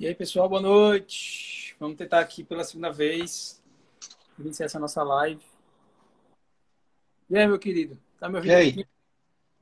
E 0.00 0.06
aí, 0.06 0.14
pessoal, 0.14 0.48
boa 0.48 0.62
noite. 0.62 1.76
Vamos 1.78 1.98
tentar 1.98 2.20
aqui 2.20 2.42
pela 2.42 2.64
segunda 2.64 2.90
vez 2.90 3.62
iniciar 4.38 4.64
essa 4.64 4.78
nossa 4.78 5.02
live. 5.02 5.44
E 7.28 7.36
aí, 7.36 7.46
meu 7.46 7.58
querido? 7.58 8.00
Tá 8.18 8.26
me 8.26 8.36
ouvindo? 8.36 8.50
E 8.50 8.54
aí? 8.54 8.86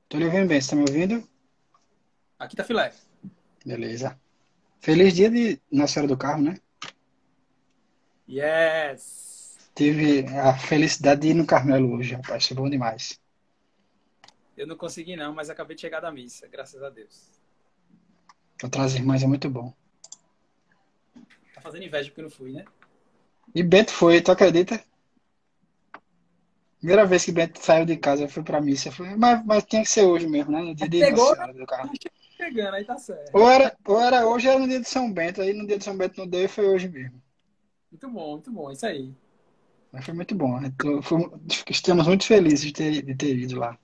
Tô 0.09 0.17
lhe 0.17 0.27
ouvindo 0.27 0.47
bem. 0.47 0.61
Você 0.61 0.71
tá 0.71 0.77
me 0.77 0.83
ouvindo? 0.83 1.29
Aqui 2.39 2.55
tá 2.55 2.63
filé. 2.63 2.95
Beleza. 3.67 4.17
Feliz 4.79 5.13
dia 5.13 5.29
de 5.29 5.61
Nossa 5.73 5.95
Senhora 5.95 6.07
do 6.07 6.17
Carro, 6.17 6.41
né? 6.41 6.61
Yes! 8.31 9.59
Tive 9.75 10.25
a 10.37 10.57
felicidade 10.57 11.23
de 11.23 11.29
ir 11.31 11.35
no 11.35 11.49
Carmelo 11.49 11.97
hoje, 11.97 12.15
rapaz. 12.15 12.47
Foi 12.47 12.57
bom 12.57 12.71
demais. 12.71 13.21
Eu 14.57 14.69
não 14.69 14.77
consegui 14.77 15.17
não, 15.17 15.35
mas 15.35 15.51
acabei 15.51 15.75
de 15.75 15.81
chegar 15.81 15.99
da 15.99 16.13
missa, 16.13 16.47
graças 16.47 16.81
a 16.81 16.91
Deus. 16.91 17.29
Pra 18.57 18.85
as 18.85 18.95
irmãs 18.95 19.21
é 19.25 19.27
muito 19.27 19.51
bom. 19.51 19.75
Fazendo 21.69 21.85
inveja 21.85 22.09
porque 22.09 22.21
eu 22.23 22.25
não 22.25 22.31
fui, 22.31 22.51
né? 22.51 22.65
E 23.55 23.63
Bento 23.63 23.93
foi, 23.93 24.23
tu 24.23 24.33
acredita? 24.33 24.83
Primeira 26.79 27.05
vez 27.05 27.25
que 27.27 27.31
Bento 27.33 27.61
saiu 27.63 27.85
de 27.85 27.97
casa, 27.99 28.27
foi 28.29 28.43
pra 28.43 28.59
missa. 28.61 28.91
Foi, 28.91 29.15
mas, 29.17 29.45
mas 29.45 29.65
tinha 29.65 29.83
que 29.83 29.89
ser 29.91 30.05
hoje 30.07 30.27
mesmo, 30.27 30.51
né? 30.53 30.63
No 30.63 30.75
dia 30.75 30.89
de 30.89 31.01
Pegou, 31.01 31.37
Nossa 31.37 31.53
do 31.53 31.67
Carro. 31.67 31.91
Pegando, 32.39 32.75
aí 32.77 32.85
tá 32.85 32.97
certo. 32.97 33.33
Ou 33.35 33.51
era, 33.51 33.77
ou 33.87 34.01
era 34.01 34.27
hoje, 34.27 34.49
era 34.49 34.59
no 34.59 34.67
dia 34.69 34.81
de 34.81 34.89
São 34.89 35.13
Bento. 35.13 35.43
Aí 35.43 35.53
no 35.53 35.67
dia 35.67 35.77
de 35.79 35.85
São 35.85 35.97
Bento 35.97 36.17
não 36.19 36.27
deu 36.27 36.45
e 36.45 36.49
foi 36.49 36.67
hoje 36.67 36.89
mesmo. 36.89 37.21
Muito 37.91 38.09
bom, 38.09 38.33
muito 38.33 38.51
bom, 38.51 38.71
isso 38.71 38.87
aí. 38.87 39.13
Mas 39.93 40.05
foi 40.05 40.15
muito 40.15 40.35
bom. 40.35 40.59
né? 40.61 40.73
Tô- 40.79 41.03
fui- 41.03 41.31
estamos 41.69 42.07
muito 42.07 42.25
felizes 42.25 42.61
de 42.61 42.73
ter, 42.73 43.03
de 43.03 43.15
ter 43.15 43.37
ido 43.37 43.59
lá. 43.59 43.79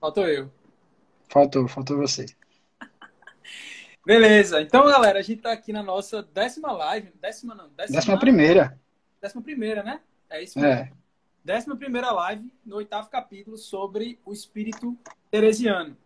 Faltou 0.00 0.28
eu. 0.28 0.50
Faltou, 1.28 1.68
faltou 1.68 1.98
você. 1.98 2.24
Beleza, 4.04 4.60
então 4.60 4.84
galera, 4.84 5.18
a 5.18 5.22
gente 5.22 5.40
tá 5.40 5.52
aqui 5.52 5.72
na 5.72 5.82
nossa 5.82 6.22
décima 6.22 6.70
live. 6.72 7.10
Décima 7.20 7.54
não, 7.54 7.70
décima, 7.70 7.98
Décima 7.98 8.18
primeira. 8.18 8.78
décima 9.20 9.42
primeira, 9.42 9.82
né? 9.82 10.00
É 10.28 10.42
isso 10.42 10.58
mesmo. 10.58 10.74
É. 10.82 10.92
Décima 11.42 11.76
primeira 11.76 12.10
live, 12.10 12.52
no 12.64 12.76
oitavo 12.76 13.08
capítulo, 13.08 13.56
sobre 13.56 14.18
o 14.24 14.32
espírito 14.32 14.96
teresiano. 15.30 15.96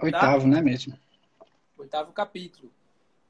Oitavo, 0.00 0.46
né 0.46 0.62
mesmo? 0.62 0.98
Oitavo 1.76 2.12
capítulo. 2.12 2.70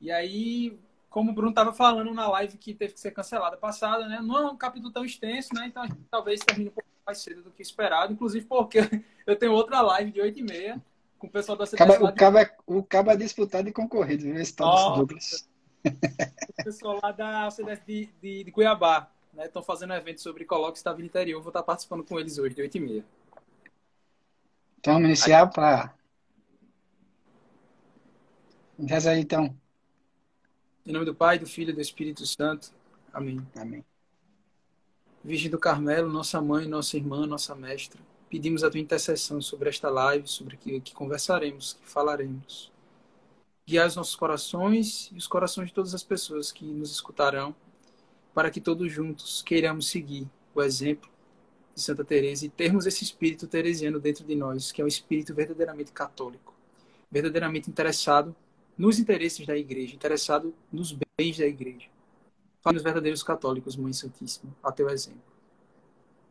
E 0.01 0.13
aí, 0.13 0.79
como 1.11 1.31
o 1.33 1.35
Bruno 1.35 1.51
estava 1.51 1.73
falando 1.73 2.13
na 2.15 2.29
live 2.29 2.57
que 2.57 2.73
teve 2.73 2.93
que 2.95 3.01
ser 3.01 3.11
cancelada 3.11 3.57
passada, 3.57 4.07
né? 4.07 4.21
Não 4.23 4.39
é 4.39 4.47
um 4.51 4.57
capítulo 4.57 4.93
tão 4.93 5.05
extenso, 5.05 5.49
né? 5.55 5.67
Então 5.67 5.83
a 5.83 5.87
gente 5.87 6.01
talvez 6.11 6.41
termine 6.41 6.71
um 6.71 6.73
pouco 6.73 6.89
mais 7.05 7.19
cedo 7.19 7.43
do 7.43 7.51
que 7.51 7.63
esperado. 7.63 8.13
Inclusive 8.13 8.47
porque 8.47 8.79
eu 9.27 9.35
tenho 9.37 9.53
outra 9.53 9.81
live 9.81 10.13
de 10.13 10.21
8 10.21 10.39
e 10.39 10.43
meia 10.43 10.83
com 11.25 11.29
o 11.29 11.33
pessoal 11.33 11.57
da 11.57 11.67
Caba- 11.67 11.99
lá 11.99 12.09
o, 12.09 12.13
de, 12.13 12.19
caba, 12.87 13.11
o 13.11 13.11
é 13.13 13.17
disputado 13.17 13.69
e 13.69 13.73
concorrido, 13.73 14.25
viu? 14.25 14.37
Esse 14.37 14.55
Ó. 14.61 14.97
Douglas. 14.97 15.49
o 15.85 16.65
pessoal 16.65 17.01
lá 17.03 17.13
da 17.13 17.51
CDS 17.51 17.81
de, 17.87 18.09
de, 18.23 18.45
de 18.45 18.53
Cuiabá. 18.53 19.11
né? 19.33 19.47
Estão 19.47 19.63
fazendo 19.63 19.93
um 19.93 19.97
evento 19.97 20.21
sobre 20.21 20.45
Coloque 20.45 20.79
Estava 20.79 20.99
no 20.99 21.05
Interior. 21.05 21.41
Vou 21.41 21.51
estar 21.51 21.63
participando 21.63 22.05
com 22.05 22.19
eles 22.19 22.39
hoje, 22.39 22.55
de 22.55 22.63
8 22.63 22.77
e 22.77 22.81
meia. 22.81 23.05
Então 24.79 24.95
vamos 24.95 25.09
iniciar 25.09 25.47
para. 25.49 25.95
Reza 28.79 29.11
aí 29.11 29.21
então. 29.21 29.55
Em 30.87 30.93
nome 30.93 31.05
do 31.07 31.15
Pai, 31.15 31.39
do 31.39 31.47
Filho 31.47 31.71
e 31.71 31.75
do 31.75 31.81
Espírito 31.81 32.27
Santo. 32.27 32.71
Amém. 33.13 33.41
Amém. 33.57 33.85
Virgem 35.23 35.51
do 35.51 35.59
Carmelo, 35.59 36.13
nossa 36.13 36.41
mãe, 36.43 36.67
nossa 36.67 36.97
irmã, 36.99 37.27
nossa 37.27 37.55
mestra, 37.55 37.99
pedimos 38.35 38.65
a 38.65 38.71
tua 38.71 38.81
intercessão 38.81 39.41
sobre 39.41 39.69
esta 39.69 39.89
live, 39.89 40.27
sobre 40.27 40.57
aquilo 40.57 40.81
que 40.81 40.93
conversaremos, 40.93 41.75
que 41.75 41.89
falaremos. 41.89 42.73
Guiar 43.65 43.87
os 43.87 43.95
nossos 43.95 44.17
corações 44.17 45.09
e 45.13 45.17
os 45.17 45.29
corações 45.29 45.69
de 45.69 45.75
todas 45.75 45.95
as 45.95 46.03
pessoas 46.03 46.51
que 46.51 46.65
nos 46.65 46.91
escutarão, 46.91 47.55
para 48.35 48.51
que 48.51 48.61
todos 48.61 48.91
juntos 48.91 49.41
queiramos 49.41 49.87
seguir 49.87 50.29
o 50.53 50.61
exemplo 50.61 51.09
de 51.77 51.81
Santa 51.81 52.05
Teresa 52.05 52.45
e 52.45 52.49
termos 52.49 52.87
esse 52.87 53.05
espírito 53.05 53.47
teresiano 53.47 54.01
dentro 54.01 54.25
de 54.25 54.35
nós, 54.35 54.73
que 54.73 54.83
é 54.83 54.85
um 54.85 54.89
espírito 54.89 55.33
verdadeiramente 55.33 55.93
católico, 55.93 56.53
verdadeiramente 57.09 57.71
interessado 57.71 58.35
nos 58.77 58.99
interesses 58.99 59.47
da 59.47 59.57
igreja, 59.57 59.95
interessado 59.95 60.53
nos 60.73 60.93
bens 61.17 61.39
da 61.39 61.47
igreja. 61.47 61.87
Fale-nos 62.61 62.83
verdadeiros 62.83 63.23
católicos, 63.23 63.77
Mãe 63.77 63.93
Santíssima, 63.93 64.53
a 64.61 64.73
teu 64.73 64.91
exemplo. 64.91 65.34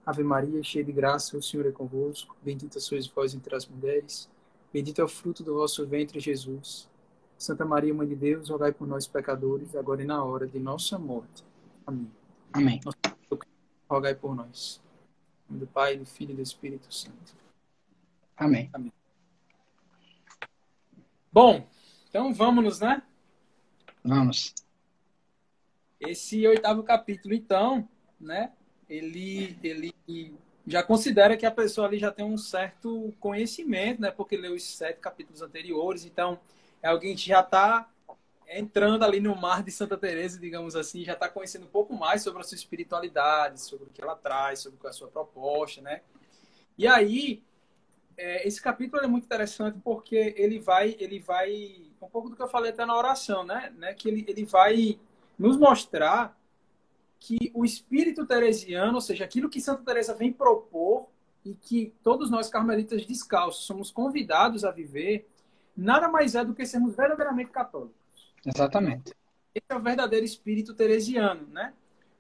Ave 0.06 0.24
Maria, 0.24 0.62
cheia 0.64 0.84
de 0.84 0.92
graça, 0.92 1.38
o 1.38 1.42
Senhor 1.42 1.66
é 1.66 1.72
convosco. 1.72 2.36
Bendita 2.44 2.80
sois 2.80 3.08
vós 3.08 3.34
entre 3.34 3.56
as 3.56 3.66
mulheres. 3.66 4.30
Bendito 4.74 5.00
é 5.00 5.04
o 5.04 5.08
fruto 5.08 5.44
do 5.44 5.54
vosso 5.54 5.86
ventre, 5.86 6.20
Jesus. 6.20 6.90
Santa 7.38 7.66
Maria, 7.66 7.94
Mãe 7.94 8.08
de 8.08 8.16
Deus, 8.16 8.50
rogai 8.50 8.72
por 8.72 8.88
nós, 8.88 9.08
pecadores, 9.08 9.76
agora 9.76 10.02
e 10.02 10.06
na 10.06 10.24
hora 10.24 10.48
de 10.48 10.60
nossa 10.60 10.98
morte. 10.98 11.44
Amém. 11.86 12.12
Amém. 12.52 12.82
Rogai 13.90 14.16
por 14.16 14.36
nós. 14.36 14.82
Em 15.50 15.54
nome 15.54 15.66
do 15.66 15.68
Pai, 15.68 15.98
do 15.98 16.06
Filho 16.06 16.32
e 16.32 16.36
do 16.36 16.42
Espírito 16.42 16.94
Santo. 16.94 17.36
Amém. 18.36 18.70
Bom, 21.32 21.68
então 22.10 22.34
vamos, 22.34 22.80
né? 22.80 23.04
Vamos. 24.04 24.54
Esse 26.00 26.46
oitavo 26.48 26.84
capítulo, 26.84 27.34
então, 27.34 27.88
né? 28.20 28.52
Ele, 28.90 29.58
ele 29.64 29.93
já 30.66 30.82
considera 30.82 31.36
que 31.36 31.46
a 31.46 31.52
pessoa 31.52 31.88
ali 31.88 32.00
já 32.00 32.12
tem 32.12 32.26
um 32.26 32.38
certo 32.38 33.14
conhecimento, 33.20 34.02
né? 34.02 34.12
Porque 34.12 34.38
leu 34.38 34.54
os 34.54 34.64
sete 34.64 35.00
capítulos 35.00 35.42
anteriores, 35.42 36.06
então 36.06 36.40
é 36.82 36.88
alguém 36.88 37.16
que 37.16 37.28
já 37.28 37.42
está 37.42 37.90
entrando 38.48 39.04
ali 39.04 39.20
no 39.20 39.36
mar 39.36 39.64
de 39.64 39.72
Santa 39.72 39.98
Teresa, 39.98 40.40
digamos 40.40 40.76
assim, 40.76 41.04
já 41.04 41.14
está 41.14 41.28
conhecendo 41.28 41.66
um 41.66 41.70
pouco 41.70 41.94
mais 41.94 42.22
sobre 42.22 42.42
a 42.42 42.44
sua 42.44 42.56
espiritualidade, 42.56 43.60
sobre 43.62 43.88
o 43.88 43.90
que 43.90 44.02
ela 44.02 44.16
traz, 44.16 44.60
sobre 44.60 44.78
qual 44.78 44.90
é 44.90 44.94
a 44.94 44.98
sua 44.98 45.08
proposta, 45.08 45.82
né? 45.82 46.02
E 46.78 46.88
aí, 46.88 47.44
é, 48.18 48.48
esse 48.48 48.62
capítulo 48.62 49.04
é 49.04 49.08
muito 49.08 49.26
interessante 49.26 49.80
porque 49.84 50.34
ele 50.38 50.60
vai, 50.60 50.96
ele 51.00 51.20
vai, 51.20 51.92
um 52.02 52.08
pouco 52.08 52.30
do 52.30 52.36
que 52.36 52.42
eu 52.42 52.48
falei 52.48 52.72
até 52.72 52.86
na 52.86 52.98
oração, 52.98 53.44
né? 53.44 53.74
né? 53.76 53.94
Que 53.94 54.10
ele, 54.10 54.26
ele 54.28 54.46
vai 54.46 55.00
nos 55.38 55.58
mostrar 55.58 56.38
que 57.24 57.50
o 57.54 57.64
espírito 57.64 58.26
teresiano, 58.26 58.96
ou 58.96 59.02
seja, 59.02 59.24
aquilo 59.24 59.50
que 59.50 59.62
Santa 59.62 59.82
Teresa 59.82 60.14
vem 60.14 60.30
propor 60.30 61.08
e 61.46 61.54
que 61.54 61.94
todos 62.04 62.30
nós 62.30 62.50
carmelitas 62.50 63.06
descalços 63.06 63.66
somos 63.66 63.90
convidados 63.90 64.66
a 64.66 64.72
viver, 64.72 65.26
nada 65.76 66.10
mais 66.10 66.36
é 66.36 66.44
do 66.44 66.54
que 66.54 66.66
sermos 66.66 66.94
verdadeiramente 66.94 67.50
católicos. 67.50 67.96
Exatamente. 68.46 69.14
Esse 69.56 69.66
é 69.70 69.76
o 69.76 69.80
verdadeiro 69.80 70.26
espírito 70.26 70.74
teresiano, 70.74 71.48
né? 71.48 71.74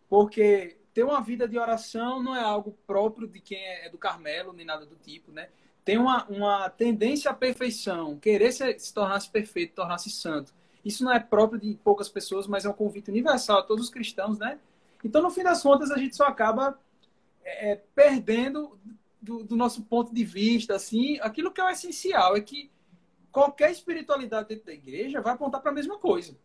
Porque 0.08 0.78
ter 0.94 1.04
uma 1.04 1.22
vida 1.22 1.50
de 1.50 1.60
oração 1.60 2.24
não 2.24 2.34
é 2.34 2.42
algo 2.42 2.72
próprio 2.88 3.28
de 3.28 3.42
quem 3.42 3.62
é 3.62 3.90
do 3.90 3.98
Carmelo, 3.98 4.54
nem 4.54 4.66
nada 4.66 4.86
do 4.86 4.96
tipo, 4.96 5.34
né? 5.34 5.50
Tem 5.84 5.98
uma, 5.98 6.26
uma 6.28 6.70
tendência 6.70 7.30
à 7.30 7.34
perfeição, 7.34 8.18
querer 8.18 8.54
se, 8.54 8.80
se 8.80 8.94
tornar-se 8.94 9.30
perfeito, 9.30 9.76
tornar-se 9.76 10.10
santo. 10.10 10.54
Isso 10.86 11.04
não 11.04 11.12
é 11.12 11.20
próprio 11.20 11.60
de 11.60 11.78
poucas 11.84 12.08
pessoas, 12.08 12.48
mas 12.48 12.64
é 12.64 12.70
um 12.70 12.74
convite 12.74 13.12
universal 13.12 13.60
a 13.60 13.64
todos 13.64 13.84
os 13.84 13.90
cristãos, 13.90 14.40
né? 14.40 14.58
Então, 15.04 15.22
no 15.22 15.30
fim 15.30 15.44
das 15.44 15.62
contas, 15.62 15.92
a 15.92 15.98
gente 15.98 16.16
só 16.16 16.26
acaba 16.26 16.80
é, 17.44 17.80
perdendo 17.94 18.80
do, 19.22 19.44
do, 19.44 19.56
nosso 19.56 19.84
ponto 19.84 20.14
de 20.14 20.24
vista, 20.24 20.76
assim, 20.76 21.20
aquilo 21.22 21.52
que 21.52 21.62
é 21.62 21.64
o 21.64 21.70
essencial 21.70 22.36
é 22.36 22.42
que 22.42 22.72
qualquer 23.32 23.72
espiritualidade 23.72 24.50
dentro 24.50 24.66
da 24.66 24.74
igreja 24.74 25.22
vai 25.22 25.34
apontar 25.34 25.62
para 25.62 25.72
a 25.72 25.74
mesma 25.74 25.98
coisa. 25.98 26.38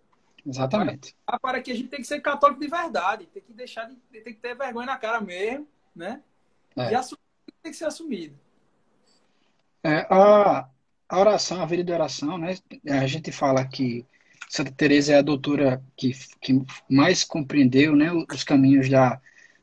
Exatamente. 0.46 1.14
Para, 1.26 1.38
para 1.38 1.62
que 1.62 1.70
a 1.70 1.74
gente 1.74 1.88
tem 1.88 2.00
que 2.00 2.06
ser 2.06 2.20
católico 2.20 2.60
de 2.60 2.68
verdade, 2.68 3.26
tem 3.26 3.42
que 3.42 3.52
deixar 3.52 3.84
de 3.84 3.96
tem 3.96 4.34
que 4.34 4.40
ter 4.40 4.54
vergonha 4.56 4.86
na 4.86 4.96
cara 4.96 5.20
mesmo, 5.20 5.68
né? 5.94 6.22
É. 6.76 6.92
E 6.92 6.94
assumir 6.94 7.20
tem 7.62 7.72
que 7.72 7.78
ser 7.78 7.86
assumido. 7.86 8.38
É, 9.82 10.06
a, 10.10 10.68
a 11.08 11.18
oração, 11.18 11.60
a 11.60 11.66
vida 11.66 11.84
de 11.84 11.92
oração, 11.92 12.38
né? 12.38 12.56
A 12.86 13.06
gente 13.06 13.30
fala 13.32 13.66
que 13.66 14.06
Santa 14.48 14.72
Teresa 14.72 15.12
é 15.14 15.18
a 15.18 15.22
doutora 15.22 15.82
que, 15.96 16.12
que 16.40 16.60
mais 16.88 17.24
compreendeu, 17.24 17.94
né, 17.94 18.10
os 18.12 18.44
caminhos 18.44 18.88
da, 18.88 19.20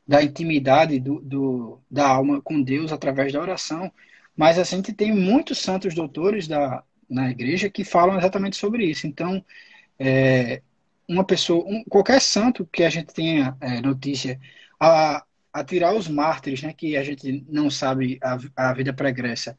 da 0.07 0.23
intimidade 0.23 0.99
do, 0.99 1.19
do, 1.21 1.81
da 1.89 2.07
alma 2.07 2.41
com 2.41 2.61
Deus 2.61 2.91
através 2.91 3.33
da 3.33 3.41
oração. 3.41 3.91
Mas 4.35 4.59
assim, 4.59 4.77
gente 4.77 4.93
tem 4.93 5.13
muitos 5.13 5.59
santos 5.59 5.95
doutores 5.95 6.47
da, 6.47 6.83
na 7.09 7.29
igreja 7.31 7.69
que 7.69 7.83
falam 7.83 8.17
exatamente 8.17 8.57
sobre 8.57 8.85
isso. 8.85 9.07
Então, 9.07 9.43
é, 9.99 10.61
uma 11.07 11.23
pessoa, 11.23 11.63
um, 11.67 11.83
qualquer 11.85 12.21
santo 12.21 12.65
que 12.65 12.83
a 12.83 12.89
gente 12.89 13.13
tenha 13.13 13.55
é, 13.61 13.81
notícia, 13.81 14.39
a, 14.79 15.25
a 15.53 15.63
tirar 15.63 15.93
os 15.95 16.07
mártires, 16.07 16.61
né, 16.61 16.73
que 16.73 16.97
a 16.97 17.03
gente 17.03 17.45
não 17.49 17.69
sabe 17.69 18.19
a, 18.21 18.37
a 18.69 18.73
vida 18.73 18.93
pregressa, 18.93 19.57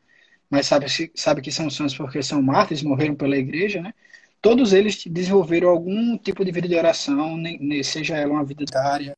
mas 0.50 0.66
sabe, 0.66 0.86
sabe 1.14 1.42
que 1.42 1.50
são 1.50 1.70
santos 1.70 1.96
porque 1.96 2.22
são 2.22 2.42
mártires, 2.42 2.82
morreram 2.82 3.14
pela 3.16 3.36
igreja, 3.36 3.80
né? 3.82 3.94
Todos 4.40 4.72
eles 4.72 5.02
desenvolveram 5.06 5.68
algum 5.68 6.16
tipo 6.18 6.44
de 6.44 6.52
vida 6.52 6.68
de 6.68 6.76
oração, 6.76 7.36
seja 7.82 8.16
ela 8.16 8.34
uma 8.34 8.44
vida 8.44 8.64
diária, 8.64 9.14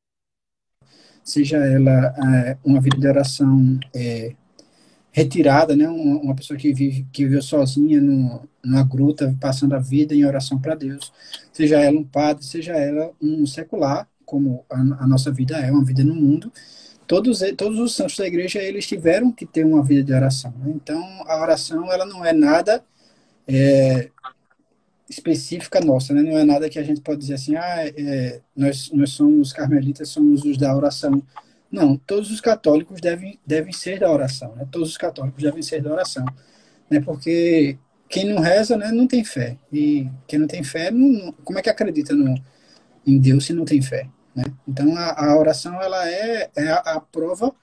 seja 1.22 1.58
ela 1.58 2.14
é, 2.46 2.58
uma 2.64 2.80
vida 2.80 2.96
de 2.98 3.06
oração 3.06 3.78
é, 3.94 4.34
retirada, 5.12 5.76
né? 5.76 5.88
Uma, 5.88 6.34
pessoa 6.34 6.58
que 6.58 6.72
vive 6.72 7.06
que 7.12 7.24
viveu 7.24 7.42
sozinha 7.42 8.00
no, 8.00 8.48
numa 8.64 8.84
gruta, 8.84 9.36
passando 9.40 9.74
a 9.74 9.78
vida 9.78 10.14
em 10.14 10.24
oração 10.24 10.58
para 10.58 10.74
Deus, 10.74 11.12
seja 11.52 11.80
ela 11.80 11.98
um 11.98 12.04
padre, 12.04 12.44
seja 12.44 12.72
ela 12.72 13.10
um 13.20 13.44
secular, 13.46 14.08
como 14.24 14.64
a, 14.70 14.80
a, 14.80 15.06
nossa 15.06 15.30
vida 15.32 15.58
é, 15.58 15.70
uma 15.70 15.84
vida 15.84 16.04
no 16.04 16.14
mundo. 16.14 16.52
Todos, 17.06 17.40
todos 17.56 17.78
os 17.78 17.94
santos 17.94 18.16
da 18.18 18.26
igreja 18.26 18.62
eles 18.62 18.86
tiveram 18.86 19.32
que 19.32 19.46
ter 19.46 19.64
uma 19.64 19.82
vida 19.82 20.02
de 20.02 20.12
oração. 20.12 20.52
Né? 20.58 20.72
Então 20.76 21.02
a 21.26 21.40
oração 21.40 21.90
ela 21.90 22.04
não 22.04 22.24
é 22.24 22.32
nada 22.32 22.84
é, 23.46 24.10
específica 25.08 25.80
nossa, 25.80 26.12
né? 26.12 26.22
Não 26.22 26.38
é 26.38 26.44
nada 26.44 26.68
que 26.68 26.78
a 26.78 26.82
gente 26.82 27.00
pode 27.00 27.20
dizer 27.20 27.34
assim, 27.34 27.56
ah, 27.56 27.86
é, 27.86 28.40
nós 28.54 28.90
nós 28.92 29.10
somos 29.10 29.52
carmelitas, 29.52 30.08
somos 30.08 30.44
os 30.44 30.56
da 30.58 30.74
oração 30.74 31.22
não, 31.70 31.96
todos 31.96 32.30
os 32.30 32.40
católicos 32.40 33.00
devem, 33.00 33.38
devem 33.46 33.72
ser 33.72 34.00
da 34.00 34.10
oração, 34.10 34.54
né? 34.56 34.66
Todos 34.70 34.90
os 34.90 34.96
católicos 34.96 35.42
devem 35.42 35.62
ser 35.62 35.82
da 35.82 35.92
oração, 35.92 36.24
né? 36.90 37.00
Porque 37.00 37.78
quem 38.08 38.26
não 38.26 38.40
reza, 38.40 38.76
né, 38.76 38.90
não 38.90 39.06
tem 39.06 39.22
fé. 39.22 39.58
E 39.72 40.08
quem 40.26 40.38
não 40.38 40.46
tem 40.46 40.64
fé, 40.64 40.90
não, 40.90 41.32
como 41.44 41.58
é 41.58 41.62
que 41.62 41.68
acredita 41.68 42.14
no, 42.14 42.34
em 43.06 43.18
Deus 43.18 43.44
se 43.46 43.52
não 43.52 43.64
tem 43.66 43.82
fé, 43.82 44.08
né? 44.34 44.44
Então 44.66 44.96
a, 44.96 45.26
a 45.26 45.38
oração 45.38 45.80
ela 45.80 46.08
é, 46.08 46.50
é 46.56 46.68
a, 46.68 46.76
a, 46.78 47.00
prova 47.00 47.54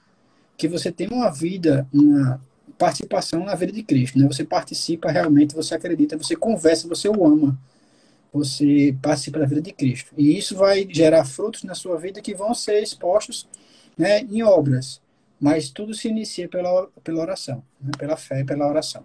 que 0.57 0.67
você 0.67 0.91
tem 0.91 1.07
uma 1.07 1.31
vida, 1.31 1.87
uma 1.91 2.39
participação 2.77 3.43
na 3.43 3.55
vida 3.55 3.71
de 3.71 3.83
Cristo, 3.83 4.19
né? 4.19 4.27
Você 4.27 4.43
participa 4.43 5.11
realmente, 5.11 5.55
você 5.55 5.75
acredita, 5.75 6.17
você 6.17 6.35
conversa, 6.35 6.87
você 6.87 7.07
o 7.07 7.25
ama. 7.25 7.57
Você 8.33 8.95
participa 9.01 9.39
da 9.39 9.45
vida 9.45 9.61
de 9.61 9.71
Cristo. 9.71 10.13
E 10.17 10.37
isso 10.37 10.55
vai 10.57 10.85
gerar 10.89 11.23
frutos 11.23 11.63
na 11.63 11.73
sua 11.73 11.97
vida 11.97 12.21
que 12.21 12.35
vão 12.35 12.53
ser 12.53 12.83
expostos 12.83 13.47
né, 13.97 14.21
em 14.21 14.43
obras, 14.43 15.01
mas 15.39 15.69
tudo 15.69 15.93
se 15.93 16.09
inicia 16.09 16.49
pela, 16.49 16.87
pela 17.01 17.21
oração, 17.21 17.63
né, 17.79 17.91
pela 17.97 18.17
fé 18.17 18.41
e 18.41 18.43
pela 18.43 18.67
oração. 18.67 19.03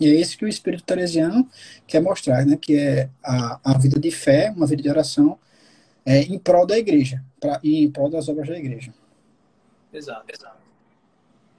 E 0.00 0.06
é 0.06 0.14
isso 0.14 0.36
que 0.36 0.44
o 0.44 0.48
Espírito 0.48 0.82
Teresiano 0.82 1.48
quer 1.86 2.02
mostrar, 2.02 2.44
né, 2.44 2.56
que 2.56 2.76
é 2.76 3.08
a, 3.22 3.60
a 3.62 3.78
vida 3.78 4.00
de 4.00 4.10
fé, 4.10 4.50
uma 4.50 4.66
vida 4.66 4.82
de 4.82 4.88
oração, 4.88 5.38
é, 6.04 6.22
em 6.22 6.38
prol 6.38 6.66
da 6.66 6.76
igreja 6.76 7.24
pra, 7.38 7.60
em 7.62 7.88
prol 7.90 8.10
das 8.10 8.28
obras 8.28 8.48
da 8.48 8.58
igreja. 8.58 8.92
Exato, 9.92 10.24
exato. 10.34 10.63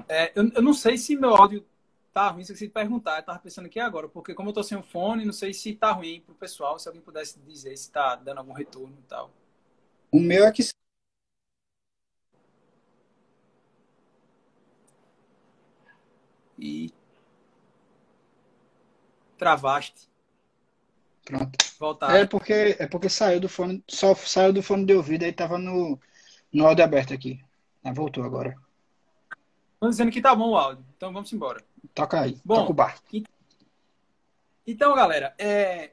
É, 0.08 0.32
eu, 0.36 0.50
eu 0.56 0.62
não 0.62 0.74
sei 0.74 0.98
se 0.98 1.16
meu 1.16 1.36
áudio 1.36 1.66
tá 2.14 2.30
ruim, 2.30 2.44
se 2.46 2.70
perguntar, 2.70 3.18
eu 3.20 3.24
tava 3.24 3.40
pensando 3.40 3.66
aqui 3.66 3.80
agora, 3.80 4.08
porque 4.08 4.34
como 4.34 4.50
eu 4.50 4.54
tô 4.54 4.64
sem 4.64 4.78
o 4.78 4.84
fone, 4.84 5.26
não 5.26 5.34
sei 5.34 5.54
se 5.54 5.74
tá 5.74 5.92
ruim 5.92 6.22
pro 6.22 6.34
pessoal, 6.36 6.80
se 6.80 6.88
alguém 6.88 7.02
pudesse 7.02 7.38
dizer 7.40 7.76
se 7.76 7.92
tá 7.92 8.16
dando 8.16 8.38
algum 8.38 8.54
retorno 8.54 8.96
e 8.98 9.10
tal. 9.10 9.32
O 10.12 10.20
meu 10.20 10.46
é 10.46 10.52
que 10.52 10.64
e 16.58 16.92
travaste. 19.38 20.10
Pronto. 21.26 21.58
Voltar. 21.80 22.16
É 22.16 22.26
porque 22.26 22.78
é 22.80 22.88
porque 22.88 23.10
saiu 23.10 23.40
do 23.40 23.50
fone, 23.50 23.84
só 23.88 24.16
saiu 24.16 24.54
do 24.54 24.64
fone 24.64 24.86
de 24.86 24.94
ouvido 24.94 25.26
aí 25.26 25.34
tava 25.34 25.58
no 25.58 26.00
no 26.54 26.66
áudio 26.66 26.86
aberto 26.86 27.14
aqui. 27.14 27.44
Ah, 27.84 27.92
voltou 27.92 28.24
agora. 28.24 28.56
Estão 29.86 29.90
dizendo 29.90 30.12
que 30.12 30.22
tá 30.22 30.34
bom 30.34 30.52
o 30.52 30.58
áudio. 30.58 30.84
Então 30.98 31.14
vamos 31.14 31.32
embora. 31.32 31.64
Toca 31.94 32.22
aí. 32.22 32.40
Bom, 32.44 32.56
toca 32.56 32.72
o 32.72 32.74
bar. 32.74 33.00
Então, 34.66 34.96
galera, 34.96 35.36
é, 35.38 35.92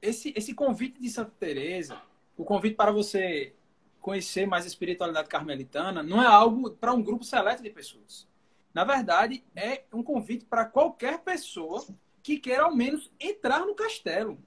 esse 0.00 0.32
esse 0.34 0.54
convite 0.54 1.00
de 1.00 1.10
Santa 1.10 1.32
Teresa, 1.38 2.00
o 2.36 2.44
convite 2.44 2.76
para 2.76 2.90
você 2.90 3.54
conhecer 4.00 4.46
mais 4.46 4.64
a 4.64 4.68
espiritualidade 4.68 5.28
carmelitana, 5.28 6.02
não 6.02 6.22
é 6.22 6.26
algo 6.26 6.70
para 6.70 6.92
um 6.92 7.02
grupo 7.02 7.24
seleto 7.24 7.62
de 7.62 7.70
pessoas. 7.70 8.26
Na 8.72 8.84
verdade, 8.84 9.44
é 9.54 9.82
um 9.92 10.02
convite 10.02 10.44
para 10.44 10.64
qualquer 10.64 11.18
pessoa 11.18 11.84
que 12.22 12.38
queira 12.38 12.62
ao 12.62 12.74
menos 12.74 13.10
entrar 13.20 13.60
no 13.60 13.74
castelo. 13.74 14.38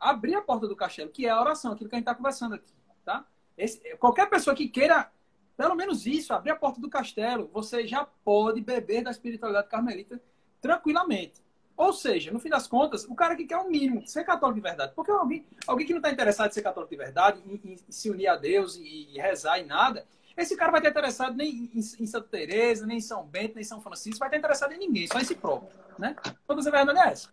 Abrir 0.00 0.34
a 0.34 0.42
porta 0.42 0.66
do 0.66 0.74
castelo, 0.74 1.10
que 1.10 1.26
é 1.26 1.30
a 1.30 1.40
oração, 1.40 1.72
aquilo 1.72 1.88
que 1.88 1.94
a 1.94 1.98
gente 1.98 2.04
está 2.04 2.14
conversando 2.14 2.54
aqui. 2.54 2.72
Tá? 3.04 3.26
Esse, 3.56 3.96
qualquer 3.96 4.28
pessoa 4.28 4.56
que 4.56 4.68
queira, 4.68 5.10
pelo 5.56 5.74
menos 5.74 6.06
isso, 6.06 6.32
abrir 6.32 6.50
a 6.50 6.56
porta 6.56 6.80
do 6.80 6.88
castelo, 6.90 7.50
você 7.52 7.86
já 7.86 8.04
pode 8.24 8.60
beber 8.60 9.02
da 9.02 9.10
espiritualidade 9.10 9.68
carmelita 9.68 10.20
tranquilamente. 10.60 11.44
Ou 11.76 11.92
seja, 11.92 12.30
no 12.30 12.38
fim 12.38 12.48
das 12.48 12.66
contas, 12.68 13.04
o 13.04 13.14
cara 13.14 13.34
que 13.34 13.44
quer 13.44 13.56
o 13.56 13.68
mínimo, 13.68 14.06
ser 14.06 14.24
católico 14.24 14.60
de 14.60 14.62
verdade. 14.62 14.92
Porque 14.94 15.10
alguém, 15.10 15.44
alguém 15.66 15.86
que 15.86 15.92
não 15.92 15.98
está 15.98 16.10
interessado 16.10 16.50
em 16.50 16.54
ser 16.54 16.62
católico 16.62 16.90
de 16.90 16.96
verdade, 16.96 17.42
em, 17.46 17.72
em, 17.72 17.78
se 17.88 18.10
unir 18.10 18.28
a 18.28 18.36
Deus 18.36 18.76
e, 18.76 19.08
e 19.12 19.18
rezar 19.18 19.58
e 19.58 19.64
nada, 19.64 20.06
esse 20.36 20.56
cara 20.56 20.70
vai 20.70 20.80
estar 20.80 20.90
interessado 20.90 21.36
nem 21.36 21.70
em, 21.74 21.78
em 21.78 22.06
Santa 22.06 22.28
Teresa, 22.28 22.86
nem 22.86 22.98
em 22.98 23.00
São 23.00 23.24
Bento, 23.24 23.54
nem 23.54 23.62
em 23.62 23.66
São 23.66 23.80
Francisco, 23.80 24.18
vai 24.18 24.28
estar 24.28 24.38
interessado 24.38 24.72
em 24.72 24.78
ninguém, 24.78 25.06
só 25.06 25.18
em 25.18 25.24
si 25.24 25.34
próprio, 25.34 25.70
né? 25.98 26.16
Todas 26.46 26.66
a 26.66 26.70
verdade 26.70 26.98
é 26.98 27.08
essa. 27.08 27.30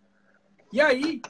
E 0.74 0.82
aí, 0.82 1.22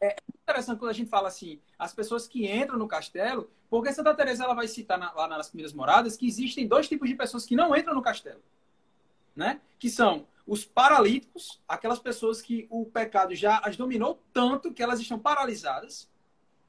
é 0.00 0.16
interessante 0.42 0.78
quando 0.78 0.90
a 0.90 0.94
gente 0.94 1.08
fala 1.08 1.28
assim, 1.28 1.60
as 1.78 1.94
pessoas 1.94 2.26
que 2.26 2.50
entram 2.50 2.78
no 2.78 2.88
castelo, 2.88 3.50
porque 3.72 3.90
Santa 3.90 4.14
Teresa 4.14 4.44
ela 4.44 4.52
vai 4.52 4.68
citar 4.68 4.98
na, 4.98 5.10
lá 5.12 5.26
nas 5.26 5.48
primeiras 5.48 5.72
moradas 5.72 6.14
que 6.14 6.28
existem 6.28 6.68
dois 6.68 6.86
tipos 6.86 7.08
de 7.08 7.14
pessoas 7.14 7.46
que 7.46 7.56
não 7.56 7.74
entram 7.74 7.94
no 7.94 8.02
castelo, 8.02 8.42
né? 9.34 9.62
Que 9.78 9.88
são 9.88 10.26
os 10.46 10.62
paralíticos, 10.62 11.58
aquelas 11.66 11.98
pessoas 11.98 12.42
que 12.42 12.66
o 12.68 12.84
pecado 12.84 13.34
já 13.34 13.60
as 13.64 13.74
dominou 13.74 14.20
tanto 14.30 14.74
que 14.74 14.82
elas 14.82 15.00
estão 15.00 15.18
paralisadas, 15.18 16.06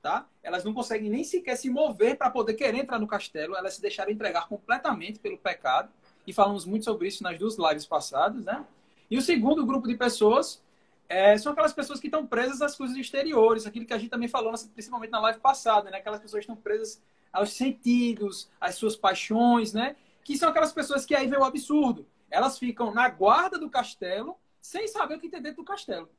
tá? 0.02 0.26
Elas 0.42 0.64
não 0.64 0.74
conseguem 0.74 1.10
nem 1.10 1.26
sequer 1.26 1.58
se 1.58 1.70
mover 1.70 2.18
para 2.18 2.30
poder 2.30 2.54
querer 2.54 2.78
entrar 2.78 3.00
no 3.00 3.06
castelo, 3.06 3.58
elas 3.58 3.74
se 3.74 3.82
deixaram 3.82 4.10
entregar 4.10 4.48
completamente 4.48 5.20
pelo 5.20 5.38
pecado, 5.38 5.92
e 6.26 6.32
falamos 6.32 6.64
muito 6.64 6.86
sobre 6.86 7.10
isso 7.10 7.22
nas 7.22 7.38
duas 7.38 7.58
lives 7.58 7.86
passadas, 7.86 8.46
né? 8.46 8.66
E 9.12 9.18
o 9.18 9.22
segundo 9.22 9.66
grupo 9.66 9.90
de 9.90 9.98
pessoas 9.98 10.63
é, 11.10 11.38
são 11.38 11.52
aquelas 11.52 11.74
pessoas 11.74 12.00
que 12.00 12.08
estão 12.08 12.26
presas 12.26 12.62
às 12.62 12.76
coisas 12.76 12.96
exteriores, 12.98 13.66
aquilo 13.66 13.86
que 13.86 13.94
a 13.94 13.98
gente 13.98 14.10
também 14.10 14.28
falou, 14.28 14.54
principalmente 14.74 15.12
na 15.12 15.20
live 15.22 15.40
passada, 15.40 15.90
né? 15.90 15.98
Aquelas 15.98 16.20
pessoas 16.20 16.46
que 16.46 16.52
estão 16.52 16.62
presas 16.62 17.02
aos 17.32 17.54
sentidos, 17.54 18.50
às 18.60 18.76
suas 18.76 18.96
paixões, 18.96 19.74
né? 19.74 19.96
Que 20.24 20.38
são 20.38 20.50
aquelas 20.50 20.72
pessoas 20.72 21.06
que 21.06 21.16
aí 21.16 21.28
vem 21.28 21.40
o 21.40 21.44
absurdo. 21.44 22.08
Elas 22.30 22.58
ficam 22.58 22.94
na 22.94 23.10
guarda 23.10 23.60
do 23.60 23.70
castelo 23.70 24.38
sem 24.62 24.88
saber 24.88 25.16
o 25.16 25.20
que 25.20 25.30
tem 25.30 25.42
dentro 25.42 25.64
do 25.64 25.66
castelo. 25.66 26.10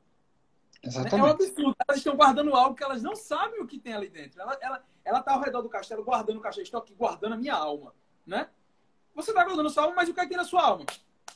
Exatamente. 0.82 1.14
É 1.14 1.18
um 1.18 1.26
absurdo. 1.26 1.76
Elas 1.88 1.98
estão 1.98 2.16
guardando 2.16 2.54
algo 2.54 2.76
que 2.76 2.84
elas 2.84 3.02
não 3.02 3.16
sabem 3.16 3.60
o 3.60 3.66
que 3.66 3.78
tem 3.78 3.94
ali 3.94 4.08
dentro. 4.08 4.40
Ela 4.40 4.52
está 4.52 4.66
ela, 4.66 4.84
ela 5.04 5.22
tá 5.22 5.32
ao 5.32 5.40
redor 5.40 5.62
do 5.62 5.68
castelo, 5.68 6.04
guardando 6.04 6.36
o 6.36 6.40
castelo. 6.40 6.64
Estou 6.64 6.80
aqui 6.80 6.94
guardando 6.94 7.32
a 7.32 7.36
minha 7.36 7.54
alma. 7.54 7.94
Né? 8.26 8.48
Você 9.14 9.30
está 9.30 9.44
guardando 9.44 9.66
a 9.66 9.70
sua 9.70 9.84
alma, 9.84 9.96
mas 9.96 10.08
o 10.08 10.14
que 10.14 10.20
é 10.20 10.22
que 10.24 10.28
tem 10.28 10.36
na 10.36 10.44
sua 10.44 10.62
alma? 10.62 10.84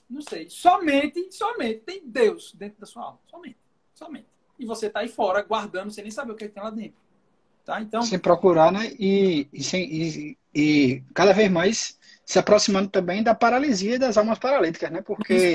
Não 0.08 0.22
sei. 0.22 0.48
Somente, 0.48 1.30
somente 1.30 1.80
tem 1.80 2.02
Deus 2.04 2.54
dentro 2.54 2.80
da 2.80 2.86
sua 2.86 3.04
alma. 3.04 3.18
Somente. 3.30 3.58
Somente. 3.94 4.26
E 4.58 4.64
você 4.64 4.86
está 4.86 5.00
aí 5.00 5.08
fora, 5.08 5.42
guardando, 5.42 5.90
sem 5.90 6.02
nem 6.02 6.10
saber 6.10 6.32
o 6.32 6.34
que, 6.34 6.44
é 6.44 6.48
que 6.48 6.54
tem 6.54 6.62
lá 6.62 6.70
dentro. 6.70 6.96
Tá? 7.64 7.80
Então... 7.80 8.02
Sem 8.02 8.18
procurar, 8.18 8.72
né? 8.72 8.90
E, 8.98 9.46
e, 9.52 9.62
sem, 9.62 9.84
e, 9.84 10.38
e 10.54 11.02
cada 11.14 11.32
vez 11.32 11.50
mais 11.50 11.98
se 12.24 12.38
aproximando 12.38 12.88
também 12.88 13.22
da 13.22 13.34
paralisia 13.34 13.98
das 13.98 14.16
almas 14.16 14.38
paralíticas, 14.38 14.90
né? 14.90 15.02
Porque... 15.02 15.54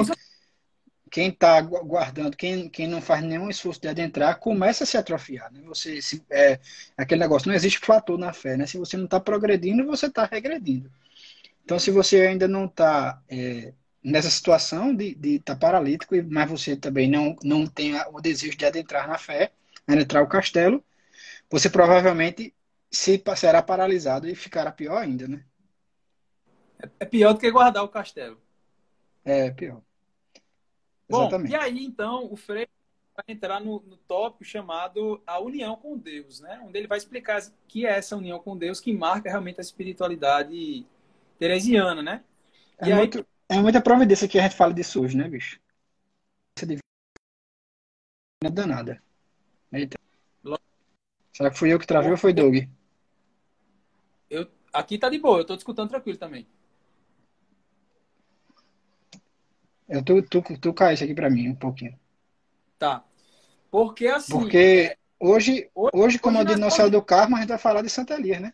Quem 1.10 1.30
está 1.30 1.62
guardando, 1.62 2.36
quem, 2.36 2.68
quem 2.68 2.88
não 2.88 3.00
faz 3.00 3.24
nenhum 3.24 3.48
esforço 3.48 3.80
de 3.80 3.88
adentrar, 3.88 4.40
começa 4.40 4.84
a 4.84 4.88
se 4.88 4.98
atrofiar. 4.98 5.54
Né? 5.54 5.62
Você, 5.66 6.02
se, 6.02 6.24
é, 6.28 6.60
aquele 6.98 7.22
negócio, 7.22 7.48
não 7.48 7.54
existe 7.54 7.78
fator 7.78 8.18
na 8.18 8.34
fé. 8.34 8.58
Né? 8.58 8.66
Se 8.66 8.80
você 8.80 8.98
não 8.98 9.06
está 9.06 9.20
progredindo, 9.20 9.86
você 9.86 10.08
está 10.08 10.26
regredindo. 10.26 10.92
Então, 11.64 11.78
se 11.78 11.92
você 11.92 12.22
ainda 12.22 12.48
não 12.48 12.66
está 12.66 13.22
é, 13.30 13.74
nessa 14.04 14.30
situação 14.30 14.94
de 14.94 15.16
estar 15.24 15.56
tá 15.56 15.60
paralítico, 15.60 16.16
mas 16.30 16.50
você 16.50 16.76
também 16.76 17.10
não, 17.10 17.36
não 17.44 17.66
tem 17.66 17.96
o 18.12 18.20
desejo 18.20 18.58
de 18.58 18.66
adentrar 18.66 19.08
na 19.08 19.18
fé, 19.18 19.52
adentrar 19.88 20.24
o 20.24 20.28
castelo, 20.28 20.84
você 21.50 21.70
provavelmente 21.70 22.54
se 22.92 23.22
será 23.36 23.62
paralisado 23.62 24.28
e 24.28 24.36
ficará 24.36 24.72
pior 24.72 24.98
ainda, 24.98 25.28
né? 25.28 25.44
É, 26.82 26.90
é 27.00 27.06
pior 27.06 27.34
do 27.34 27.40
que 27.40 27.50
guardar 27.50 27.84
o 27.84 27.90
castelo. 27.90 28.40
É, 29.24 29.50
pior. 29.52 29.82
Bom, 31.10 31.22
Exatamente. 31.22 31.52
e 31.52 31.56
aí 31.56 31.84
então 31.84 32.32
o 32.32 32.36
Frei 32.36 32.68
vai 33.16 33.26
entrar 33.28 33.60
no, 33.60 33.82
no 33.82 33.98
tópico 33.98 34.44
chamado 34.44 35.22
a 35.26 35.40
união 35.40 35.76
com 35.76 35.98
Deus, 35.98 36.40
né? 36.40 36.62
Onde 36.66 36.78
ele 36.78 36.88
vai 36.88 36.98
explicar 36.98 37.42
que 37.68 37.86
é 37.86 37.98
essa 37.98 38.18
união 38.18 38.40
com 38.40 38.58
Deus 38.58 38.80
que 38.80 38.92
marca 38.92 39.30
realmente 39.30 39.60
a 39.60 39.62
espiritualidade 39.62 40.86
teresiana, 41.38 42.02
né? 42.02 42.24
É, 42.80 42.90
e 42.90 42.94
muito, 42.94 43.20
aí... 43.20 43.26
é 43.50 43.62
muita 43.62 43.82
providência 43.82 44.28
que 44.28 44.40
a 44.40 44.44
gente 44.44 44.56
fala 44.56 44.74
disso 44.74 45.02
hoje, 45.02 45.18
né, 45.18 45.28
bicho? 45.28 45.60
Não 48.42 48.50
é 48.50 48.50
danada. 48.50 49.02
Eita. 49.72 49.98
Será 51.32 51.50
que 51.50 51.58
fui 51.58 51.74
eu 51.74 51.80
que 51.80 51.88
travei 51.88 52.12
ou 52.12 52.18
foi 52.18 52.34
Doug? 52.34 52.56
Eu, 54.30 54.48
aqui 54.72 54.98
tá 54.98 55.10
de 55.10 55.18
boa, 55.18 55.40
eu 55.40 55.46
tô 55.46 55.56
escutando 55.56 55.90
tranquilo 55.90 56.18
também. 56.18 56.48
Eu, 59.88 60.04
tu, 60.04 60.22
tu, 60.24 60.42
tu 60.60 60.74
cai 60.74 60.94
isso 60.94 61.04
aqui 61.04 61.14
para 61.14 61.30
mim 61.30 61.50
um 61.50 61.56
pouquinho. 61.56 61.98
Tá. 62.78 63.04
Porque 63.70 64.08
assim. 64.08 64.32
Porque 64.32 64.58
é... 64.58 64.98
hoje, 65.20 65.70
hoje, 65.74 65.92
hoje, 65.94 66.20
como 66.20 66.38
hoje 66.38 66.48
é 66.48 66.52
o 66.52 66.56
Dinossauro 66.56 66.92
do 66.92 67.02
Carmo, 67.02 67.36
a 67.36 67.40
gente 67.40 67.50
vai 67.50 67.58
falar 67.58 67.82
de 67.82 67.90
Santa 67.90 68.14
Elias, 68.14 68.42
né? 68.42 68.54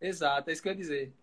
Exato, 0.00 0.50
é 0.50 0.52
isso 0.52 0.62
que 0.62 0.68
eu 0.68 0.72
ia 0.72 0.78
dizer. 0.78 1.14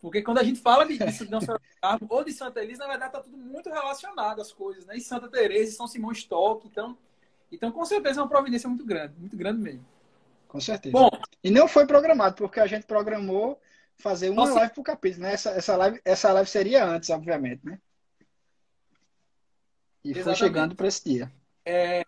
Porque 0.00 0.22
quando 0.22 0.38
a 0.38 0.44
gente 0.44 0.60
fala 0.60 0.86
de, 0.86 0.96
de 0.96 1.24
do 1.24 1.38
Carmo 1.82 2.06
ou 2.08 2.24
de 2.24 2.32
Santa 2.32 2.62
Elisa, 2.62 2.84
na 2.84 2.90
verdade 2.90 3.10
está 3.10 3.20
tudo 3.22 3.36
muito 3.36 3.68
relacionado 3.68 4.40
às 4.40 4.52
coisas, 4.52 4.86
né? 4.86 4.96
E 4.96 5.00
Santa 5.00 5.28
Teresa 5.28 5.72
e 5.72 5.74
São 5.74 5.88
Simão 5.88 6.12
Stock, 6.12 6.66
então, 6.66 6.96
então 7.50 7.72
com 7.72 7.84
certeza 7.84 8.20
é 8.20 8.22
uma 8.22 8.28
providência 8.28 8.68
muito 8.68 8.84
grande, 8.84 9.14
muito 9.18 9.36
grande 9.36 9.60
mesmo. 9.60 9.84
Com 10.46 10.60
certeza. 10.60 10.92
Bom, 10.92 11.10
e 11.42 11.50
não 11.50 11.66
foi 11.66 11.86
programado, 11.86 12.36
porque 12.36 12.60
a 12.60 12.66
gente 12.66 12.86
programou 12.86 13.60
fazer 13.96 14.30
uma 14.30 14.46
nossa... 14.46 14.60
live 14.60 14.74
por 14.74 14.84
capítulo, 14.84 15.22
né? 15.22 15.34
Essa, 15.34 15.50
essa, 15.50 15.76
live, 15.76 16.00
essa 16.04 16.32
live 16.32 16.48
seria 16.48 16.86
antes, 16.86 17.10
obviamente, 17.10 17.66
né? 17.66 17.80
E 20.04 20.10
Exatamente. 20.10 20.38
foi 20.38 20.46
chegando 20.48 20.76
para 20.76 20.86
esse 20.86 21.04
dia. 21.04 21.32
É... 21.64 22.04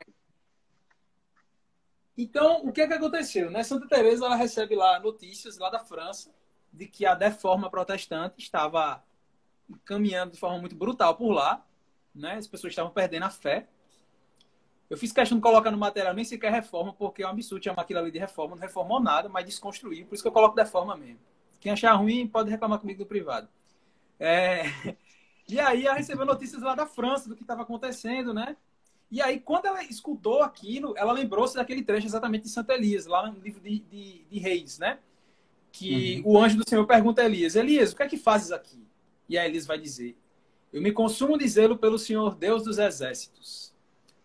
Então, 2.16 2.64
o 2.64 2.72
que 2.72 2.82
é 2.82 2.86
que 2.86 2.94
aconteceu? 2.94 3.50
Né? 3.50 3.62
Santa 3.62 3.88
Teresa 3.88 4.26
ela 4.26 4.36
recebe 4.36 4.76
lá 4.76 5.00
notícias 5.00 5.58
lá 5.58 5.70
da 5.70 5.80
França 5.80 6.30
de 6.72 6.86
que 6.86 7.04
a 7.04 7.14
deforma 7.14 7.70
protestante 7.70 8.36
estava 8.38 9.02
caminhando 9.84 10.32
de 10.32 10.38
forma 10.38 10.58
muito 10.58 10.74
brutal 10.74 11.14
por 11.16 11.32
lá, 11.32 11.64
né? 12.14 12.34
As 12.34 12.46
pessoas 12.46 12.72
estavam 12.72 12.92
perdendo 12.92 13.24
a 13.24 13.30
fé. 13.30 13.68
Eu 14.88 14.96
fiz 14.96 15.12
questão 15.12 15.38
de 15.38 15.42
colocar 15.42 15.70
no 15.70 15.78
material 15.78 16.14
nem 16.14 16.24
sequer 16.24 16.50
reforma, 16.50 16.92
porque 16.92 17.22
é 17.22 17.26
um 17.26 17.30
absurdo 17.30 17.64
chamar 17.64 17.82
aquilo 17.82 18.00
ali 18.00 18.10
de 18.10 18.18
reforma. 18.18 18.56
Não 18.56 18.62
reformou 18.62 19.00
nada, 19.00 19.28
mas 19.28 19.46
desconstruiu. 19.46 20.06
Por 20.06 20.14
isso 20.14 20.22
que 20.22 20.28
eu 20.28 20.32
coloco 20.32 20.56
deforma 20.56 20.96
mesmo. 20.96 21.20
Quem 21.60 21.70
achar 21.70 21.92
ruim 21.92 22.26
pode 22.26 22.50
reclamar 22.50 22.78
comigo 22.80 23.00
no 23.00 23.06
privado. 23.06 23.48
É... 24.18 24.64
E 25.48 25.58
aí 25.58 25.84
ela 25.84 25.96
recebeu 25.96 26.24
notícias 26.24 26.62
lá 26.62 26.76
da 26.76 26.86
França 26.86 27.28
do 27.28 27.34
que 27.34 27.42
estava 27.42 27.62
acontecendo, 27.62 28.32
né? 28.32 28.56
E 29.10 29.20
aí, 29.20 29.40
quando 29.40 29.66
ela 29.66 29.82
escutou 29.82 30.42
aquilo, 30.44 30.94
ela 30.96 31.12
lembrou-se 31.12 31.56
daquele 31.56 31.82
trecho 31.82 32.06
exatamente 32.06 32.44
de 32.44 32.50
Santa 32.50 32.74
Elias, 32.74 33.06
lá 33.06 33.28
no 33.28 33.40
livro 33.40 33.60
de, 33.60 33.80
de, 33.80 34.24
de 34.30 34.38
Reis, 34.38 34.78
né? 34.78 35.00
Que 35.72 36.22
uhum. 36.24 36.32
o 36.32 36.38
anjo 36.38 36.56
do 36.56 36.68
Senhor 36.68 36.86
pergunta 36.86 37.22
a 37.22 37.24
Elias: 37.24 37.56
Elias, 37.56 37.92
o 37.92 37.96
que 37.96 38.02
é 38.02 38.08
que 38.08 38.16
fazes 38.16 38.52
aqui? 38.52 38.84
E 39.28 39.38
aí 39.38 39.48
Elias 39.48 39.66
vai 39.66 39.78
dizer: 39.78 40.16
Eu 40.72 40.82
me 40.82 40.92
consumo 40.92 41.38
de 41.38 41.46
zelo 41.48 41.78
pelo 41.78 41.98
Senhor 41.98 42.34
Deus 42.34 42.64
dos 42.64 42.78
exércitos, 42.78 43.74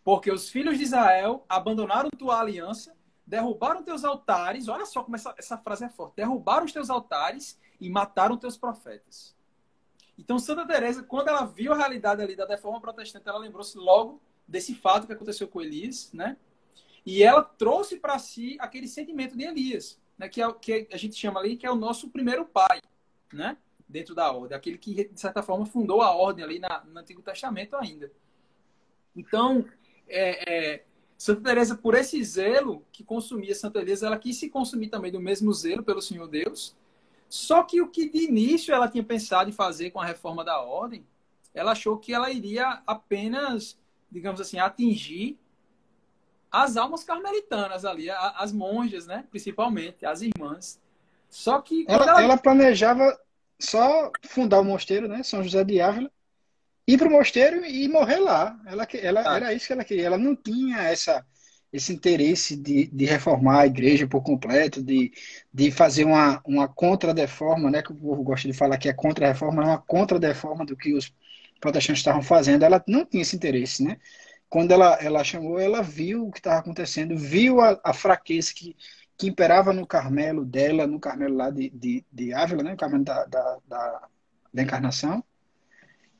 porque 0.03 0.31
os 0.31 0.49
filhos 0.49 0.77
de 0.77 0.83
Israel 0.83 1.45
abandonaram 1.47 2.09
tua 2.09 2.39
aliança, 2.39 2.95
derrubaram 3.25 3.83
teus 3.83 4.03
altares. 4.03 4.67
Olha 4.67 4.85
só 4.85 5.03
como 5.03 5.15
essa, 5.15 5.33
essa 5.37 5.57
frase 5.57 5.85
é 5.85 5.89
forte: 5.89 6.15
derrubaram 6.15 6.65
os 6.65 6.73
teus 6.73 6.89
altares 6.89 7.59
e 7.79 7.89
mataram 7.89 8.37
teus 8.37 8.57
profetas. 8.57 9.35
Então, 10.17 10.39
Santa 10.39 10.65
Teresa, 10.65 11.03
quando 11.03 11.27
ela 11.27 11.45
viu 11.45 11.73
a 11.73 11.77
realidade 11.77 12.21
ali 12.21 12.35
da 12.35 12.47
reforma 12.47 12.79
protestante, 12.79 13.27
ela 13.27 13.37
lembrou-se 13.37 13.77
logo 13.77 14.21
desse 14.47 14.73
fato 14.73 15.05
que 15.05 15.13
aconteceu 15.13 15.47
com 15.47 15.61
Elias, 15.61 16.11
né? 16.13 16.37
E 17.05 17.21
ela 17.21 17.43
trouxe 17.43 17.97
para 17.97 18.17
si 18.17 18.57
aquele 18.59 18.87
sentimento 18.87 19.37
de 19.37 19.43
Elias, 19.43 19.99
né? 20.17 20.29
Que 20.29 20.41
é 20.41 20.51
que 20.53 20.87
a 20.91 20.97
gente 20.97 21.15
chama 21.15 21.39
ali 21.39 21.55
que 21.55 21.65
é 21.65 21.71
o 21.71 21.75
nosso 21.75 22.09
primeiro 22.09 22.45
pai, 22.45 22.81
né? 23.31 23.57
Dentro 23.87 24.15
da 24.15 24.31
ordem, 24.31 24.57
aquele 24.57 24.77
que 24.77 25.07
de 25.09 25.19
certa 25.19 25.43
forma 25.43 25.65
fundou 25.65 26.01
a 26.01 26.11
ordem 26.11 26.43
ali 26.43 26.59
na, 26.59 26.83
no 26.83 26.99
Antigo 26.99 27.21
Testamento 27.21 27.75
ainda. 27.75 28.11
Então, 29.15 29.65
é, 30.07 30.73
é, 30.73 30.85
Santa 31.17 31.41
Teresa, 31.41 31.75
por 31.75 31.93
esse 31.93 32.21
zelo 32.23 32.83
que 32.91 33.03
consumia 33.03 33.53
Santa 33.53 33.79
Teresa, 33.79 34.07
ela 34.07 34.17
quis 34.17 34.37
se 34.37 34.49
consumir 34.49 34.87
também 34.87 35.11
do 35.11 35.19
mesmo 35.19 35.53
zelo 35.53 35.83
pelo 35.83 36.01
Senhor 36.01 36.27
Deus. 36.27 36.75
Só 37.29 37.63
que 37.63 37.81
o 37.81 37.87
que 37.87 38.09
de 38.09 38.25
início 38.25 38.73
ela 38.73 38.87
tinha 38.87 39.03
pensado 39.03 39.49
em 39.49 39.53
fazer 39.53 39.91
com 39.91 39.99
a 39.99 40.05
reforma 40.05 40.43
da 40.43 40.59
ordem, 40.59 41.05
ela 41.53 41.71
achou 41.71 41.97
que 41.97 42.13
ela 42.13 42.31
iria 42.31 42.81
apenas 42.87 43.77
digamos 44.15 44.39
assim, 44.39 44.59
atingir 44.59 45.37
as 46.55 46.77
almas 46.77 47.03
carmelitanas 47.03 47.83
ali, 47.83 48.09
as 48.09 48.53
monjas, 48.53 49.05
né? 49.05 49.25
Principalmente, 49.29 50.05
as 50.05 50.21
irmãs. 50.21 50.79
Só 51.29 51.59
que. 51.59 51.85
Ela, 51.85 52.05
ela... 52.05 52.23
ela, 52.23 52.37
planejava 52.37 53.19
só 53.59 54.09
fundar 54.23 54.61
o 54.61 54.63
mosteiro, 54.63 55.05
né? 55.05 55.21
São 55.21 55.43
José 55.43 55.65
de 55.65 55.81
Ávila, 55.81 56.09
ir 56.87 56.97
para 56.97 57.09
o 57.09 57.11
mosteiro 57.11 57.65
e 57.65 57.89
morrer 57.89 58.19
lá. 58.19 58.57
Ela, 58.65 58.87
ela, 58.93 59.23
ah. 59.25 59.35
Era 59.35 59.53
isso 59.53 59.67
que 59.67 59.73
ela 59.73 59.83
queria. 59.83 60.05
Ela 60.05 60.17
não 60.17 60.33
tinha 60.33 60.77
essa, 60.83 61.25
esse 61.73 61.91
interesse 61.91 62.55
de, 62.55 62.87
de 62.87 63.03
reformar 63.03 63.61
a 63.61 63.67
igreja 63.67 64.07
por 64.07 64.23
completo, 64.23 64.81
de, 64.81 65.11
de 65.53 65.71
fazer 65.71 66.05
uma, 66.05 66.41
uma 66.45 66.69
contra-deforma, 66.69 67.69
né? 67.69 67.81
Que 67.81 67.91
o 67.91 67.95
povo 67.95 68.23
gosta 68.23 68.47
de 68.47 68.57
falar 68.57 68.77
que 68.77 68.87
é 68.87 68.93
contra-reforma, 68.93 69.61
uma 69.61 69.77
contra-deforma 69.77 70.65
do 70.65 70.77
que 70.77 70.93
os 70.93 71.13
protestantes 71.59 71.99
estavam 71.99 72.21
fazendo, 72.21 72.63
ela 72.63 72.81
não 72.87 73.05
tinha 73.05 73.23
esse 73.23 73.35
interesse, 73.35 73.83
né? 73.83 73.97
Quando 74.49 74.71
ela, 74.71 74.95
ela 75.01 75.23
chamou, 75.23 75.59
ela 75.59 75.81
viu 75.81 76.27
o 76.27 76.31
que 76.31 76.39
estava 76.39 76.59
acontecendo, 76.59 77.17
viu 77.17 77.61
a, 77.61 77.79
a, 77.83 77.93
fraqueza 77.93 78.53
que, 78.55 78.75
que 79.17 79.27
imperava 79.27 79.73
no 79.73 79.85
Carmelo 79.85 80.45
dela, 80.45 80.87
no 80.87 80.99
Carmelo 80.99 81.35
lá 81.35 81.49
de, 81.49 81.69
de, 81.71 82.05
de 82.11 82.33
Ávila, 82.33 82.63
né? 82.63 82.73
O 82.73 82.77
Carmelo 82.77 83.03
da, 83.03 83.25
da, 83.25 83.57
da, 83.67 84.07
da 84.53 84.63
encarnação. 84.63 85.23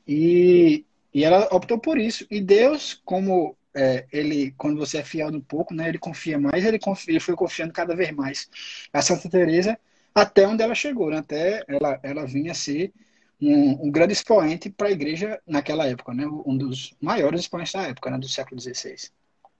E, 0.06 0.84
e 1.12 1.24
ela 1.24 1.48
optou 1.52 1.78
por 1.78 1.98
isso. 1.98 2.26
E 2.30 2.40
Deus, 2.40 3.00
como 3.04 3.56
é, 3.76 4.06
ele, 4.10 4.52
quando 4.56 4.78
você 4.78 4.98
é 4.98 5.04
fiel 5.04 5.30
no 5.30 5.42
pouco, 5.42 5.74
né, 5.74 5.88
ele 5.88 5.98
confia 5.98 6.38
mais, 6.38 6.64
ele, 6.64 6.78
confia, 6.78 7.12
ele 7.12 7.20
foi 7.20 7.36
confiando 7.36 7.72
cada 7.72 7.94
vez 7.94 8.10
mais 8.10 8.48
a 8.92 9.02
Santa 9.02 9.28
Teresa 9.28 9.78
até 10.14 10.48
onde 10.48 10.62
ela 10.62 10.74
chegou, 10.74 11.10
né, 11.10 11.18
até 11.18 11.62
ela, 11.68 12.00
ela 12.02 12.26
vinha 12.26 12.54
ser 12.54 12.92
um, 13.40 13.86
um 13.86 13.90
grande 13.90 14.12
expoente 14.12 14.70
para 14.70 14.88
a 14.88 14.90
igreja 14.90 15.40
naquela 15.46 15.86
época, 15.86 16.14
né? 16.14 16.26
um 16.26 16.56
dos 16.56 16.94
maiores 17.00 17.40
expoentes 17.40 17.72
da 17.72 17.82
época, 17.82 18.10
né? 18.10 18.18
do 18.18 18.28
século 18.28 18.60
XVI. 18.60 19.10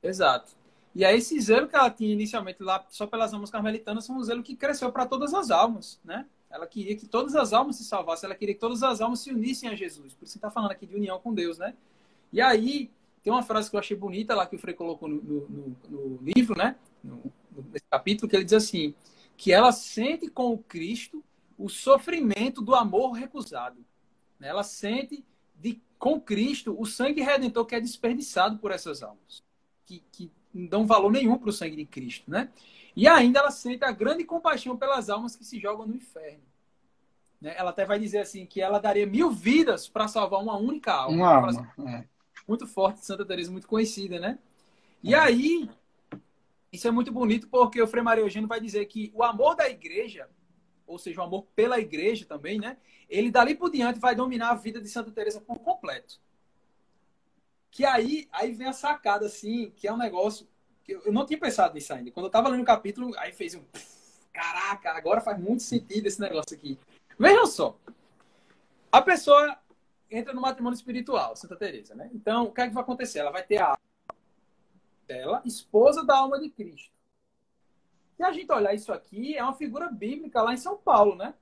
Exato. 0.02 0.52
E 0.94 1.04
aí 1.04 1.18
esse 1.18 1.38
zelo 1.40 1.68
que 1.68 1.76
ela 1.76 1.90
tinha 1.90 2.10
inicialmente 2.12 2.62
lá 2.62 2.84
só 2.88 3.06
pelas 3.06 3.34
almas 3.34 3.50
carmelitanas 3.50 4.06
foi 4.06 4.16
um 4.16 4.22
zelo 4.22 4.42
que 4.42 4.56
cresceu 4.56 4.90
para 4.90 5.04
todas 5.04 5.34
as 5.34 5.50
almas, 5.50 6.00
né? 6.02 6.24
Ela 6.50 6.66
queria 6.66 6.96
que 6.96 7.06
todas 7.06 7.34
as 7.34 7.52
almas 7.52 7.76
se 7.76 7.84
salvassem, 7.84 8.26
ela 8.26 8.34
queria 8.34 8.54
que 8.54 8.60
todas 8.60 8.82
as 8.82 9.02
almas 9.02 9.20
se 9.20 9.30
unissem 9.30 9.68
a 9.68 9.74
Jesus. 9.74 10.14
Por 10.14 10.24
isso 10.24 10.32
que 10.32 10.38
está 10.38 10.50
falando 10.50 10.70
aqui 10.70 10.86
de 10.86 10.94
união 10.94 11.18
com 11.20 11.34
Deus, 11.34 11.58
né? 11.58 11.74
E 12.32 12.40
aí 12.40 12.90
tem 13.22 13.30
uma 13.30 13.42
frase 13.42 13.68
que 13.68 13.76
eu 13.76 13.80
achei 13.80 13.96
bonita 13.96 14.34
lá 14.34 14.46
que 14.46 14.56
o 14.56 14.58
Frei 14.58 14.72
colocou 14.72 15.06
no, 15.08 15.20
no, 15.20 15.76
no 15.88 16.18
livro, 16.22 16.56
né? 16.56 16.76
No, 17.04 17.20
nesse 17.70 17.84
capítulo, 17.90 18.30
que 18.30 18.36
ele 18.36 18.44
diz 18.44 18.54
assim: 18.54 18.94
que 19.36 19.52
ela 19.52 19.72
sente 19.72 20.28
com 20.28 20.52
o 20.52 20.58
Cristo 20.58 21.22
o 21.58 21.68
sofrimento 21.68 22.60
do 22.60 22.74
amor 22.74 23.12
recusado. 23.12 23.84
Ela 24.40 24.62
sente 24.62 25.24
de, 25.54 25.80
com 25.98 26.20
Cristo 26.20 26.76
o 26.78 26.84
sangue 26.84 27.22
redentor 27.22 27.64
que 27.64 27.74
é 27.74 27.80
desperdiçado 27.80 28.58
por 28.58 28.70
essas 28.70 29.02
almas, 29.02 29.42
que, 29.86 30.02
que 30.12 30.30
não 30.52 30.66
dão 30.66 30.86
valor 30.86 31.10
nenhum 31.10 31.38
para 31.38 31.48
o 31.48 31.52
sangue 31.52 31.76
de 31.76 31.86
Cristo. 31.86 32.30
Né? 32.30 32.50
E 32.94 33.08
ainda 33.08 33.40
ela 33.40 33.50
sente 33.50 33.84
a 33.84 33.92
grande 33.92 34.24
compaixão 34.24 34.76
pelas 34.76 35.08
almas 35.08 35.36
que 35.36 35.44
se 35.44 35.58
jogam 35.58 35.86
no 35.86 35.94
inferno. 35.94 36.42
Né? 37.40 37.54
Ela 37.56 37.70
até 37.70 37.84
vai 37.84 37.98
dizer 37.98 38.18
assim 38.18 38.46
que 38.46 38.60
ela 38.60 38.78
daria 38.78 39.06
mil 39.06 39.30
vidas 39.30 39.88
para 39.88 40.08
salvar 40.08 40.42
uma 40.42 40.56
única 40.56 40.92
alma. 40.92 41.16
Uma 41.16 41.34
alma. 41.34 41.74
É. 41.88 42.04
Muito 42.46 42.66
forte, 42.66 43.04
Santa 43.04 43.24
Teresa, 43.24 43.50
muito 43.50 43.66
conhecida, 43.66 44.20
né? 44.20 44.38
E 45.02 45.14
é. 45.14 45.18
aí, 45.18 45.68
isso 46.72 46.86
é 46.86 46.90
muito 46.90 47.10
bonito 47.12 47.48
porque 47.48 47.80
o 47.82 47.86
Frei 47.86 48.02
Maria 48.02 48.22
Eugênio 48.22 48.48
vai 48.48 48.60
dizer 48.60 48.84
que 48.86 49.10
o 49.14 49.22
amor 49.22 49.56
da 49.56 49.68
igreja 49.68 50.28
ou 50.86 50.98
seja, 50.98 51.20
o 51.20 51.24
amor 51.24 51.46
pela 51.54 51.78
igreja 51.78 52.24
também, 52.24 52.58
né? 52.58 52.76
Ele 53.08 53.30
dali 53.30 53.54
por 53.54 53.70
diante 53.70 53.98
vai 53.98 54.14
dominar 54.14 54.50
a 54.50 54.54
vida 54.54 54.80
de 54.80 54.88
Santa 54.88 55.10
Teresa 55.10 55.40
por 55.40 55.58
completo. 55.58 56.20
Que 57.70 57.84
aí, 57.84 58.28
aí 58.32 58.52
vem 58.52 58.68
a 58.68 58.72
sacada 58.72 59.26
assim, 59.26 59.72
que 59.76 59.86
é 59.86 59.92
um 59.92 59.96
negócio 59.96 60.46
que 60.84 60.92
eu 60.92 61.12
não 61.12 61.26
tinha 61.26 61.38
pensado 61.38 61.74
nisso 61.74 61.92
ainda. 61.92 62.10
Quando 62.10 62.26
eu 62.26 62.28
estava 62.28 62.48
lendo 62.48 62.62
o 62.62 62.66
capítulo, 62.66 63.12
aí 63.18 63.32
fez 63.32 63.54
um 63.54 63.62
caraca, 64.32 64.92
agora 64.92 65.20
faz 65.20 65.38
muito 65.38 65.62
sentido 65.62 66.06
esse 66.06 66.20
negócio 66.20 66.54
aqui. 66.56 66.78
Vejam 67.18 67.46
só. 67.46 67.76
A 68.92 69.02
pessoa 69.02 69.58
entra 70.10 70.32
no 70.32 70.40
matrimônio 70.40 70.76
espiritual, 70.76 71.34
Santa 71.34 71.56
Teresa, 71.56 71.94
né? 71.94 72.10
Então, 72.14 72.44
o 72.44 72.52
que 72.52 72.60
é 72.60 72.68
que 72.68 72.74
vai 72.74 72.82
acontecer? 72.82 73.18
Ela 73.18 73.32
vai 73.32 73.42
ter 73.42 73.60
a 73.60 73.76
dela, 75.06 75.40
esposa 75.44 76.04
da 76.04 76.16
alma 76.16 76.38
de 76.38 76.50
Cristo. 76.50 76.95
Se 78.16 78.22
a 78.22 78.32
gente 78.32 78.50
olhar 78.50 78.74
isso 78.74 78.92
aqui, 78.92 79.36
é 79.36 79.42
uma 79.42 79.54
figura 79.54 79.88
bíblica 79.88 80.42
lá 80.42 80.54
em 80.54 80.56
São 80.56 80.76
Paulo, 80.76 81.14
né? 81.14 81.34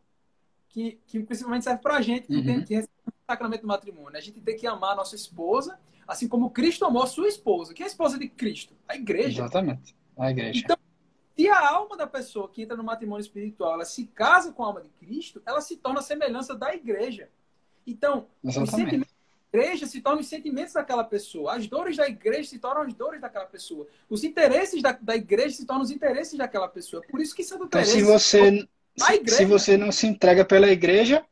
Que, 0.68 1.00
que 1.06 1.20
principalmente 1.20 1.64
serve 1.64 1.80
para 1.80 1.96
a 1.96 2.00
gente 2.00 2.26
que, 2.26 2.36
uhum. 2.36 2.44
tem, 2.44 2.64
que 2.64 2.74
recebe 2.74 2.92
o 3.06 3.12
sacramento 3.30 3.62
do 3.62 3.68
matrimônio. 3.68 4.18
A 4.18 4.20
gente 4.20 4.40
tem 4.40 4.56
que 4.56 4.66
amar 4.66 4.92
a 4.92 4.96
nossa 4.96 5.14
esposa, 5.14 5.78
assim 6.06 6.26
como 6.26 6.50
Cristo 6.50 6.84
amou 6.84 7.02
a 7.02 7.06
sua 7.06 7.28
esposa. 7.28 7.72
Quem 7.72 7.84
é 7.84 7.86
a 7.86 7.90
esposa 7.90 8.18
de 8.18 8.28
Cristo? 8.28 8.74
A 8.88 8.96
igreja. 8.96 9.42
Exatamente. 9.42 9.94
A 10.18 10.30
igreja. 10.30 10.60
Então, 10.64 10.76
se 11.36 11.48
a 11.48 11.70
alma 11.70 11.96
da 11.96 12.08
pessoa 12.08 12.48
que 12.48 12.62
entra 12.62 12.76
no 12.76 12.82
matrimônio 12.82 13.22
espiritual, 13.22 13.74
ela 13.74 13.84
se 13.84 14.06
casa 14.06 14.52
com 14.52 14.64
a 14.64 14.66
alma 14.66 14.80
de 14.80 14.88
Cristo, 14.88 15.40
ela 15.46 15.60
se 15.60 15.76
torna 15.76 16.00
a 16.00 16.02
semelhança 16.02 16.56
da 16.56 16.74
igreja. 16.74 17.30
Então, 17.86 18.26
Exatamente 18.42 19.06
igreja 19.54 19.86
se 19.86 20.00
tornam 20.00 20.20
os 20.20 20.26
sentimentos 20.26 20.74
daquela 20.74 21.04
pessoa. 21.04 21.54
As 21.54 21.66
dores 21.68 21.96
da 21.96 22.08
igreja 22.08 22.50
se 22.50 22.58
tornam 22.58 22.82
as 22.82 22.92
dores 22.92 23.20
daquela 23.20 23.46
pessoa. 23.46 23.86
Os 24.10 24.24
interesses 24.24 24.82
da, 24.82 24.92
da 24.92 25.14
igreja 25.14 25.56
se 25.56 25.64
tornam 25.64 25.84
os 25.84 25.90
interesses 25.90 26.36
daquela 26.36 26.68
pessoa. 26.68 27.02
Por 27.08 27.20
isso 27.20 27.34
que 27.34 27.44
Santo 27.44 27.64
então, 27.64 27.80
Teresa... 27.80 27.92
Se 27.92 28.02
você, 28.02 28.68
igreja, 29.14 29.36
se 29.36 29.44
você 29.44 29.76
não 29.76 29.92
se 29.92 30.06
entrega 30.08 30.44
pela 30.44 30.68
igreja, 30.68 31.24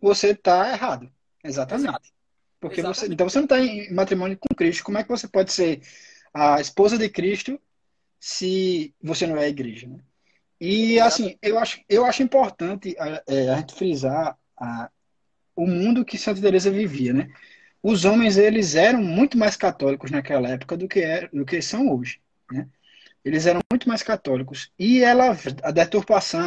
você 0.00 0.30
está 0.30 0.72
errado. 0.72 1.08
Exatamente. 1.42 1.88
Exato. 1.88 2.08
Porque 2.60 2.80
Exatamente. 2.80 3.00
você, 3.00 3.12
então 3.12 3.28
você 3.28 3.38
não 3.38 3.44
está 3.44 3.60
em 3.60 3.94
matrimônio 3.94 4.36
com 4.36 4.54
Cristo. 4.54 4.82
Como 4.82 4.98
é 4.98 5.04
que 5.04 5.08
você 5.08 5.28
pode 5.28 5.52
ser 5.52 5.80
a 6.34 6.60
esposa 6.60 6.98
de 6.98 7.08
Cristo 7.08 7.60
se 8.18 8.92
você 9.00 9.24
não 9.24 9.36
é 9.36 9.44
a 9.44 9.48
igreja? 9.48 9.86
Né? 9.86 10.00
E 10.60 10.98
assim, 10.98 11.38
eu 11.40 11.56
acho, 11.56 11.80
eu 11.88 12.04
acho 12.04 12.24
importante 12.24 12.96
é, 13.28 13.48
a 13.50 13.56
gente 13.58 13.74
frisar 13.74 14.36
a, 14.56 14.90
o 15.54 15.64
mundo 15.64 16.04
que 16.04 16.18
Santa 16.18 16.40
Teresa 16.40 16.68
vivia, 16.68 17.12
né? 17.12 17.30
Os 17.82 18.04
homens 18.04 18.36
eles 18.36 18.74
eram 18.74 19.02
muito 19.02 19.38
mais 19.38 19.56
católicos 19.56 20.10
naquela 20.10 20.48
época 20.48 20.76
do 20.76 20.88
que 20.88 21.00
é, 21.00 21.28
do 21.28 21.44
que 21.44 21.62
são 21.62 21.88
hoje, 21.90 22.20
né? 22.50 22.68
Eles 23.24 23.46
eram 23.46 23.60
muito 23.72 23.88
mais 23.88 24.02
católicos 24.02 24.72
e 24.78 25.02
ela 25.02 25.36
a 25.62 25.70
deturpação 25.70 26.46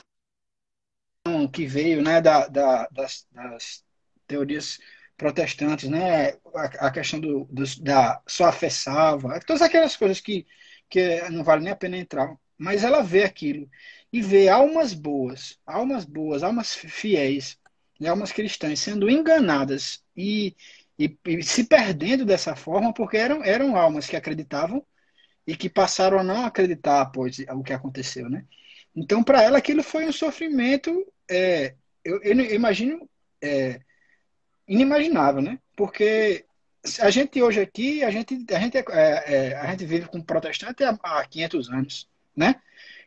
que 1.54 1.66
veio, 1.66 2.02
né, 2.02 2.22
da, 2.22 2.48
da 2.48 2.88
das, 2.92 3.28
das 3.32 3.84
teorias 4.28 4.80
protestantes, 5.18 5.90
né, 5.90 6.32
a, 6.56 6.88
a 6.88 6.92
questão 6.92 7.20
do, 7.20 7.46
do, 7.46 7.64
da 7.82 8.22
sua 8.28 8.52
fé 8.52 8.70
salva, 8.70 9.40
todas 9.46 9.62
aquelas 9.62 9.96
coisas 9.96 10.20
que 10.20 10.46
que 10.90 11.22
não 11.30 11.44
vale 11.44 11.64
nem 11.64 11.72
a 11.72 11.76
pena 11.76 11.98
entrar, 11.98 12.36
mas 12.58 12.84
ela 12.84 13.02
vê 13.02 13.24
aquilo 13.24 13.70
e 14.12 14.22
vê 14.22 14.50
almas 14.50 14.94
boas, 14.94 15.58
almas 15.66 16.04
boas, 16.04 16.44
almas 16.44 16.76
fiéis, 16.76 17.58
né, 18.00 18.10
almas 18.10 18.32
cristãs 18.34 18.80
sendo 18.80 19.10
enganadas 19.10 20.04
e, 20.18 20.56
e, 20.98 21.18
e, 21.26 21.44
se 21.44 21.64
perdendo 21.64 22.26
dessa 22.26 22.56
forma, 22.56 22.94
porque 22.94 23.18
eram, 23.18 23.44
eram 23.44 23.76
almas 23.76 24.08
que 24.08 24.16
acreditavam 24.16 24.86
e 25.46 25.56
que 25.56 25.70
passaram 25.70 26.20
a 26.20 26.24
não 26.24 26.46
acreditar 26.46 27.02
após 27.02 27.40
o 27.50 27.64
que 27.64 27.74
aconteceu, 27.74 28.30
né? 28.30 28.46
Então, 28.96 29.24
para 29.24 29.42
ela, 29.42 29.58
aquilo 29.58 29.82
foi 29.82 30.06
um 30.06 30.12
sofrimento, 30.12 31.06
é, 31.30 31.76
eu, 32.04 32.22
eu, 32.22 32.40
imagino, 32.54 33.10
é, 33.42 33.80
inimaginável, 34.68 35.42
né? 35.42 35.60
Porque 35.76 36.46
a 37.00 37.10
gente 37.10 37.42
hoje 37.42 37.62
aqui, 37.62 38.04
a 38.04 38.12
gente, 38.12 38.46
a 38.54 38.60
gente, 38.60 38.78
é, 38.78 38.84
é, 38.92 39.56
a 39.58 39.72
gente 39.72 39.86
vive 39.86 40.08
com 40.08 40.22
protestante 40.22 40.84
há, 40.84 40.98
há 41.04 41.26
500 41.26 41.70
anos, 41.70 42.10
né? 42.36 42.56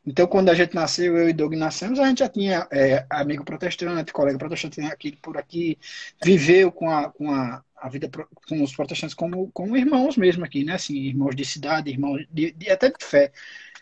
Então, 0.07 0.27
quando 0.27 0.51
a 0.51 0.55
gente 0.55 0.75
nasceu, 0.75 1.17
eu 1.17 1.29
e 1.29 1.33
Doug 1.33 1.55
nascemos, 1.55 1.99
a 1.99 2.07
gente 2.07 2.19
já 2.19 2.29
tinha 2.29 2.67
é, 2.71 3.07
amigo 3.09 3.45
protestante, 3.45 4.13
colega 4.13 4.39
protestante 4.39 4.81
aqui 4.83 5.17
por 5.17 5.39
aqui, 5.39 5.79
viveu 6.23 6.71
com 6.71 6.91
a, 6.91 7.11
com 7.11 7.31
a, 7.31 7.65
a 7.75 7.89
vida 7.89 8.11
com 8.47 8.63
os 8.63 8.75
protestantes 8.75 9.15
como, 9.15 9.51
como 9.53 9.77
irmãos 9.77 10.17
mesmo 10.17 10.45
aqui, 10.45 10.63
né? 10.63 10.75
Assim, 10.75 10.95
irmãos 10.95 11.35
de 11.35 11.45
cidade, 11.45 11.91
irmãos 11.91 12.27
de, 12.31 12.53
de, 12.53 12.71
até 12.71 12.91
de 12.91 13.05
fé. 13.05 13.33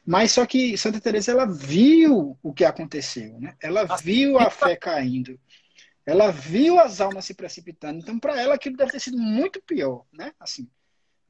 Mas 0.06 0.32
só 0.32 0.46
que 0.46 0.76
Santa 0.76 1.00
Teresa 1.00 1.32
ela 1.32 1.46
viu 1.46 2.36
o 2.42 2.52
que 2.52 2.64
aconteceu, 2.64 3.38
né? 3.40 3.54
Ela 3.60 3.84
viu 3.96 4.38
a 4.38 4.48
fé 4.50 4.76
caindo. 4.76 5.38
Ela 6.04 6.30
viu 6.30 6.80
as 6.80 7.00
almas 7.00 7.24
se 7.24 7.34
precipitando. 7.34 8.00
Então, 8.00 8.18
para 8.18 8.40
ela, 8.40 8.54
aquilo 8.54 8.76
deve 8.76 8.92
ter 8.92 9.00
sido 9.00 9.18
muito 9.18 9.60
pior, 9.62 10.04
né? 10.12 10.32
Assim, 10.38 10.68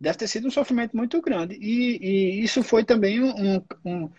deve 0.00 0.18
ter 0.18 0.26
sido 0.28 0.48
um 0.48 0.50
sofrimento 0.50 0.96
muito 0.96 1.20
grande. 1.20 1.54
E, 1.60 1.98
e 2.02 2.42
isso 2.42 2.62
foi 2.62 2.84
também 2.84 3.22
um, 3.22 3.62
um 3.84 4.10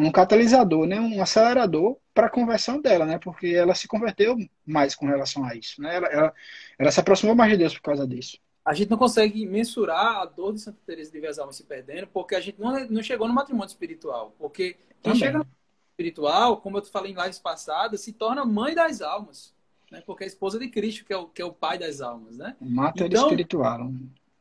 um 0.00 0.10
catalisador, 0.10 0.86
né, 0.86 1.00
um 1.00 1.22
acelerador 1.22 1.96
para 2.14 2.26
a 2.26 2.30
conversão 2.30 2.80
dela, 2.80 3.04
né, 3.04 3.18
porque 3.18 3.48
ela 3.48 3.74
se 3.74 3.86
converteu 3.86 4.36
mais 4.66 4.94
com 4.94 5.06
relação 5.06 5.44
a 5.44 5.54
isso, 5.54 5.80
né, 5.80 5.96
ela, 5.96 6.08
ela, 6.08 6.34
ela, 6.78 6.90
se 6.90 7.00
aproximou 7.00 7.34
mais 7.34 7.50
de 7.52 7.58
Deus 7.58 7.74
por 7.74 7.82
causa 7.82 8.06
disso. 8.06 8.38
A 8.64 8.74
gente 8.74 8.90
não 8.90 8.98
consegue 8.98 9.46
mensurar 9.46 10.16
a 10.20 10.24
dor 10.26 10.52
de 10.52 10.60
Santa 10.60 10.78
Teresa 10.86 11.10
de 11.10 11.20
ver 11.20 11.28
as 11.28 11.38
almas 11.38 11.56
se 11.56 11.64
perdendo, 11.64 12.06
porque 12.06 12.34
a 12.34 12.40
gente 12.40 12.60
não, 12.60 12.88
não 12.88 13.02
chegou 13.02 13.26
no 13.26 13.34
matrimônio 13.34 13.68
espiritual, 13.68 14.34
porque 14.38 14.76
quem 15.02 15.12
Também. 15.12 15.18
chega 15.18 15.38
no 15.38 15.46
espiritual, 15.92 16.58
como 16.58 16.78
eu 16.78 16.84
falei 16.84 17.12
em 17.12 17.20
lives 17.20 17.38
passadas, 17.38 18.00
se 18.00 18.12
torna 18.12 18.44
mãe 18.44 18.74
das 18.74 19.00
almas, 19.00 19.54
né, 19.90 20.02
porque 20.06 20.24
é 20.24 20.26
a 20.26 20.28
esposa 20.28 20.58
de 20.58 20.68
Cristo 20.68 21.04
que 21.04 21.12
é 21.12 21.16
o, 21.16 21.26
que 21.26 21.42
é 21.42 21.44
o 21.44 21.52
pai 21.52 21.78
das 21.78 22.00
almas, 22.00 22.36
né? 22.36 22.56
Mata 22.60 23.06
então, 23.06 23.24
espiritual. 23.24 23.90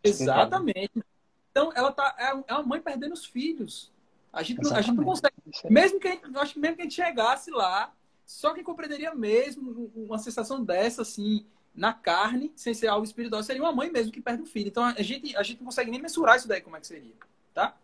Exatamente. 0.04 0.92
Então, 1.52 1.72
ela 1.76 1.92
tá, 1.92 2.16
é, 2.18 2.52
é 2.52 2.54
uma 2.54 2.64
mãe 2.64 2.80
perdendo 2.80 3.14
os 3.14 3.26
filhos, 3.26 3.92
a 4.32 4.44
gente, 4.44 4.62
não, 4.62 4.76
a 4.76 4.82
gente 4.82 4.96
não 4.96 5.04
consegue. 5.04 5.36
Mesmo 5.70 6.00
que 6.00 6.08
a 6.08 6.12
gente, 6.12 6.38
acho 6.38 6.54
que 6.54 6.60
mesmo 6.60 6.76
que 6.76 6.82
a 6.82 6.86
gente 6.86 6.96
chegasse 6.96 7.52
lá, 7.52 7.94
só 8.26 8.54
quem 8.54 8.64
compreenderia 8.64 9.14
mesmo 9.16 9.92
uma 9.96 10.20
sensação 10.20 10.64
dessa, 10.64 11.02
assim, 11.02 11.46
na 11.74 11.94
carne, 11.94 12.52
sem 12.56 12.74
ser 12.74 12.88
algo 12.88 13.06
espiritual, 13.06 13.42
seria 13.42 13.62
uma 13.62 13.72
mãe 13.72 13.92
mesmo 13.92 14.12
que 14.12 14.22
perde 14.22 14.44
um 14.44 14.46
filho. 14.46 14.68
Então 14.68 14.84
a 14.84 15.02
gente, 15.02 15.36
a 15.36 15.44
gente 15.44 15.60
não 15.60 15.66
consegue 15.66 15.90
nem 15.90 16.02
mensurar 16.02 16.38
isso 16.38 16.48
daí, 16.48 16.62
como 16.62 16.78
é 16.78 16.80
que 16.80 16.88
seria, 16.88 17.14
tá? 17.54 17.76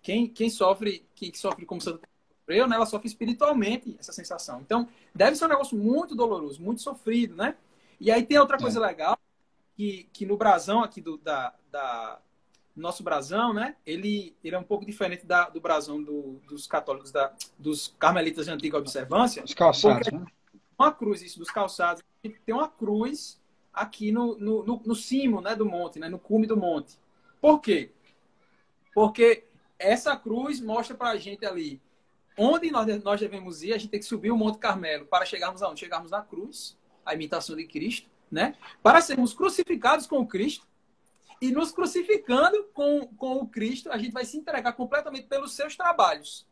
Quem, 0.00 0.26
quem 0.26 0.48
sofre, 0.50 1.06
quem 1.14 1.32
sofre 1.34 1.66
como 1.66 1.80
Santa 1.80 2.08
sofreu, 2.40 2.66
né, 2.66 2.76
ela 2.76 2.86
sofre 2.86 3.06
espiritualmente 3.06 3.96
essa 3.98 4.12
sensação. 4.12 4.60
Então, 4.60 4.88
deve 5.14 5.36
ser 5.36 5.44
um 5.44 5.48
negócio 5.48 5.76
muito 5.76 6.14
doloroso, 6.14 6.60
muito 6.60 6.82
sofrido, 6.82 7.36
né? 7.36 7.56
E 8.00 8.10
aí 8.10 8.24
tem 8.24 8.38
outra 8.38 8.58
coisa 8.58 8.80
é. 8.80 8.86
legal, 8.86 9.18
que, 9.76 10.08
que 10.12 10.26
no 10.26 10.36
brasão 10.36 10.82
aqui 10.82 11.00
do, 11.00 11.16
da, 11.18 11.54
da, 11.70 12.20
nosso 12.74 13.02
brasão, 13.02 13.52
né? 13.52 13.76
Ele, 13.84 14.34
ele 14.42 14.56
é 14.56 14.58
um 14.58 14.64
pouco 14.64 14.86
diferente 14.86 15.26
da, 15.26 15.48
do 15.48 15.60
brasão 15.60 16.02
do, 16.02 16.40
dos 16.48 16.66
católicos, 16.66 17.10
da, 17.10 17.32
dos 17.58 17.94
carmelitas 17.98 18.46
de 18.46 18.50
antiga 18.50 18.78
observância. 18.78 19.44
Os 19.44 19.54
calçados, 19.54 20.10
né? 20.10 20.24
Uma 20.78 20.92
cruz, 20.92 21.22
isso, 21.22 21.38
dos 21.38 21.50
calçados. 21.50 22.02
Tem 22.22 22.54
uma 22.54 22.68
cruz 22.68 23.40
aqui 23.72 24.10
no, 24.10 24.36
no, 24.38 24.64
no, 24.64 24.82
no 24.84 24.94
cimo 24.94 25.40
né, 25.40 25.54
do 25.54 25.64
monte, 25.64 25.98
né, 25.98 26.08
no 26.08 26.18
cume 26.18 26.46
do 26.46 26.56
monte. 26.56 26.98
Por 27.40 27.60
quê? 27.60 27.90
Porque 28.94 29.44
essa 29.78 30.16
cruz 30.16 30.60
mostra 30.60 30.96
para 30.96 31.10
a 31.10 31.16
gente 31.16 31.44
ali 31.44 31.80
onde 32.36 32.70
nós, 32.70 32.86
nós 33.02 33.20
devemos 33.20 33.62
ir. 33.62 33.72
A 33.72 33.78
gente 33.78 33.90
tem 33.90 34.00
que 34.00 34.06
subir 34.06 34.30
o 34.30 34.36
Monte 34.36 34.58
Carmelo 34.58 35.06
para 35.06 35.24
chegarmos 35.24 35.62
aonde? 35.62 35.80
Chegarmos 35.80 36.10
na 36.10 36.22
cruz, 36.22 36.76
a 37.04 37.14
imitação 37.14 37.56
de 37.56 37.64
Cristo, 37.66 38.08
né? 38.30 38.54
Para 38.82 39.00
sermos 39.00 39.34
crucificados 39.34 40.06
com 40.06 40.26
Cristo 40.26 40.66
e 41.42 41.50
nos 41.50 41.72
crucificando 41.72 42.68
com, 42.72 43.04
com 43.16 43.38
o 43.38 43.48
Cristo, 43.48 43.90
a 43.90 43.98
gente 43.98 44.12
vai 44.12 44.24
se 44.24 44.38
entregar 44.38 44.74
completamente 44.74 45.26
pelos 45.26 45.56
seus 45.56 45.74
trabalhos. 45.74 46.46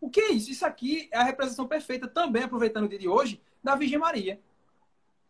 O 0.00 0.10
que 0.10 0.20
é 0.20 0.32
isso? 0.32 0.50
Isso 0.50 0.66
aqui 0.66 1.08
é 1.12 1.18
a 1.18 1.22
representação 1.22 1.68
perfeita, 1.68 2.08
também 2.08 2.42
aproveitando 2.42 2.86
o 2.86 2.88
dia 2.88 2.98
de 2.98 3.08
hoje, 3.08 3.40
da 3.62 3.76
Virgem 3.76 4.00
Maria. 4.00 4.40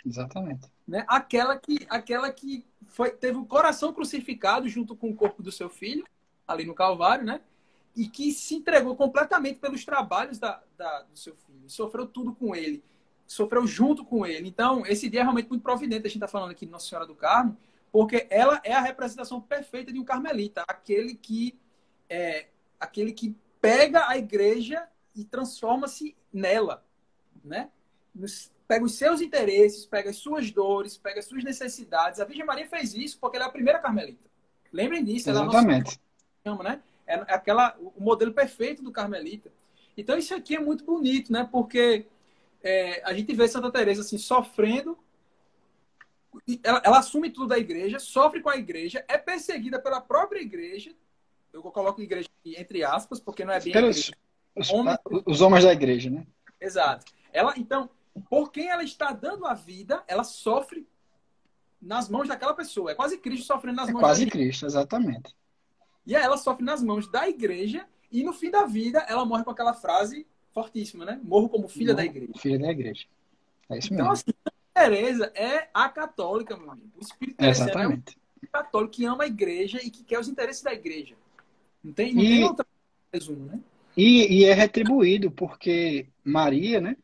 Exatamente. 0.04 0.66
Né? 0.88 1.04
Aquela 1.06 1.58
que, 1.58 1.86
aquela 1.90 2.32
que 2.32 2.64
foi, 2.86 3.10
teve 3.10 3.36
o 3.36 3.44
coração 3.44 3.92
crucificado 3.92 4.66
junto 4.66 4.96
com 4.96 5.10
o 5.10 5.14
corpo 5.14 5.42
do 5.42 5.52
seu 5.52 5.68
filho, 5.68 6.06
ali 6.48 6.64
no 6.64 6.74
Calvário, 6.74 7.26
né? 7.26 7.42
E 7.94 8.08
que 8.08 8.32
se 8.32 8.54
entregou 8.54 8.96
completamente 8.96 9.58
pelos 9.58 9.84
trabalhos 9.84 10.38
da, 10.38 10.62
da, 10.78 11.02
do 11.02 11.18
seu 11.18 11.36
filho. 11.36 11.68
Sofreu 11.68 12.06
tudo 12.06 12.34
com 12.34 12.56
ele. 12.56 12.82
Sofreu 13.26 13.66
junto 13.66 14.06
com 14.06 14.24
ele. 14.24 14.48
Então, 14.48 14.86
esse 14.86 15.10
dia 15.10 15.20
é 15.20 15.22
realmente 15.22 15.50
muito 15.50 15.62
providente. 15.62 16.06
A 16.06 16.08
gente 16.08 16.16
está 16.16 16.28
falando 16.28 16.52
aqui 16.52 16.64
de 16.64 16.72
Nossa 16.72 16.88
Senhora 16.88 17.06
do 17.06 17.14
Carmo, 17.14 17.58
porque 17.92 18.26
ela 18.30 18.60
é 18.64 18.72
a 18.72 18.80
representação 18.80 19.38
perfeita 19.38 19.92
de 19.92 20.00
um 20.00 20.04
carmelita, 20.04 20.64
aquele 20.66 21.14
que 21.14 21.58
é 22.08 22.48
aquele 22.80 23.12
que 23.12 23.36
pega 23.60 24.08
a 24.08 24.16
igreja 24.16 24.88
e 25.14 25.24
transforma-se 25.24 26.16
nela, 26.32 26.84
né? 27.44 27.68
Pega 28.66 28.84
os 28.84 28.96
seus 28.96 29.20
interesses, 29.20 29.84
pega 29.84 30.10
as 30.10 30.16
suas 30.16 30.50
dores, 30.50 30.96
pega 30.96 31.20
as 31.20 31.26
suas 31.26 31.44
necessidades. 31.44 32.18
A 32.18 32.24
Virgem 32.24 32.44
Maria 32.44 32.66
fez 32.66 32.94
isso 32.94 33.18
porque 33.20 33.36
ela 33.36 33.46
é 33.46 33.48
a 33.48 33.52
primeira 33.52 33.78
carmelita. 33.78 34.28
Lembrem 34.72 35.04
disso, 35.04 35.28
ela 35.28 35.42
Exatamente. 35.42 36.00
é 36.44 36.50
nossa, 36.50 36.62
né? 36.62 36.82
É 37.06 37.14
aquela 37.14 37.76
o 37.78 38.00
modelo 38.02 38.32
perfeito 38.32 38.82
do 38.82 38.90
carmelita. 38.90 39.52
Então 39.96 40.16
isso 40.16 40.34
aqui 40.34 40.56
é 40.56 40.60
muito 40.60 40.82
bonito, 40.84 41.30
né? 41.30 41.46
Porque 41.50 42.06
é, 42.62 43.02
a 43.04 43.12
gente 43.12 43.34
vê 43.34 43.46
Santa 43.46 43.70
Teresa 43.70 44.00
assim 44.00 44.16
sofrendo 44.16 44.98
ela, 46.62 46.82
ela, 46.84 46.98
assume 46.98 47.30
tudo 47.30 47.48
da 47.48 47.58
igreja, 47.58 47.98
sofre 47.98 48.40
com 48.40 48.48
a 48.48 48.56
igreja, 48.56 49.04
é 49.08 49.18
perseguida 49.18 49.80
pela 49.80 50.00
própria 50.00 50.40
igreja. 50.40 50.92
Eu 51.52 51.62
coloco 51.62 52.00
igreja 52.00 52.28
entre 52.44 52.82
aspas, 52.82 53.20
porque 53.20 53.44
não 53.44 53.52
é 53.52 53.60
bem 53.60 53.72
Pelos, 53.72 54.10
os, 54.56 54.70
Homem... 54.70 54.96
os 55.26 55.40
homens 55.40 55.64
da 55.64 55.72
igreja, 55.72 56.10
né? 56.10 56.26
Exato. 56.60 57.12
Ela, 57.32 57.54
então, 57.56 57.90
por 58.28 58.50
quem 58.50 58.68
ela 58.68 58.82
está 58.82 59.12
dando 59.12 59.46
a 59.46 59.54
vida, 59.54 60.02
ela 60.06 60.24
sofre 60.24 60.86
nas 61.80 62.08
mãos 62.08 62.28
daquela 62.28 62.54
pessoa. 62.54 62.92
É 62.92 62.94
quase 62.94 63.18
Cristo 63.18 63.46
sofrendo 63.46 63.76
nas 63.76 63.88
é 63.88 63.92
mãos 63.92 64.02
quase 64.02 64.26
Cristo, 64.26 64.66
exatamente. 64.66 65.34
E 66.06 66.14
aí 66.14 66.22
ela 66.22 66.36
sofre 66.36 66.64
nas 66.64 66.82
mãos 66.82 67.08
da 67.08 67.28
igreja 67.28 67.86
e 68.10 68.22
no 68.22 68.32
fim 68.32 68.50
da 68.50 68.64
vida 68.64 69.00
ela 69.08 69.24
morre 69.24 69.44
com 69.44 69.50
aquela 69.50 69.74
frase 69.74 70.26
fortíssima, 70.52 71.04
né? 71.04 71.20
Morro 71.22 71.48
como 71.48 71.68
filha 71.68 71.92
Morro, 71.92 71.96
da 71.96 72.04
igreja. 72.04 72.32
Filha 72.38 72.58
da 72.58 72.70
igreja. 72.70 73.06
É 73.70 73.78
isso 73.78 73.92
então, 73.92 74.08
mesmo. 74.08 74.12
Assim, 74.12 74.51
Teresa 74.74 75.30
é 75.34 75.68
a 75.72 75.88
católica, 75.88 76.56
meu 76.56 76.70
amigo. 76.70 76.90
O 76.96 77.02
Espírito 77.02 77.36
Teresa 77.36 77.70
é 77.70 77.88
um 77.88 78.02
católico 78.50 78.92
que 78.92 79.04
ama 79.04 79.24
a 79.24 79.26
igreja 79.26 79.80
e 79.82 79.90
que 79.90 80.02
quer 80.02 80.18
os 80.18 80.28
interesses 80.28 80.62
da 80.62 80.72
igreja. 80.72 81.14
Não 81.82 81.92
tem, 81.92 82.14
não 82.14 82.22
e, 82.22 82.28
tem 82.28 82.44
outra 82.44 82.66
resumo, 83.12 83.46
né? 83.46 83.60
E, 83.96 84.40
e, 84.40 84.44
é 84.44 84.54
retribuído, 84.54 85.30
porque 85.30 86.06
Maria, 86.24 86.80
né? 86.80 86.96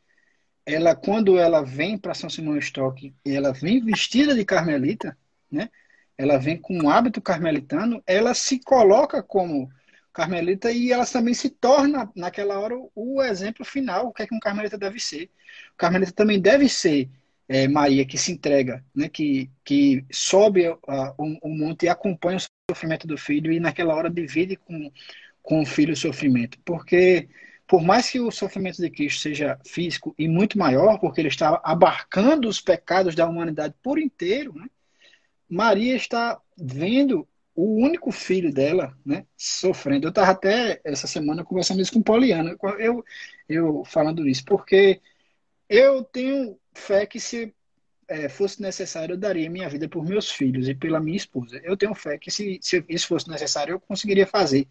Ela, 0.65 0.95
quando 0.95 1.39
ela 1.39 1.63
vem 1.63 1.99
para 1.99 2.15
São 2.15 2.31
Simão 2.31 2.57
Stock 2.59 3.15
e 3.25 3.31
ela 3.31 3.53
vem 3.53 3.81
vestida 3.81 4.35
de 4.35 4.45
carmelita, 4.45 5.17
né? 5.51 5.69
Ela 6.17 6.39
vem 6.39 6.57
com 6.57 6.75
um 6.75 6.91
hábito 6.91 7.21
carmelitano, 7.21 8.03
ela 8.07 8.35
se 8.35 8.59
coloca 8.59 9.23
como 9.23 9.71
carmelita 10.13 10.73
e 10.73 10.91
ela 10.91 11.07
também 11.07 11.33
se 11.33 11.49
torna, 11.49 12.11
naquela 12.15 12.59
hora, 12.59 12.75
o 12.95 13.23
exemplo 13.23 13.65
final, 13.65 14.09
o 14.09 14.13
que 14.13 14.23
é 14.23 14.27
que 14.27 14.35
um 14.35 14.41
carmelita 14.41 14.77
deve 14.77 14.99
ser. 14.99 15.31
O 15.75 15.77
carmelita 15.77 16.13
também 16.13 16.41
deve 16.41 16.69
ser 16.69 17.09
é, 17.49 17.67
Maria 17.67 18.05
que 18.05 18.19
se 18.19 18.33
entrega, 18.33 18.85
né, 18.95 19.09
que, 19.09 19.51
que 19.65 20.05
sobe 20.13 20.69
o, 20.69 20.79
o, 21.43 21.49
monte 21.49 21.87
e 21.87 21.89
acompanha 21.89 22.37
o 22.39 22.73
sofrimento 22.73 23.07
do 23.07 23.17
filho 23.17 23.51
e 23.51 23.59
naquela 23.59 23.95
hora 23.95 24.11
divide 24.11 24.57
com, 24.57 24.93
com 25.43 25.63
o 25.63 25.67
filho 25.67 25.95
o 25.95 25.97
sofrimento. 25.97 26.59
Porque 26.65 27.29
por 27.67 27.83
mais 27.83 28.11
que 28.11 28.21
o 28.21 28.31
sofrimento 28.31 28.81
de 28.81 28.91
Cristo 28.91 29.21
seja 29.21 29.59
físico 29.65 30.15
e 30.19 30.29
muito 30.29 30.59
maior, 30.59 30.99
porque 30.99 31.21
ele 31.21 31.29
está 31.29 31.61
abarcando 31.65 32.49
os 32.49 32.61
pecados 32.61 33.15
da 33.15 33.27
humanidade 33.29 33.75
por 33.83 33.99
inteiro, 33.99 34.55
né? 34.55 34.67
Maria 35.49 35.97
está 35.97 36.41
vendo 36.57 37.27
o 37.55 37.83
único 37.83 38.13
filho 38.13 38.53
dela, 38.53 38.97
né, 39.05 39.27
sofrendo. 39.37 40.07
Eu 40.07 40.11
estava 40.11 40.31
até 40.31 40.81
essa 40.85 41.07
semana 41.07 41.45
conversando 41.45 41.81
isso 41.81 41.93
com 41.93 42.03
Poliana, 42.03 42.57
eu, 42.79 43.05
eu 43.49 43.85
falando 43.85 44.29
isso, 44.29 44.45
porque 44.45 45.01
eu 45.69 46.05
tenho 46.05 46.59
fé 46.79 47.07
que 47.07 47.21
se 47.21 47.55
é, 48.09 48.29
fosse 48.29 48.63
necessário, 48.63 49.13
eu 49.13 49.19
daria 49.19 49.51
minha 49.51 49.69
vida 49.69 49.89
por 49.89 50.05
meus 50.05 50.31
filhos 50.31 50.69
e 50.69 50.75
pela 50.75 50.99
minha 50.99 51.17
esposa. 51.17 51.61
Eu 51.63 51.77
tenho 51.77 51.95
fé 51.95 52.19
que 52.19 52.31
se, 52.31 52.59
se 52.63 52.85
isso 52.89 53.09
fosse 53.09 53.29
necessário, 53.29 53.73
eu 53.73 53.81
conseguiria 53.81 54.27
fazer. 54.27 54.67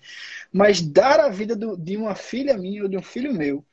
Mas 0.51 0.81
dar 0.81 1.19
a 1.19 1.29
vida 1.29 1.55
do, 1.55 1.77
de 1.77 1.95
uma 1.97 2.15
filha 2.15 2.57
minha 2.57 2.83
ou 2.83 2.89
de 2.89 2.97
um 2.97 3.01
filho 3.01 3.33
meu 3.33 3.63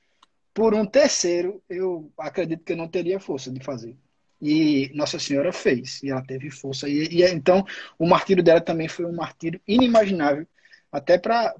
por 0.53 0.75
um 0.75 0.87
terceiro, 0.87 1.63
eu 1.69 2.13
acredito 2.19 2.63
que 2.65 2.73
eu 2.73 2.77
não 2.77 2.89
teria 2.89 3.19
força 3.19 3.51
de 3.51 3.61
fazer. 3.61 3.97
E 4.41 4.91
Nossa 4.95 5.19
Senhora 5.19 5.53
fez, 5.53 6.03
e 6.03 6.11
ela 6.11 6.23
teve 6.23 6.51
força. 6.51 6.89
E, 6.89 7.09
e 7.09 7.23
então, 7.25 7.65
o 7.99 8.07
martírio 8.07 8.43
dela 8.45 8.61
também 8.61 8.89
foi 8.89 9.07
um 9.07 9.13
martírio 9.15 9.61
inimaginável, 9.67 10.47
até 10.93 11.19
para 11.19 11.55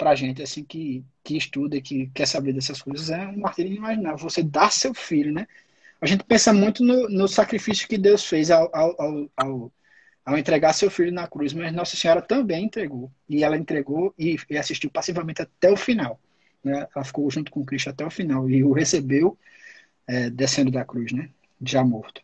a 0.00 0.14
gente, 0.14 0.42
assim, 0.42 0.64
que, 0.64 1.04
que 1.22 1.36
estuda, 1.36 1.80
que 1.80 2.10
quer 2.14 2.26
saber 2.26 2.52
dessas 2.52 2.82
coisas, 2.82 3.10
é 3.10 3.26
um 3.28 3.38
martírio 3.38 3.70
inimaginável. 3.70 4.18
Você 4.18 4.42
dá 4.42 4.70
seu 4.70 4.94
filho, 4.94 5.32
né? 5.32 5.46
A 6.00 6.06
gente 6.06 6.24
pensa 6.24 6.52
muito 6.52 6.84
no, 6.84 7.08
no 7.08 7.26
sacrifício 7.26 7.88
que 7.88 7.96
Deus 7.96 8.24
fez 8.24 8.50
ao, 8.50 8.70
ao, 8.74 9.30
ao, 9.36 9.72
ao, 10.24 10.38
entregar 10.38 10.72
seu 10.72 10.90
filho 10.90 11.12
na 11.12 11.26
cruz, 11.26 11.52
mas 11.52 11.72
Nossa 11.72 11.96
Senhora 11.96 12.20
também 12.20 12.64
entregou. 12.64 13.10
E 13.28 13.42
ela 13.42 13.56
entregou 13.56 14.14
e, 14.18 14.36
e 14.50 14.58
assistiu 14.58 14.90
passivamente 14.90 15.42
até 15.42 15.70
o 15.70 15.76
final. 15.76 16.20
Né? 16.62 16.86
Ela 16.94 17.04
ficou 17.04 17.30
junto 17.30 17.50
com 17.50 17.64
Cristo 17.64 17.90
até 17.90 18.04
o 18.04 18.10
final 18.10 18.48
e 18.50 18.62
o 18.62 18.72
recebeu 18.72 19.38
é, 20.06 20.28
descendo 20.28 20.70
da 20.70 20.84
cruz, 20.84 21.12
né? 21.12 21.30
já 21.62 21.82
morto. 21.82 22.20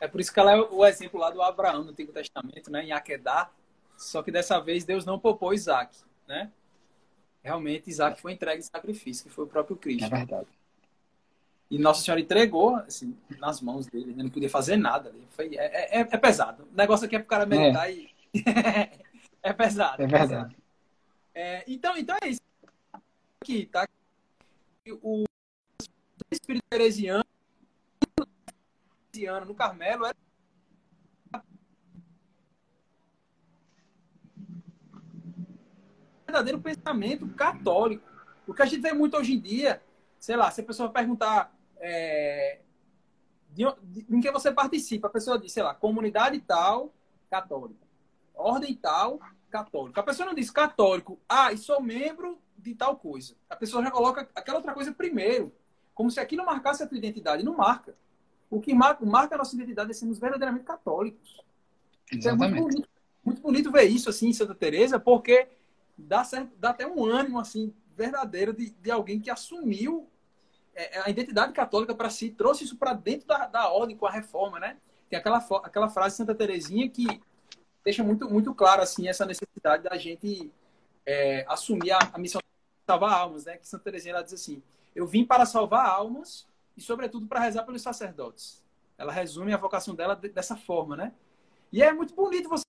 É 0.00 0.06
por 0.06 0.20
isso 0.20 0.32
que 0.32 0.38
ela 0.38 0.52
é 0.52 0.60
o 0.60 0.84
exemplo 0.84 1.18
lá 1.18 1.30
do 1.30 1.42
Abraão 1.42 1.84
no 1.84 1.90
Antigo 1.90 2.12
Testamento, 2.12 2.70
né? 2.70 2.84
em 2.84 2.92
Akedá. 2.92 3.50
Só 3.96 4.22
que 4.22 4.30
dessa 4.30 4.60
vez 4.60 4.84
Deus 4.84 5.04
não 5.04 5.18
poupou 5.18 5.54
Isaac. 5.54 5.96
Né? 6.26 6.50
Realmente, 7.42 7.88
Isaac 7.88 8.20
foi 8.20 8.32
entregue 8.32 8.60
em 8.60 8.62
sacrifício, 8.62 9.24
que 9.24 9.30
foi 9.30 9.44
o 9.44 9.48
próprio 9.48 9.76
Cristo. 9.76 10.04
É 10.04 10.18
verdade. 10.18 10.57
E 11.70 11.78
Nossa 11.78 12.02
Senhora 12.02 12.20
entregou 12.20 12.76
assim, 12.76 13.16
nas 13.38 13.60
mãos 13.60 13.86
dele, 13.86 14.12
ele 14.12 14.22
não 14.22 14.30
podia 14.30 14.48
fazer 14.48 14.76
nada. 14.76 15.14
Foi, 15.30 15.54
é, 15.54 15.98
é, 15.98 16.00
é 16.00 16.16
pesado. 16.16 16.66
O 16.72 16.76
negócio 16.76 17.06
aqui 17.06 17.16
é 17.16 17.18
pro 17.18 17.28
cara 17.28 17.44
meditar 17.44 17.90
é. 17.90 17.92
e. 17.92 18.10
é 19.42 19.52
pesado. 19.52 20.02
É 20.02 20.06
verdade. 20.06 20.56
É, 21.34 21.64
então, 21.66 21.96
então 21.96 22.16
é 22.22 22.28
isso. 22.28 22.40
Aqui, 23.40 23.66
tá? 23.66 23.86
O 25.02 25.24
espírito 26.30 26.64
teresiano 26.70 27.24
no 29.46 29.54
Carmelo 29.54 30.06
era 30.06 30.16
verdadeiro 36.26 36.60
pensamento 36.60 37.26
católico. 37.28 38.06
O 38.46 38.54
que 38.54 38.62
a 38.62 38.66
gente 38.66 38.80
vê 38.80 38.92
muito 38.92 39.16
hoje 39.16 39.34
em 39.34 39.40
dia, 39.40 39.82
sei 40.18 40.36
lá, 40.36 40.50
se 40.50 40.60
a 40.60 40.64
pessoa 40.64 40.90
perguntar 40.90 41.52
é, 41.80 42.60
de, 43.50 43.64
de, 43.82 44.06
em 44.08 44.20
que 44.20 44.30
você 44.30 44.52
participa. 44.52 45.08
A 45.08 45.10
pessoa 45.10 45.38
diz, 45.38 45.52
sei 45.52 45.62
lá, 45.62 45.74
comunidade 45.74 46.38
tal, 46.40 46.92
católica. 47.30 47.86
Ordem 48.34 48.74
tal, 48.74 49.20
católico. 49.50 49.98
A 49.98 50.02
pessoa 50.02 50.26
não 50.26 50.34
diz 50.34 50.50
católico, 50.50 51.18
ah, 51.28 51.52
e 51.52 51.58
sou 51.58 51.82
membro 51.82 52.38
de 52.56 52.74
tal 52.74 52.96
coisa. 52.96 53.34
A 53.48 53.56
pessoa 53.56 53.82
já 53.82 53.90
coloca 53.90 54.28
aquela 54.34 54.58
outra 54.58 54.72
coisa 54.72 54.92
primeiro. 54.92 55.52
Como 55.94 56.10
se 56.10 56.20
aquilo 56.20 56.44
marcasse 56.44 56.82
a 56.82 56.86
tua 56.86 56.98
identidade. 56.98 57.44
Não 57.44 57.56
marca. 57.56 57.96
O 58.50 58.60
que 58.60 58.72
marca, 58.72 59.04
marca 59.04 59.34
a 59.34 59.38
nossa 59.38 59.54
identidade 59.54 59.90
é 59.90 59.94
sermos 59.94 60.18
verdadeiramente 60.18 60.64
católicos. 60.64 61.42
Então, 62.12 62.32
é 62.32 62.34
muito 62.36 62.62
bonito, 62.62 62.88
muito 63.24 63.42
bonito 63.42 63.72
ver 63.72 63.84
isso 63.84 64.08
assim 64.08 64.28
em 64.28 64.32
Santa 64.32 64.54
Teresa, 64.54 64.98
porque 64.98 65.48
dá, 65.96 66.24
certo, 66.24 66.50
dá 66.58 66.70
até 66.70 66.86
um 66.86 67.04
ânimo 67.04 67.38
assim 67.38 67.74
verdadeiro 67.94 68.54
de, 68.54 68.70
de 68.70 68.90
alguém 68.90 69.20
que 69.20 69.30
assumiu 69.30 70.08
a 71.04 71.10
identidade 71.10 71.52
católica 71.52 71.94
para 71.94 72.10
si, 72.10 72.30
trouxe 72.30 72.64
isso 72.64 72.76
para 72.76 72.92
dentro 72.92 73.26
da, 73.26 73.46
da 73.46 73.68
ordem 73.68 73.96
com 73.96 74.06
a 74.06 74.10
reforma, 74.10 74.60
né? 74.60 74.76
Tem 75.10 75.18
aquela, 75.18 75.38
aquela 75.62 75.88
frase 75.88 76.14
de 76.14 76.16
Santa 76.18 76.34
Teresinha 76.34 76.88
que 76.88 77.20
deixa 77.84 78.04
muito, 78.04 78.28
muito 78.30 78.54
claro 78.54 78.82
assim, 78.82 79.08
essa 79.08 79.24
necessidade 79.24 79.82
da 79.82 79.96
gente 79.96 80.52
é, 81.06 81.44
assumir 81.48 81.90
a, 81.90 81.98
a, 82.12 82.18
missão 82.18 82.40
de 82.40 82.84
salvar 82.86 83.12
almas, 83.12 83.44
né? 83.44 83.56
Que 83.56 83.66
Santa 83.66 83.84
Teresinha 83.84 84.14
ela 84.14 84.22
diz 84.22 84.34
assim: 84.34 84.62
Eu 84.94 85.06
vim 85.06 85.24
para 85.24 85.46
salvar 85.46 85.86
almas 85.86 86.46
e, 86.76 86.80
sobretudo, 86.80 87.26
para 87.26 87.40
rezar 87.40 87.64
pelos 87.64 87.82
sacerdotes. 87.82 88.62
Ela 88.96 89.12
resume 89.12 89.52
a 89.52 89.56
vocação 89.56 89.94
dela 89.94 90.14
dessa 90.14 90.56
forma, 90.56 90.96
né? 90.96 91.12
E 91.72 91.82
é 91.82 91.92
muito 91.92 92.14
bonito 92.14 92.48
você 92.48 92.64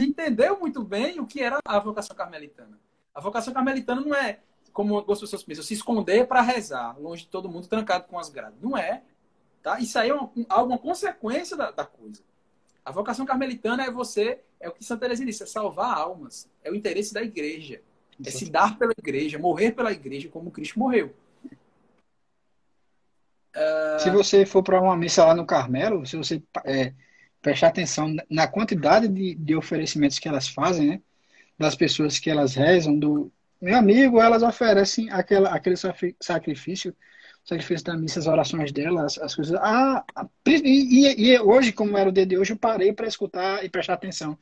entendeu 0.00 0.58
muito 0.58 0.82
bem 0.82 1.20
o 1.20 1.26
que 1.26 1.42
era 1.42 1.58
a 1.64 1.78
vocação 1.78 2.16
carmelitana. 2.16 2.78
A 3.14 3.20
vocação 3.20 3.52
carmelitana 3.52 4.00
não 4.00 4.14
é 4.14 4.40
como 4.76 4.94
algumas 4.94 5.18
pessoas 5.18 5.42
pensam, 5.42 5.64
se 5.64 5.72
esconder 5.72 6.26
para 6.26 6.42
rezar, 6.42 7.00
longe 7.00 7.22
de 7.22 7.30
todo 7.30 7.48
mundo, 7.48 7.66
trancado 7.66 8.04
com 8.08 8.18
as 8.18 8.28
grades. 8.28 8.60
Não 8.60 8.76
é. 8.76 9.02
Tá? 9.62 9.80
Isso 9.80 9.98
aí 9.98 10.10
é 10.10 10.14
uma, 10.14 10.76
consequência 10.76 11.56
da, 11.56 11.70
da, 11.70 11.86
coisa. 11.86 12.20
A 12.84 12.92
vocação 12.92 13.24
carmelitana 13.24 13.84
é 13.84 13.90
você, 13.90 14.38
é 14.60 14.68
o 14.68 14.72
que 14.72 14.84
Santa 14.84 15.06
Teresa 15.06 15.24
disse, 15.24 15.42
é 15.42 15.46
salvar 15.46 15.96
almas. 15.96 16.46
É 16.62 16.70
o 16.70 16.74
interesse 16.74 17.14
da 17.14 17.22
igreja. 17.22 17.80
É 18.22 18.30
se 18.30 18.50
dar 18.50 18.76
pela 18.76 18.92
igreja, 18.98 19.38
morrer 19.38 19.72
pela 19.72 19.90
igreja 19.92 20.28
como 20.28 20.50
Cristo 20.50 20.78
morreu. 20.78 21.10
Uh... 23.56 23.98
Se 23.98 24.10
você 24.10 24.44
for 24.44 24.62
para 24.62 24.78
uma 24.78 24.94
missa 24.94 25.24
lá 25.24 25.34
no 25.34 25.46
Carmelo, 25.46 26.04
se 26.04 26.18
você 26.18 26.42
é, 26.66 26.92
prestar 27.40 27.68
atenção 27.68 28.14
na 28.28 28.46
quantidade 28.46 29.08
de, 29.08 29.36
de 29.36 29.56
oferecimentos 29.56 30.18
que 30.18 30.28
elas 30.28 30.46
fazem, 30.46 30.86
né? 30.86 31.02
das 31.58 31.74
pessoas 31.74 32.18
que 32.18 32.28
elas 32.28 32.54
rezam, 32.54 32.98
do, 32.98 33.32
meu 33.60 33.76
amigo, 33.76 34.20
elas 34.20 34.42
oferecem 34.42 35.10
aquela, 35.10 35.50
aquele 35.50 35.76
sacrifício, 36.20 36.94
sacrifício 37.44 37.86
da 37.86 37.96
missa, 37.96 38.18
as 38.18 38.26
orações 38.26 38.72
delas, 38.72 39.18
as 39.18 39.34
coisas. 39.34 39.58
Ah, 39.60 40.04
e, 40.46 41.30
e, 41.32 41.40
hoje, 41.40 41.72
como 41.72 41.96
era 41.96 42.08
o 42.08 42.12
dia 42.12 42.26
de 42.26 42.36
hoje, 42.36 42.52
eu 42.52 42.58
parei 42.58 42.92
para 42.92 43.06
escutar 43.06 43.64
e 43.64 43.68
prestar 43.68 43.94
atenção. 43.94 44.38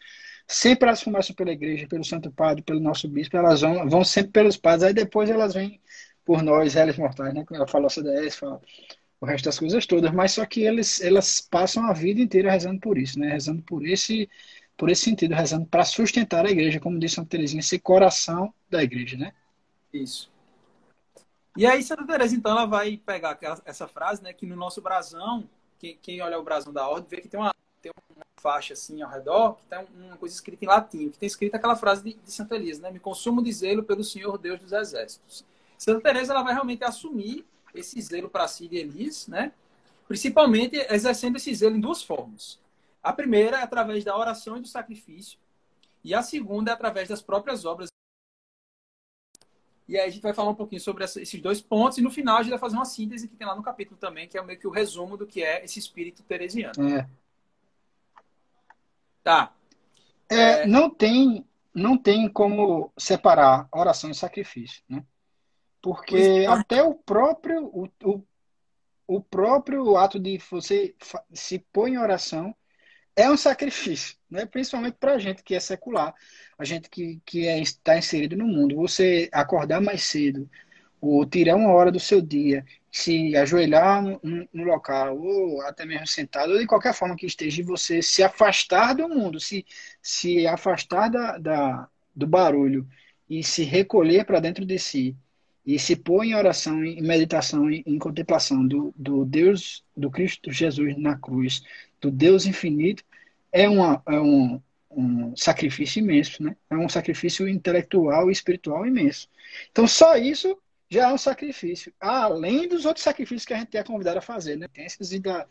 Sempre 0.46 0.88
elas 0.88 1.02
começam 1.02 1.34
pela 1.34 1.52
igreja, 1.52 1.86
pelo 1.86 2.04
Santo 2.04 2.30
Padre, 2.30 2.62
pelo 2.62 2.80
nosso 2.80 3.08
bispo, 3.08 3.36
elas 3.36 3.60
vão, 3.62 3.88
vão 3.88 4.04
sempre 4.04 4.32
pelos 4.32 4.56
padres, 4.56 4.84
aí 4.84 4.92
depois 4.92 5.30
elas 5.30 5.54
vêm 5.54 5.80
por 6.24 6.42
nós, 6.42 6.74
réis 6.74 6.96
mortais, 6.96 7.32
né? 7.34 7.44
Quando 7.46 7.60
ela 7.60 7.68
falou 7.68 7.88
CDS, 7.88 8.36
fala 8.36 8.60
o 9.20 9.26
resto 9.26 9.46
das 9.46 9.58
coisas 9.58 9.86
todas, 9.86 10.12
mas 10.12 10.32
só 10.32 10.44
que 10.44 10.62
eles, 10.62 11.00
elas 11.00 11.40
passam 11.40 11.86
a 11.86 11.92
vida 11.92 12.20
inteira 12.20 12.50
rezando 12.50 12.80
por 12.80 12.98
isso, 12.98 13.18
né? 13.18 13.32
Rezando 13.32 13.62
por 13.62 13.86
esse 13.86 14.28
por 14.76 14.90
esse 14.90 15.02
sentido, 15.02 15.34
rezando 15.34 15.66
para 15.66 15.84
sustentar 15.84 16.44
a 16.44 16.50
igreja, 16.50 16.80
como 16.80 16.98
disse 16.98 17.16
Santa 17.16 17.30
Teresinha, 17.30 17.60
esse 17.60 17.78
coração 17.78 18.52
da 18.68 18.82
igreja, 18.82 19.16
né? 19.16 19.32
Isso. 19.92 20.30
E 21.56 21.64
aí 21.64 21.82
Santa 21.82 22.04
Teresa, 22.04 22.34
então, 22.34 22.50
ela 22.52 22.66
vai 22.66 22.96
pegar 22.96 23.30
aquela, 23.30 23.60
essa 23.64 23.86
frase, 23.86 24.20
né, 24.22 24.32
que 24.32 24.44
no 24.44 24.56
nosso 24.56 24.82
brasão, 24.82 25.48
quem, 25.78 26.20
olha 26.20 26.38
o 26.38 26.42
brasão 26.42 26.72
da 26.72 26.88
ordem, 26.88 27.06
vê 27.08 27.20
que 27.20 27.28
tem 27.28 27.38
uma, 27.38 27.54
tem 27.80 27.92
uma 28.16 28.24
faixa 28.40 28.72
assim 28.72 29.02
ao 29.02 29.10
redor, 29.10 29.54
que 29.54 29.66
tem 29.66 29.86
uma 30.04 30.16
coisa 30.16 30.34
escrita 30.34 30.64
em 30.64 30.68
latim, 30.68 31.10
que 31.10 31.18
tem 31.18 31.26
escrita 31.28 31.56
aquela 31.56 31.76
frase 31.76 32.02
de, 32.02 32.14
de 32.14 32.32
Santa 32.32 32.56
Elisa, 32.56 32.82
né, 32.82 32.90
me 32.90 32.98
consumo 32.98 33.40
de 33.40 33.52
zelo 33.52 33.84
pelo 33.84 34.02
Senhor 34.02 34.36
Deus 34.36 34.58
dos 34.58 34.72
Exércitos. 34.72 35.44
Santa 35.78 36.00
Teresa, 36.00 36.32
ela 36.32 36.42
vai 36.42 36.54
realmente 36.54 36.82
assumir 36.82 37.46
esse 37.72 38.00
zelo 38.00 38.28
para 38.28 38.48
si 38.48 38.66
de 38.66 38.76
Elis, 38.76 39.28
né, 39.28 39.52
principalmente 40.08 40.76
exercendo 40.90 41.36
esse 41.36 41.54
zelo 41.54 41.76
em 41.76 41.80
duas 41.80 42.02
formas. 42.02 42.58
A 43.04 43.12
primeira 43.12 43.58
é 43.58 43.62
através 43.62 44.02
da 44.02 44.16
oração 44.16 44.56
e 44.56 44.62
do 44.62 44.66
sacrifício, 44.66 45.38
e 46.02 46.14
a 46.14 46.22
segunda 46.22 46.70
é 46.70 46.74
através 46.74 47.06
das 47.06 47.20
próprias 47.20 47.66
obras. 47.66 47.90
E 49.86 49.98
aí 49.98 50.08
a 50.08 50.10
gente 50.10 50.22
vai 50.22 50.32
falar 50.32 50.48
um 50.48 50.54
pouquinho 50.54 50.80
sobre 50.80 51.04
esses 51.04 51.38
dois 51.42 51.60
pontos, 51.60 51.98
e 51.98 52.00
no 52.00 52.10
final 52.10 52.38
a 52.38 52.42
gente 52.42 52.52
vai 52.52 52.58
fazer 52.58 52.76
uma 52.76 52.86
síntese 52.86 53.28
que 53.28 53.36
tem 53.36 53.46
lá 53.46 53.54
no 53.54 53.62
capítulo 53.62 53.98
também, 53.98 54.26
que 54.26 54.38
é 54.38 54.42
meio 54.42 54.58
que 54.58 54.66
o 54.66 54.70
resumo 54.70 55.18
do 55.18 55.26
que 55.26 55.42
é 55.42 55.62
esse 55.62 55.78
espírito 55.78 56.22
teresiano. 56.22 56.96
É. 56.96 57.06
Tá. 59.22 59.54
É, 60.30 60.62
é... 60.62 60.66
Não, 60.66 60.88
tem, 60.88 61.46
não 61.74 61.98
tem 61.98 62.26
como 62.26 62.90
separar 62.96 63.68
oração 63.70 64.10
e 64.10 64.14
sacrifício, 64.14 64.82
né? 64.88 65.04
Porque 65.82 66.16
é. 66.16 66.46
até 66.46 66.82
o 66.82 66.94
próprio, 66.94 67.66
o, 67.66 67.86
o, 68.02 68.22
o 69.06 69.20
próprio 69.20 69.94
ato 69.98 70.18
de 70.18 70.38
você 70.50 70.96
se 71.34 71.58
pôr 71.58 71.88
em 71.88 71.98
oração 71.98 72.56
é 73.16 73.30
um 73.30 73.36
sacrifício, 73.36 74.16
né? 74.30 74.44
principalmente 74.46 74.96
para 74.98 75.14
a 75.14 75.18
gente 75.18 75.42
que 75.42 75.54
é 75.54 75.60
secular, 75.60 76.14
a 76.58 76.64
gente 76.64 76.88
que, 76.88 77.20
que 77.24 77.46
é, 77.46 77.60
está 77.60 77.96
inserido 77.96 78.36
no 78.36 78.46
mundo. 78.46 78.76
Você 78.76 79.28
acordar 79.32 79.80
mais 79.80 80.02
cedo, 80.02 80.48
ou 81.00 81.24
tirar 81.26 81.56
uma 81.56 81.70
hora 81.70 81.92
do 81.92 82.00
seu 82.00 82.20
dia, 82.20 82.64
se 82.90 83.36
ajoelhar 83.36 84.02
no, 84.02 84.20
no, 84.52 84.64
local, 84.64 85.18
ou 85.18 85.60
até 85.62 85.84
mesmo 85.84 86.06
sentado, 86.06 86.52
ou 86.52 86.58
de 86.58 86.66
qualquer 86.66 86.94
forma 86.94 87.16
que 87.16 87.26
esteja, 87.26 87.62
você 87.62 88.00
se 88.02 88.22
afastar 88.22 88.94
do 88.94 89.08
mundo, 89.08 89.38
se, 89.38 89.66
se 90.02 90.46
afastar 90.46 91.08
da, 91.10 91.38
da 91.38 91.88
do 92.14 92.26
barulho 92.26 92.88
e 93.28 93.42
se 93.42 93.64
recolher 93.64 94.24
para 94.24 94.40
dentro 94.40 94.64
de 94.64 94.78
si 94.78 95.16
e 95.66 95.78
se 95.78 95.96
pôr 95.96 96.24
em 96.24 96.34
oração, 96.34 96.84
em 96.84 97.00
meditação, 97.00 97.70
em, 97.70 97.82
em 97.86 97.98
contemplação 97.98 98.66
do, 98.66 98.92
do 98.96 99.24
Deus, 99.24 99.82
do 99.96 100.10
Cristo 100.10 100.52
Jesus 100.52 100.96
na 100.98 101.16
cruz, 101.16 101.62
do 102.00 102.10
Deus 102.10 102.44
infinito, 102.44 103.02
é, 103.50 103.68
uma, 103.68 104.02
é 104.06 104.20
um, 104.20 104.60
um 104.90 105.36
sacrifício 105.36 106.00
imenso, 106.00 106.42
né? 106.42 106.56
É 106.68 106.76
um 106.76 106.88
sacrifício 106.88 107.48
intelectual 107.48 108.28
e 108.28 108.32
espiritual 108.32 108.86
imenso. 108.86 109.28
Então, 109.70 109.86
só 109.86 110.16
isso 110.16 110.58
já 110.90 111.08
é 111.08 111.12
um 111.12 111.18
sacrifício, 111.18 111.92
além 111.98 112.68
dos 112.68 112.84
outros 112.84 113.02
sacrifícios 113.02 113.46
que 113.46 113.54
a 113.54 113.58
gente 113.58 113.76
é 113.76 113.82
convidado 113.82 114.18
a 114.18 114.22
fazer, 114.22 114.56
né? 114.56 114.68
Tem 114.68 114.84
esses 114.84 115.18
da, 115.20 115.46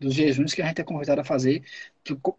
dos 0.00 0.14
jejuns 0.14 0.54
que 0.54 0.62
a 0.62 0.66
gente 0.66 0.80
é 0.80 0.84
convidado 0.84 1.20
a 1.20 1.24
fazer, 1.24 1.62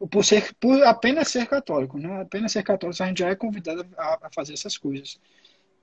por, 0.10 0.23
ser, 0.23 0.53
por 0.56 0.84
apenas 0.84 1.29
ser 1.29 1.47
católico, 1.47 1.97
né? 1.97 2.21
Apenas 2.21 2.51
ser 2.51 2.63
católico, 2.63 3.01
a 3.01 3.08
gente 3.08 3.19
já 3.19 3.29
é 3.29 3.36
convidado 3.36 3.88
a, 3.97 4.27
a 4.27 4.29
fazer 4.32 4.53
essas 4.53 4.77
coisas. 4.77 5.19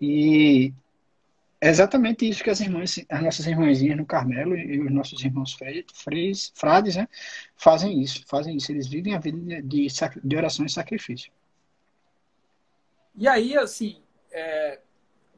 E 0.01 0.73
é 1.61 1.69
exatamente 1.69 2.27
isso 2.27 2.43
que 2.43 2.49
as 2.49 2.61
irmãs, 2.61 3.05
as 3.09 3.23
nossas 3.23 3.47
irmãzinhas 3.47 3.99
no 3.99 4.07
Carmelo 4.07 4.57
e 4.57 4.81
os 4.81 4.91
nossos 4.91 5.23
irmãos 5.23 5.53
freis, 5.93 6.51
frades, 6.55 6.97
né, 6.97 7.07
fazem 7.55 8.01
isso, 8.01 8.25
fazem 8.27 8.57
isso. 8.57 8.73
Eles 8.73 8.89
vivem 8.89 9.15
a 9.15 9.19
vida 9.19 9.61
de, 9.63 9.87
de 10.25 10.37
oração 10.37 10.65
e 10.65 10.71
sacrifício. 10.71 11.31
E 13.15 13.29
aí, 13.29 13.59
assim, 13.59 14.01
é, 14.33 14.81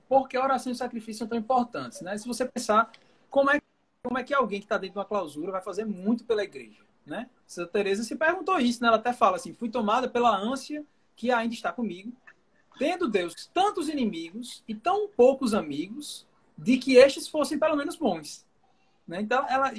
por 0.08 0.28
que 0.28 0.38
oração 0.38 0.70
e 0.70 0.76
sacrifício 0.76 1.20
são 1.20 1.26
tão 1.26 1.38
importantes, 1.38 2.00
né? 2.02 2.16
Se 2.16 2.28
você 2.28 2.44
pensar, 2.44 2.92
como 3.28 3.50
é, 3.50 3.60
como 4.04 4.18
é 4.18 4.22
que 4.22 4.32
alguém 4.32 4.60
que 4.60 4.66
está 4.66 4.78
dentro 4.78 4.92
de 4.92 4.98
uma 4.98 5.04
clausura 5.04 5.50
vai 5.50 5.62
fazer 5.62 5.84
muito 5.84 6.22
pela 6.24 6.44
igreja, 6.44 6.84
né? 7.04 7.28
Santa 7.46 7.72
Teresa 7.72 8.04
se 8.04 8.14
perguntou 8.14 8.60
isso, 8.60 8.80
né? 8.80 8.86
Ela 8.86 8.98
até 8.98 9.12
fala 9.12 9.36
assim, 9.36 9.54
fui 9.54 9.68
tomada 9.68 10.08
pela 10.08 10.36
ânsia 10.36 10.84
que 11.16 11.32
ainda 11.32 11.54
está 11.54 11.72
comigo 11.72 12.12
tendo 12.78 13.08
Deus 13.08 13.48
tantos 13.52 13.88
inimigos 13.88 14.62
e 14.66 14.74
tão 14.74 15.08
poucos 15.08 15.54
amigos, 15.54 16.26
de 16.56 16.78
que 16.78 16.96
estes 16.96 17.28
fossem 17.28 17.58
pelo 17.58 17.76
menos 17.76 17.96
bons. 17.96 18.46
Né? 19.06 19.20
Então, 19.20 19.46
ela. 19.48 19.72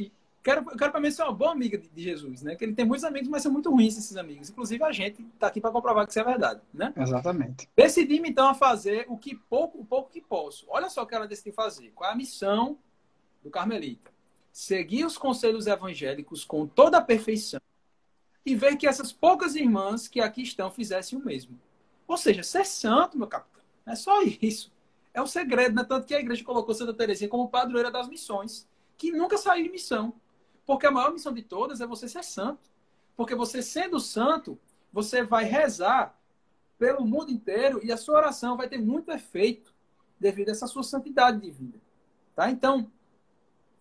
Quero, 0.44 0.70
eu 0.70 0.78
quero 0.78 0.92
para 0.92 1.00
mim 1.00 1.10
ser 1.10 1.24
uma 1.24 1.32
boa 1.32 1.54
amiga 1.54 1.78
de, 1.78 1.88
de, 1.88 2.04
Jesus, 2.04 2.42
né? 2.42 2.54
Que 2.54 2.66
ele 2.66 2.74
tem 2.74 2.84
muitos 2.84 3.06
amigos, 3.06 3.30
mas 3.30 3.42
são 3.42 3.50
muito 3.50 3.72
ruins 3.72 3.98
esses 3.98 4.18
amigos. 4.18 4.50
Inclusive, 4.50 4.84
a 4.84 4.92
gente 4.92 5.22
está 5.22 5.48
aqui 5.48 5.62
para 5.62 5.72
comprovar 5.72 6.06
que 6.06 6.12
isso 6.12 6.20
é 6.20 6.24
verdade, 6.24 6.60
né? 6.74 6.94
Exatamente. 6.98 7.70
Decidi-me, 7.74 8.30
então, 8.30 8.50
a 8.50 8.54
fazer 8.54 9.06
o 9.08 9.18
que 9.18 9.36
pouco, 9.36 9.80
o 9.80 9.86
pouco 9.86 10.12
que 10.12 10.20
posso. 10.20 10.66
Olha 10.68 10.90
só 10.90 11.04
o 11.04 11.08
que 11.08 11.16
ela 11.16 11.30
decidiu 11.30 11.54
fazer. 11.54 11.94
Qual 11.96 12.10
é 12.10 12.14
a 12.14 12.18
missão 12.18 12.78
do 13.42 13.50
Carmelita? 13.50 14.12
Seguir 14.52 15.06
os 15.06 15.18
conselhos 15.18 15.66
evangélicos 15.66 16.44
com 16.44 16.68
toda 16.68 16.98
a 16.98 17.02
perfeição 17.02 17.62
e 18.46 18.54
ver 18.54 18.76
que 18.76 18.86
essas 18.86 19.14
poucas 19.14 19.56
irmãs 19.56 20.10
que 20.10 20.20
aqui 20.20 20.42
estão 20.42 20.70
fizessem 20.70 21.18
o 21.18 21.24
mesmo. 21.24 21.58
Ou 22.14 22.18
seja, 22.18 22.44
ser 22.44 22.64
santo, 22.64 23.18
meu 23.18 23.28
capitão. 23.28 23.64
É 23.88 23.96
só 23.96 24.22
isso. 24.22 24.72
É 25.16 25.20
o 25.20 25.26
segredo, 25.26 25.74
né? 25.74 25.84
Tanto 25.84 26.06
que 26.06 26.14
a 26.14 26.20
igreja 26.20 26.44
colocou 26.44 26.76
Santa 26.76 26.94
Teresinha 26.94 27.28
como 27.28 27.50
padroeira 27.50 27.90
das 27.90 28.08
missões, 28.08 28.70
que 28.96 29.12
nunca 29.12 29.36
saiu 29.36 29.64
de 29.64 29.72
missão. 29.72 30.14
Porque 30.64 30.86
a 30.86 30.92
maior 30.92 31.12
missão 31.12 31.34
de 31.34 31.42
todas 31.42 31.82
é 31.82 31.88
você 31.88 32.08
ser 32.08 32.24
santo. 32.24 32.70
Porque 33.18 33.34
você 33.34 33.64
sendo 33.64 34.00
santo, 34.00 34.60
você 34.92 35.24
vai 35.24 35.44
rezar 35.44 36.16
pelo 36.78 37.04
mundo 37.04 37.32
inteiro 37.32 37.84
e 37.84 37.92
a 37.92 37.98
sua 37.98 38.18
oração 38.18 38.56
vai 38.56 38.70
ter 38.70 38.78
muito 38.78 39.12
efeito 39.12 39.74
devido 40.20 40.50
a 40.50 40.52
essa 40.52 40.68
sua 40.68 40.84
santidade 40.84 41.42
de 41.42 41.50
vida. 41.50 41.80
Tá? 42.36 42.52
Então, 42.52 42.92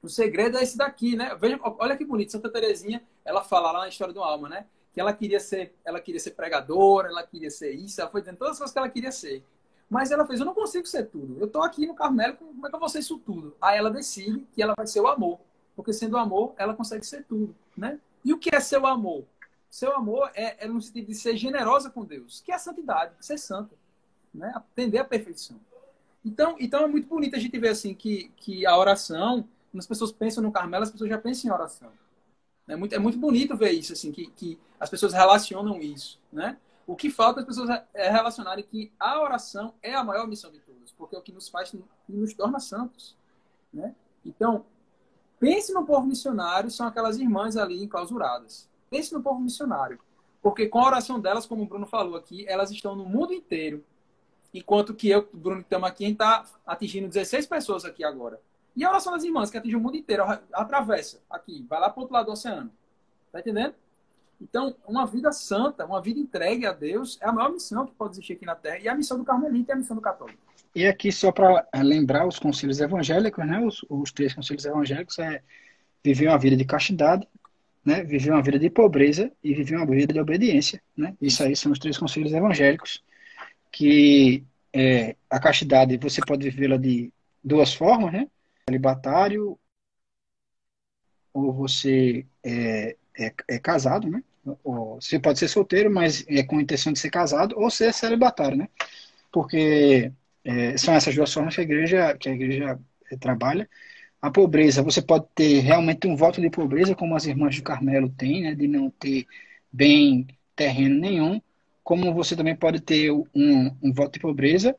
o 0.01 0.09
segredo 0.09 0.57
é 0.57 0.63
esse 0.63 0.79
daqui, 0.79 1.17
né? 1.17 1.35
Veja, 1.35 1.61
olha 1.63 1.99
que 1.99 2.05
bonito, 2.07 2.33
Santa 2.33 2.49
Teresinha, 2.49 3.07
ela 3.27 3.45
fala 3.45 3.73
lá 3.73 3.81
na 3.81 3.89
história 3.89 4.15
do 4.15 4.23
alma, 4.23 4.49
né? 4.49 4.67
Que 4.93 5.01
ela 5.01 5.13
queria 5.13 5.41
ser, 5.41 5.75
ela 5.85 6.01
queria 6.01 6.21
ser 6.21 6.33
pregadora, 6.33 7.09
ela 7.09 7.23
queria 7.23 7.51
ser 7.51 7.73
isso, 7.73 8.01
ela 8.01 8.11
foi 8.11 8.21
dizendo 8.21 8.37
todas 8.37 8.53
as 8.53 8.59
coisas 8.59 8.73
que 8.73 8.79
ela 8.79 8.89
queria 8.89 9.13
ser. 9.13 9.45
Mas 9.89 10.11
ela 10.11 10.27
fez, 10.27 10.41
eu 10.41 10.47
não 10.47 10.55
consigo 10.55 10.87
ser 10.87 11.05
tudo. 11.07 11.39
Eu 11.39 11.47
estou 11.47 11.63
aqui 11.63 11.87
no 11.87 11.95
Carmelo, 11.95 12.37
como 12.37 12.67
é 12.67 12.71
que 12.71 12.75
eu 12.75 12.81
vou 12.81 12.89
ser 12.89 13.01
isso 13.01 13.19
tudo? 13.19 13.55
Aí 13.61 13.77
ela 13.77 13.91
decide 13.91 14.47
que 14.53 14.63
ela 14.63 14.75
vai 14.77 14.87
ser 14.87 15.01
o 15.01 15.07
amor. 15.07 15.39
Porque 15.77 15.93
sendo 15.93 16.15
o 16.15 16.19
amor, 16.19 16.55
ela 16.57 16.75
consegue 16.75 17.07
ser 17.07 17.25
tudo, 17.25 17.55
né? 17.77 17.99
E 18.25 18.33
o 18.33 18.39
que 18.39 18.55
é 18.55 18.61
seu 18.61 18.87
amor? 18.87 19.25
Seu 19.69 19.95
amor 19.95 20.31
é, 20.35 20.65
é 20.65 20.69
no 20.69 20.81
sentido 20.81 21.07
de 21.07 21.15
ser 21.15 21.37
generosa 21.37 21.91
com 21.91 22.05
Deus, 22.05 22.43
que 22.45 22.53
é 22.53 22.55
a 22.55 22.59
santidade, 22.59 23.15
ser 23.21 23.39
santa, 23.39 23.75
né? 24.33 24.53
Atender 24.55 24.99
a 24.99 25.05
perfeição. 25.05 25.59
Então, 26.25 26.57
então 26.59 26.85
é 26.85 26.87
muito 26.87 27.09
bonito 27.09 27.37
a 27.37 27.39
gente 27.39 27.59
ver 27.59 27.71
assim 27.71 27.95
que, 27.95 28.31
que 28.37 28.65
a 28.65 28.77
oração, 28.77 29.49
quando 29.71 29.81
as 29.81 29.87
pessoas 29.87 30.13
pensam 30.13 30.43
no 30.43 30.53
Carmelo, 30.53 30.85
as 30.85 30.91
pessoas 30.91 31.11
já 31.11 31.19
pensam 31.19 31.51
em 31.51 31.53
oração. 31.53 31.91
É 32.69 32.77
muito, 32.77 32.95
é 32.95 32.99
muito 32.99 33.19
bonito 33.19 33.57
ver 33.57 33.73
isso, 33.73 33.93
assim, 33.93 34.13
que, 34.13 34.27
que 34.29 34.59
as 34.79 34.89
pessoas 34.89 35.13
relacionam 35.13 35.81
isso, 35.81 36.21
né? 36.33 36.57
O 36.87 36.97
que 36.97 37.11
falta 37.11 37.41
as 37.41 37.47
pessoas 37.47 37.71
é 37.95 38.11
relacionarem 38.11 38.65
que 38.65 38.93
a 38.99 39.21
oração 39.21 39.75
é 39.83 39.95
a 39.95 40.03
maior 40.03 40.27
missão 40.27 40.51
de 40.51 40.59
todos, 40.61 40.93
porque 40.93 41.15
é 41.15 41.19
o 41.19 41.23
que 41.23 41.33
nos 41.33 41.49
faz, 41.49 41.75
nos 42.09 42.35
torna 42.35 42.59
santos, 42.61 43.17
né? 43.73 43.95
Então, 44.25 44.65
pense 45.39 45.73
no 45.73 45.85
povo 45.85 46.07
missionário, 46.07 46.71
são 46.71 46.87
aquelas 46.87 47.19
irmãs 47.19 47.57
ali 47.57 47.83
enclausuradas. 47.83 48.69
Pense 48.91 49.13
no 49.13 49.23
povo 49.23 49.41
missionário, 49.41 49.99
porque 50.43 50.67
com 50.69 50.81
a 50.81 50.87
oração 50.87 51.21
delas, 51.21 51.47
como 51.47 51.63
o 51.63 51.67
Bruno 51.67 51.87
falou 51.87 52.17
aqui, 52.17 52.45
elas 52.49 52.71
estão 52.71 52.95
no 52.95 53.05
mundo 53.05 53.33
inteiro, 53.33 53.85
enquanto 54.53 54.95
que 54.95 55.09
eu, 55.09 55.29
Bruno, 55.33 55.63
estamos 55.63 55.89
aqui, 55.89 56.05
está 56.05 56.45
atingindo 56.67 57.09
16 57.09 57.47
pessoas 57.47 57.85
aqui 57.85 58.05
agora. 58.05 58.41
E 58.75 58.85
a 58.85 58.91
oração 58.91 59.13
das 59.13 59.25
irmãs, 59.25 59.51
que 59.51 59.59
atinge 59.59 59.77
o 59.77 59.81
mundo 59.81 59.97
inteiro, 59.97 60.25
atravessa 60.53 61.21
aqui, 61.29 61.65
vai 61.69 61.79
lá 61.79 61.91
para 61.91 61.99
o 61.99 62.03
outro 62.03 62.15
lado 62.15 62.27
do 62.27 62.33
oceano. 62.33 62.71
Tá 63.31 63.41
entendendo? 63.41 63.75
Então, 64.41 64.75
uma 64.87 65.07
vida 65.07 65.31
santa, 65.31 65.85
uma 65.85 66.03
vida 66.03 66.19
entregue 66.19 66.67
a 66.67 66.73
Deus, 66.73 67.19
é 67.21 67.29
a 67.29 67.33
maior 67.33 67.53
missão 67.53 67.87
que 67.87 67.95
pode 67.95 68.15
existir 68.15 68.33
aqui 68.33 68.45
na 68.45 68.57
Terra. 68.57 68.79
E 68.79 68.89
a 68.89 68.95
missão 68.95 69.17
do 69.17 69.25
Carmelita 69.25 69.73
é 69.73 69.75
a 69.75 69.79
missão 69.79 69.95
do 69.95 70.03
católico. 70.03 70.39
E 70.75 70.87
aqui, 70.87 71.13
só 71.13 71.31
para 71.31 71.67
lembrar 71.77 72.27
os 72.27 72.39
concílios 72.39 72.81
evangélicos, 72.81 73.47
né? 73.47 73.61
Os, 73.61 73.85
os 73.89 74.11
três 74.11 74.35
concílios 74.35 74.65
evangélicos 74.65 75.19
é 75.19 75.43
viver 76.03 76.29
uma 76.29 76.39
vida 76.39 76.57
de 76.57 76.65
castidade, 76.65 77.29
né? 77.85 78.03
viver 78.03 78.31
uma 78.31 78.43
vida 78.43 78.59
de 78.59 78.71
pobreza 78.71 79.31
e 79.43 79.55
viver 79.55 79.77
uma 79.77 79.87
vida 79.87 80.13
de 80.13 80.21
obediência. 80.21 80.83
Né? 80.97 81.15
Isso 81.21 81.43
aí 81.43 81.55
são 81.55 81.73
os 81.73 81.79
três 81.79 81.99
concílios 81.99 82.33
evangélicos, 82.33 83.03
que 83.71 84.45
é, 84.73 85.17
a 85.31 85.39
castidade 85.39 85.97
você 85.99 86.21
pode 86.27 86.49
vivê-la 86.49 86.77
de 86.77 87.13
duas 87.45 87.75
formas, 87.75 88.13
né? 88.13 88.29
Celibatário 88.69 89.59
ou 91.33 91.53
você 91.53 92.27
é, 92.45 92.97
é, 93.19 93.35
é, 93.49 93.59
casado, 93.59 94.09
né? 94.09 94.23
Ou 94.65 95.01
você 95.01 95.19
pode 95.19 95.39
ser 95.39 95.49
solteiro, 95.49 95.91
mas 95.91 96.25
é 96.29 96.43
com 96.43 96.61
intenção 96.61 96.93
de 96.93 96.99
ser 96.99 97.11
casado, 97.11 97.55
ou 97.59 97.71
ser 97.71 97.93
celibatário, 97.93 98.57
né? 98.57 98.69
Porque 99.31 100.13
é, 100.45 100.77
são 100.77 100.95
essas 100.95 101.15
duas 101.15 101.33
formas 101.33 101.55
que 101.55 101.61
a 101.61 101.65
igreja, 101.65 102.17
que 102.17 102.29
a 102.29 102.33
igreja 102.33 102.79
é, 103.11 103.17
trabalha. 103.17 103.69
A 104.21 104.31
pobreza, 104.31 104.83
você 104.83 105.03
pode 105.03 105.27
ter 105.35 105.61
realmente 105.61 106.07
um 106.07 106.17
voto 106.17 106.41
de 106.41 106.51
pobreza, 106.51 106.95
como 106.95 107.17
as 107.17 107.27
irmãs 107.27 107.57
do 107.57 107.63
Carmelo 107.63 108.09
têm, 108.11 108.43
né? 108.43 108.55
De 108.55 108.69
não 108.69 108.91
ter 108.91 109.27
bem 109.73 110.27
terreno 110.57 110.97
nenhum. 111.01 111.41
Como 111.83 112.13
você 112.15 112.37
também 112.37 112.55
pode 112.55 112.81
ter 112.81 113.11
um, 113.11 113.77
um 113.83 113.93
voto 113.93 114.15
de 114.15 114.21
pobreza, 114.21 114.77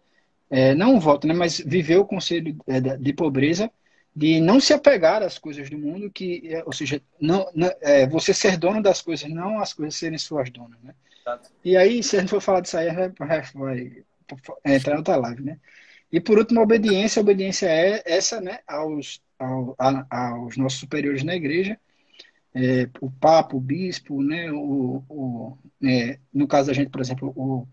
é, 0.54 0.76
não 0.76 0.94
um 0.94 1.00
voto, 1.00 1.26
né? 1.26 1.34
Mas 1.34 1.58
viver 1.58 1.98
o 1.98 2.06
conselho 2.06 2.56
é, 2.68 2.80
de 2.80 3.12
pobreza 3.12 3.72
de 4.16 4.40
não 4.40 4.60
se 4.60 4.72
apegar 4.72 5.24
às 5.24 5.40
coisas 5.40 5.68
do 5.68 5.80
mundo, 5.80 6.12
que, 6.12 6.44
é, 6.46 6.64
ou 6.64 6.72
seja, 6.72 7.02
não, 7.20 7.50
não 7.56 7.72
é, 7.82 8.06
você 8.08 8.32
ser 8.32 8.56
dono 8.56 8.80
das 8.80 9.02
coisas, 9.02 9.28
não 9.28 9.58
as 9.58 9.74
coisas 9.74 9.96
serem 9.96 10.20
suas 10.20 10.52
donas, 10.52 10.80
né? 10.84 10.94
Exato. 11.20 11.50
E 11.66 11.76
aí, 11.76 12.04
se 12.04 12.16
a 12.16 12.20
gente 12.20 12.30
for 12.30 12.40
falar 12.40 12.60
disso 12.60 12.78
aí, 12.78 12.94
vai, 12.94 13.12
vai 13.56 14.76
entrar 14.76 14.98
outra 14.98 15.16
live, 15.16 15.42
né? 15.42 15.58
E 16.12 16.20
por 16.20 16.38
último, 16.38 16.60
a 16.60 16.64
obediência. 16.64 17.20
A 17.20 17.24
obediência 17.24 17.66
é 17.66 18.04
essa, 18.06 18.40
né, 18.40 18.60
aos, 18.68 19.24
ao, 19.40 19.76
a, 19.80 20.34
aos 20.34 20.56
nossos 20.56 20.80
superiores 20.80 21.24
na 21.24 21.36
igreja, 21.36 21.80
é, 22.54 22.88
o 23.02 23.10
Papa, 23.10 23.56
o 23.56 23.60
Bispo, 23.60 24.22
né, 24.22 24.52
o, 24.52 25.04
o 25.10 25.58
é, 25.84 26.20
no 26.32 26.48
caso 26.48 26.68
da 26.68 26.74
gente, 26.74 26.92
por 26.92 27.02
exemplo, 27.02 27.34
o, 27.36 27.68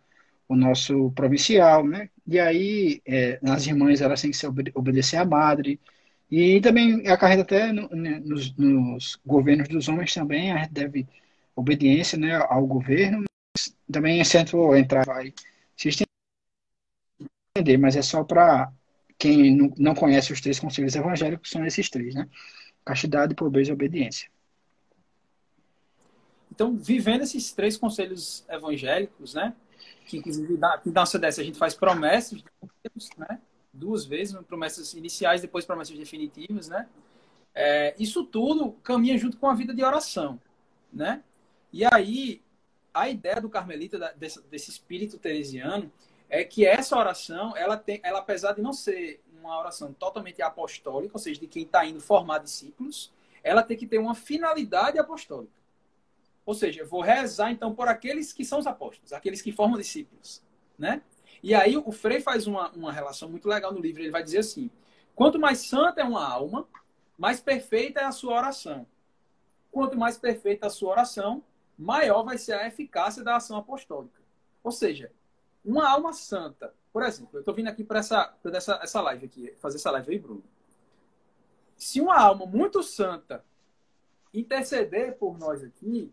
o 0.51 0.57
nosso 0.57 1.13
provincial, 1.13 1.87
né? 1.87 2.11
E 2.27 2.39
aí, 2.41 3.01
é, 3.07 3.39
as 3.45 3.67
irmãs, 3.67 4.01
elas 4.01 4.21
têm 4.21 4.33
que 4.33 4.37
se 4.37 4.47
obedecer 4.75 5.17
à 5.17 5.25
madre, 5.25 5.81
e 6.29 6.61
também 6.61 7.07
acarreta 7.09 7.43
até 7.43 7.73
no, 7.73 7.89
né, 7.91 8.21
nos, 8.25 8.55
nos, 8.57 9.17
governos 9.25 9.69
dos 9.69 9.89
homens 9.89 10.13
também, 10.13 10.51
a 10.51 10.59
gente 10.59 10.73
deve 10.73 11.07
obediência 11.55 12.19
né, 12.19 12.35
ao 12.37 12.67
governo, 12.67 13.19
mas 13.19 13.75
também 13.91 14.21
é 14.21 14.25
certo 14.25 14.75
entrar 14.75 15.05
vai 15.07 15.33
se 15.77 15.89
estender, 15.89 17.79
mas 17.79 17.95
é 17.95 18.03
só 18.03 18.25
para 18.25 18.73
quem 19.19 19.57
não, 19.57 19.73
não 19.79 19.95
conhece 19.95 20.33
os 20.33 20.41
três 20.41 20.59
conselhos 20.59 20.97
evangélicos, 20.97 21.51
são 21.51 21.65
esses 21.65 21.89
três, 21.89 22.15
né? 22.15 22.29
Castidade, 22.85 23.35
pobreza 23.35 23.71
e 23.71 23.75
obediência. 23.75 24.29
Então, 26.51 26.77
vivendo 26.77 27.23
esses 27.23 27.53
três 27.53 27.77
conselhos 27.77 28.45
evangélicos, 28.49 29.35
né? 29.35 29.55
Que 30.11 30.59
na, 30.59 30.79
que 30.79 30.91
CDS 31.07 31.39
a 31.39 31.43
gente 31.43 31.59
faz 31.59 31.75
promessas, 31.75 32.43
né? 33.17 33.41
duas 33.73 34.05
vezes, 34.05 34.37
promessas 34.47 34.95
iniciais, 34.95 35.41
depois 35.41 35.65
promessas 35.65 35.97
definitivas, 35.97 36.69
né? 36.69 36.89
É, 37.55 37.95
isso 37.99 38.25
tudo 38.25 38.73
caminha 38.83 39.17
junto 39.19 39.37
com 39.37 39.49
a 39.49 39.55
vida 39.55 39.75
de 39.75 39.83
oração, 39.83 40.41
né? 40.93 41.23
E 41.73 41.85
aí, 41.85 42.43
a 42.93 43.09
ideia 43.09 43.41
do 43.41 43.49
Carmelita, 43.49 44.15
desse, 44.17 44.41
desse 44.43 44.71
espírito 44.71 45.19
teresiano, 45.19 45.91
é 46.29 46.45
que 46.45 46.65
essa 46.65 46.97
oração, 46.97 47.57
ela 47.57 47.77
tem, 47.77 48.01
ela 48.03 48.21
apesar 48.21 48.53
de 48.53 48.63
não 48.63 48.73
ser 48.73 49.21
uma 49.41 49.59
oração 49.59 49.93
totalmente 49.93 50.43
apostólica, 50.43 51.15
ou 51.15 51.19
seja, 51.19 51.41
de 51.41 51.47
quem 51.47 51.63
está 51.63 51.85
indo 51.85 52.01
formar 52.01 52.39
discípulos, 52.39 53.13
ela 53.43 53.63
tem 53.63 53.77
que 53.77 53.87
ter 53.87 53.99
uma 53.99 54.15
finalidade 54.15 54.99
apostólica. 54.99 55.60
Ou 56.51 56.55
seja, 56.55 56.81
eu 56.81 56.87
vou 56.89 57.01
rezar 57.01 57.53
então 57.53 57.73
por 57.73 57.87
aqueles 57.87 58.33
que 58.33 58.45
são 58.45 58.59
os 58.59 58.67
apóstolos, 58.67 59.13
aqueles 59.13 59.41
que 59.41 59.53
formam 59.53 59.79
discípulos, 59.79 60.43
né? 60.77 61.01
E 61.41 61.55
aí 61.55 61.77
o 61.77 61.93
Frei 61.93 62.21
faz 62.21 62.49
uma, 62.49 62.73
uma 62.73 62.93
relação 62.93 63.29
muito 63.29 63.49
legal 63.49 63.73
no 63.73 63.79
livro. 63.79 64.03
Ele 64.03 64.11
vai 64.11 64.21
dizer 64.21 64.39
assim: 64.39 64.69
quanto 65.15 65.39
mais 65.39 65.61
santa 65.61 66.01
é 66.01 66.05
uma 66.05 66.29
alma, 66.29 66.67
mais 67.17 67.41
perfeita 67.41 68.01
é 68.01 68.05
a 68.05 68.11
sua 68.11 68.35
oração. 68.35 68.85
Quanto 69.71 69.97
mais 69.97 70.19
perfeita 70.19 70.67
a 70.67 70.71
sua 70.71 70.91
oração, 70.91 71.45
maior 71.79 72.25
vai 72.25 72.37
ser 72.37 72.55
a 72.55 72.67
eficácia 72.67 73.23
da 73.23 73.37
ação 73.37 73.57
apostólica. 73.57 74.21
Ou 74.65 74.73
seja, 74.73 75.13
uma 75.65 75.89
alma 75.89 76.13
santa, 76.13 76.75
por 76.93 77.05
exemplo, 77.05 77.31
eu 77.35 77.43
estou 77.43 77.55
vindo 77.55 77.69
aqui 77.69 77.85
para 77.85 78.01
essa, 78.01 78.35
essa, 78.53 78.81
essa 78.83 79.01
live 79.03 79.27
aqui, 79.27 79.55
fazer 79.61 79.77
essa 79.77 79.93
live 79.93 80.11
aí, 80.11 80.19
Bruno. 80.19 80.43
Se 81.77 82.01
uma 82.01 82.19
alma 82.19 82.45
muito 82.45 82.83
santa 82.83 83.45
interceder 84.35 85.17
por 85.17 85.39
nós 85.39 85.63
aqui, 85.63 86.13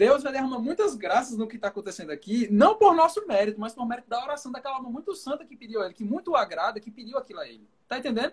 Deus 0.00 0.22
vai 0.22 0.32
derramar 0.32 0.58
muitas 0.58 0.94
graças 0.94 1.36
no 1.36 1.46
que 1.46 1.56
está 1.56 1.68
acontecendo 1.68 2.10
aqui, 2.10 2.48
não 2.50 2.74
por 2.74 2.94
nosso 2.94 3.26
mérito, 3.26 3.60
mas 3.60 3.74
por 3.74 3.86
mérito 3.86 4.08
da 4.08 4.24
oração 4.24 4.50
daquela 4.50 4.76
alma 4.76 4.88
muito 4.88 5.14
santa 5.14 5.44
que 5.44 5.54
pediu 5.54 5.82
a 5.82 5.84
ele, 5.84 5.92
que 5.92 6.02
muito 6.02 6.30
o 6.30 6.36
agrada, 6.36 6.80
que 6.80 6.90
pediu 6.90 7.18
aquilo 7.18 7.40
a 7.40 7.46
ele. 7.46 7.68
Tá 7.86 7.98
entendendo? 7.98 8.32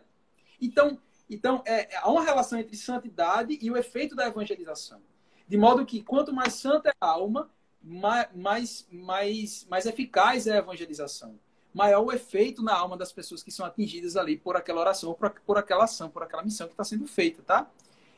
Então, 0.61 0.97
então 1.29 1.61
é, 1.65 1.89
há 1.97 2.09
uma 2.09 2.23
relação 2.23 2.57
entre 2.57 2.77
santidade 2.77 3.59
e 3.61 3.69
o 3.69 3.75
efeito 3.75 4.15
da 4.15 4.27
evangelização. 4.27 5.01
De 5.45 5.57
modo 5.57 5.85
que 5.85 6.01
quanto 6.01 6.33
mais 6.33 6.53
santa 6.53 6.87
é 6.87 6.93
a 7.01 7.05
alma, 7.05 7.51
mais, 7.83 8.87
mais, 8.89 9.67
mais 9.69 9.85
eficaz 9.85 10.47
é 10.47 10.53
a 10.53 10.59
evangelização. 10.59 11.37
Maior 11.73 12.01
o 12.01 12.13
efeito 12.13 12.63
na 12.63 12.77
alma 12.77 12.95
das 12.95 13.11
pessoas 13.11 13.43
que 13.43 13.51
são 13.51 13.65
atingidas 13.65 14.15
ali 14.15 14.37
por 14.37 14.55
aquela 14.55 14.79
oração, 14.79 15.13
por, 15.13 15.31
por 15.45 15.57
aquela 15.57 15.83
ação, 15.83 16.09
por 16.09 16.23
aquela 16.23 16.43
missão 16.43 16.65
que 16.65 16.73
está 16.73 16.85
sendo 16.85 17.05
feita, 17.05 17.43
tá? 17.43 17.69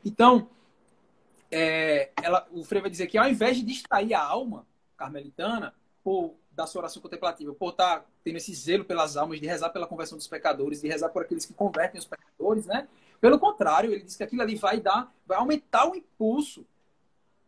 Então, 0.05 0.47
é, 1.51 2.11
ela, 2.21 2.47
o 2.51 2.63
Frei 2.63 2.81
vai 2.81 2.89
dizer 2.89 3.07
que 3.07 3.17
ao 3.17 3.27
invés 3.27 3.57
de 3.57 3.63
distrair 3.63 4.13
a 4.13 4.21
alma 4.21 4.65
carmelitana 4.97 5.73
por, 6.03 6.35
da 6.51 6.67
sua 6.67 6.81
oração 6.81 7.01
contemplativa, 7.01 7.53
por 7.53 7.71
estar 7.71 7.99
tá 7.99 8.05
tendo 8.23 8.37
esse 8.37 8.53
zelo 8.53 8.85
pelas 8.85 9.17
almas, 9.17 9.39
de 9.39 9.47
rezar 9.47 9.69
pela 9.69 9.87
conversão 9.87 10.17
dos 10.17 10.27
pecadores, 10.27 10.81
de 10.81 10.87
rezar 10.87 11.09
por 11.09 11.23
aqueles 11.23 11.45
que 11.45 11.53
convertem 11.53 11.99
os 11.99 12.05
pecadores, 12.05 12.65
né? 12.65 12.87
Pelo 13.19 13.39
contrário, 13.39 13.91
ele 13.91 14.03
diz 14.03 14.15
que 14.15 14.23
aquilo 14.23 14.41
ali 14.41 14.55
vai 14.55 14.79
dar, 14.79 15.13
vai 15.25 15.37
aumentar 15.37 15.89
o 15.89 15.95
impulso 15.95 16.65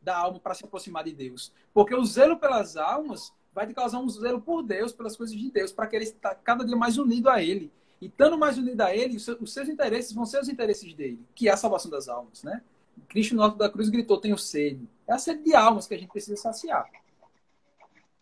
da 0.02 0.18
alma 0.18 0.40
para 0.40 0.54
se 0.54 0.66
aproximar 0.66 1.04
de 1.04 1.14
Deus. 1.14 1.52
Porque 1.74 1.96
o 1.96 2.04
zelo 2.04 2.38
pelas 2.38 2.76
almas 2.76 3.32
vai 3.54 3.68
te 3.68 3.74
causar 3.74 4.00
um 4.00 4.10
zelo 4.10 4.42
por 4.42 4.64
Deus, 4.64 4.92
pelas 4.92 5.16
coisas 5.16 5.36
de 5.36 5.52
Deus, 5.52 5.72
para 5.72 5.88
que 5.88 5.96
ele 5.96 6.06
está 6.06 6.34
cada 6.34 6.66
dia 6.66 6.76
mais 6.76 6.98
unido 6.98 7.30
a 7.30 7.42
Ele. 7.42 7.72
E 8.02 8.08
estando 8.08 8.38
mais 8.38 8.58
unido 8.58 8.82
a 8.82 8.96
Ele, 8.96 9.18
os 9.18 9.54
seus 9.54 9.70
interesses 9.70 10.12
vão 10.12 10.26
ser 10.26 10.42
os 10.42 10.50
interesses 10.50 10.94
dele, 10.94 11.24
que 11.36 11.48
é 11.48 11.52
a 11.52 11.58
salvação 11.58 11.92
das 11.92 12.08
almas, 12.08 12.44
né? 12.44 12.62
Cristo 13.08 13.36
no 13.36 13.44
alto 13.44 13.58
da 13.58 13.70
cruz 13.70 13.90
gritou: 13.90 14.20
Tenho 14.20 14.38
sede. 14.38 14.88
É 15.08 15.14
a 15.14 15.18
sede 15.18 15.44
de 15.44 15.56
almas 15.56 15.88
que 15.88 15.94
a 15.94 15.98
gente 15.98 16.12
precisa 16.12 16.36
saciar. 16.36 16.86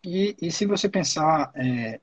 E, 0.04 0.36
e 0.40 0.50
se 0.50 0.66
você 0.66 0.88
pensar, 0.88 1.50
é, 1.54 2.00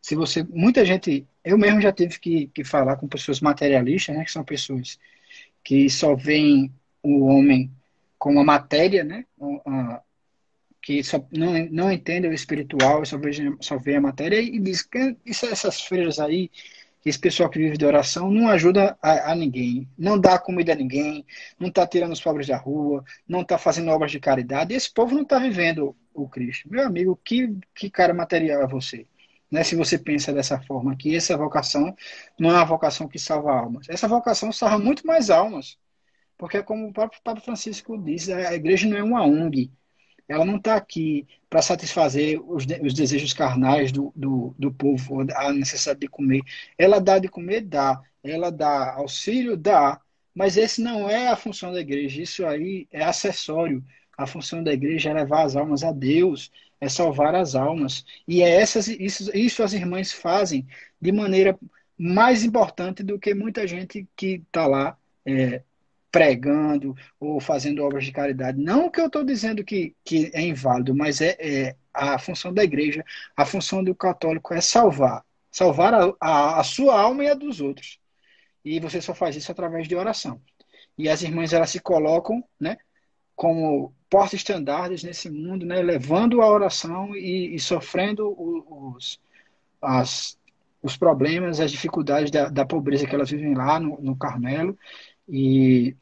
se 0.00 0.14
você. 0.14 0.42
Muita 0.44 0.84
gente. 0.84 1.26
Eu 1.42 1.56
mesmo 1.56 1.80
já 1.80 1.90
tive 1.90 2.18
que, 2.18 2.46
que 2.48 2.62
falar 2.62 2.96
com 2.96 3.08
pessoas 3.08 3.40
materialistas, 3.40 4.14
né? 4.14 4.24
Que 4.24 4.30
são 4.30 4.44
pessoas 4.44 4.98
que 5.64 5.88
só 5.88 6.14
veem 6.14 6.72
o 7.02 7.24
homem 7.24 7.70
como 8.18 8.40
a 8.40 8.44
matéria, 8.44 9.02
né? 9.02 9.24
que 10.82 11.02
só 11.04 11.24
não, 11.30 11.52
não 11.70 11.92
entendem 11.92 12.30
o 12.30 12.34
espiritual, 12.34 13.04
só 13.04 13.18
vê, 13.18 13.32
só 13.60 13.76
vê 13.76 13.96
a 13.96 14.00
matéria 14.00 14.40
e 14.40 14.58
diz 14.58 14.82
que 14.82 15.16
essas 15.26 15.82
freiras 15.82 16.18
aí 16.18 16.50
esse 17.04 17.18
pessoal 17.18 17.48
que 17.48 17.58
vive 17.58 17.76
de 17.78 17.84
oração 17.84 18.30
não 18.30 18.48
ajuda 18.48 18.96
a, 19.02 19.32
a 19.32 19.34
ninguém, 19.34 19.88
não 19.96 20.18
dá 20.18 20.38
comida 20.38 20.72
a 20.72 20.76
ninguém, 20.76 21.24
não 21.58 21.68
está 21.68 21.86
tirando 21.86 22.12
os 22.12 22.20
pobres 22.20 22.46
da 22.46 22.56
rua, 22.56 23.04
não 23.26 23.42
está 23.42 23.56
fazendo 23.58 23.90
obras 23.90 24.10
de 24.10 24.20
caridade. 24.20 24.74
Esse 24.74 24.92
povo 24.92 25.14
não 25.14 25.22
está 25.22 25.38
vivendo 25.38 25.96
o 26.14 26.28
Cristo. 26.28 26.68
Meu 26.70 26.86
amigo, 26.86 27.18
que, 27.24 27.56
que 27.74 27.90
cara 27.90 28.12
material 28.12 28.62
é 28.62 28.66
você? 28.66 29.06
Né, 29.50 29.64
se 29.64 29.74
você 29.74 29.98
pensa 29.98 30.32
dessa 30.32 30.60
forma, 30.60 30.96
que 30.96 31.16
essa 31.16 31.36
vocação 31.36 31.94
não 32.38 32.50
é 32.50 32.54
uma 32.54 32.64
vocação 32.64 33.08
que 33.08 33.18
salva 33.18 33.52
almas. 33.52 33.88
Essa 33.88 34.06
vocação 34.06 34.52
salva 34.52 34.78
muito 34.78 35.04
mais 35.06 35.28
almas. 35.28 35.76
Porque, 36.38 36.62
como 36.62 36.88
o 36.88 36.92
próprio 36.92 37.20
Papa 37.22 37.40
Francisco 37.40 37.98
diz, 37.98 38.28
a 38.28 38.54
igreja 38.54 38.88
não 38.88 38.96
é 38.96 39.02
uma 39.02 39.24
ONG. 39.24 39.70
Ela 40.30 40.44
não 40.44 40.58
está 40.58 40.76
aqui 40.76 41.26
para 41.48 41.60
satisfazer 41.60 42.40
os, 42.40 42.64
os, 42.82 42.94
desejos 42.94 43.32
carnais 43.32 43.90
do, 43.90 44.12
do, 44.14 44.54
do 44.56 44.72
povo, 44.72 45.22
a 45.34 45.52
necessidade 45.52 45.98
de 45.98 46.06
comer. 46.08 46.40
Ela 46.78 47.00
dá 47.00 47.18
de 47.18 47.28
comer? 47.28 47.62
Dá. 47.62 48.00
Ela 48.22 48.48
dá 48.52 48.94
auxílio? 48.94 49.56
Dá. 49.56 50.00
Mas 50.32 50.56
esse 50.56 50.80
não 50.80 51.10
é 51.10 51.26
a 51.26 51.36
função 51.36 51.72
da 51.72 51.80
igreja. 51.80 52.22
Isso 52.22 52.46
aí 52.46 52.86
é 52.92 53.02
acessório. 53.02 53.84
A 54.16 54.24
função 54.24 54.62
da 54.62 54.72
igreja 54.72 55.10
é 55.10 55.14
levar 55.14 55.42
as 55.42 55.56
almas 55.56 55.82
a 55.82 55.90
Deus, 55.90 56.52
é 56.80 56.88
salvar 56.88 57.34
as 57.34 57.56
almas. 57.56 58.04
E 58.28 58.40
é 58.40 58.48
essas, 58.48 58.86
isso, 58.86 59.36
isso 59.36 59.64
as 59.64 59.72
irmãs 59.72 60.12
fazem 60.12 60.64
de 61.00 61.10
maneira 61.10 61.58
mais 61.98 62.44
importante 62.44 63.02
do 63.02 63.18
que 63.18 63.34
muita 63.34 63.66
gente 63.66 64.06
que 64.14 64.42
está 64.46 64.64
lá 64.68 64.96
é, 65.26 65.64
pregando 66.10 66.94
ou 67.18 67.40
fazendo 67.40 67.84
obras 67.84 68.04
de 68.04 68.12
caridade. 68.12 68.60
Não 68.60 68.90
que 68.90 69.00
eu 69.00 69.06
estou 69.06 69.24
dizendo 69.24 69.64
que, 69.64 69.94
que 70.04 70.30
é 70.34 70.42
inválido, 70.42 70.94
mas 70.94 71.20
é, 71.20 71.36
é, 71.38 71.76
a 71.94 72.18
função 72.18 72.52
da 72.52 72.64
igreja, 72.64 73.04
a 73.36 73.44
função 73.44 73.82
do 73.82 73.94
católico 73.94 74.52
é 74.52 74.60
salvar. 74.60 75.24
Salvar 75.50 75.94
a, 75.94 76.14
a, 76.20 76.60
a 76.60 76.64
sua 76.64 77.00
alma 77.00 77.24
e 77.24 77.28
a 77.28 77.34
dos 77.34 77.60
outros. 77.60 77.98
E 78.64 78.78
você 78.80 79.00
só 79.00 79.14
faz 79.14 79.36
isso 79.36 79.50
através 79.50 79.88
de 79.88 79.94
oração. 79.94 80.40
E 80.98 81.08
as 81.08 81.22
irmãs 81.22 81.52
elas 81.52 81.70
se 81.70 81.80
colocam 81.80 82.44
né, 82.58 82.76
como 83.34 83.94
porta-estandardes 84.08 85.02
nesse 85.02 85.30
mundo, 85.30 85.64
né, 85.64 85.80
levando 85.80 86.42
a 86.42 86.50
oração 86.50 87.14
e, 87.16 87.54
e 87.54 87.60
sofrendo 87.60 88.34
os, 88.38 89.20
as, 89.80 90.38
os 90.82 90.96
problemas, 90.96 91.60
as 91.60 91.70
dificuldades 91.70 92.30
da, 92.30 92.48
da 92.48 92.66
pobreza 92.66 93.06
que 93.06 93.14
elas 93.14 93.30
vivem 93.30 93.54
lá 93.54 93.78
no, 93.78 94.00
no 94.00 94.16
Carmelo 94.16 94.76
e 95.28 95.96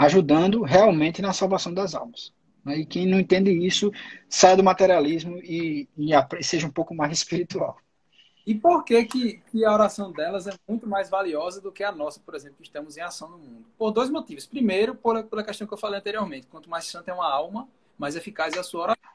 ajudando 0.00 0.62
realmente 0.62 1.20
na 1.20 1.30
salvação 1.30 1.74
das 1.74 1.94
almas. 1.94 2.32
Né? 2.64 2.78
E 2.78 2.86
quem 2.86 3.06
não 3.06 3.20
entende 3.20 3.50
isso, 3.50 3.92
sai 4.30 4.56
do 4.56 4.64
materialismo 4.64 5.36
e, 5.38 5.86
e 5.98 6.42
seja 6.42 6.66
um 6.66 6.70
pouco 6.70 6.94
mais 6.94 7.12
espiritual. 7.18 7.76
E 8.46 8.54
por 8.54 8.82
que, 8.82 9.04
que, 9.04 9.42
que, 9.50 9.62
a 9.62 9.72
oração 9.72 10.10
delas 10.10 10.46
é 10.46 10.54
muito 10.66 10.88
mais 10.88 11.10
valiosa 11.10 11.60
do 11.60 11.70
que 11.70 11.84
a 11.84 11.92
nossa, 11.92 12.18
por 12.18 12.34
exemplo, 12.34 12.56
que 12.56 12.62
estamos 12.62 12.96
em 12.96 13.02
ação 13.02 13.28
no 13.28 13.38
mundo? 13.38 13.66
Por 13.76 13.90
dois 13.90 14.08
motivos. 14.08 14.46
Primeiro, 14.46 14.94
por, 14.94 15.22
pela 15.24 15.44
questão 15.44 15.66
que 15.66 15.74
eu 15.74 15.78
falei 15.78 16.00
anteriormente. 16.00 16.46
Quanto 16.46 16.70
mais 16.70 16.86
santa 16.86 17.10
é 17.10 17.14
uma 17.14 17.30
alma, 17.30 17.68
mais 17.98 18.16
eficaz 18.16 18.54
é 18.54 18.58
a 18.58 18.62
sua 18.62 18.82
oração. 18.84 19.10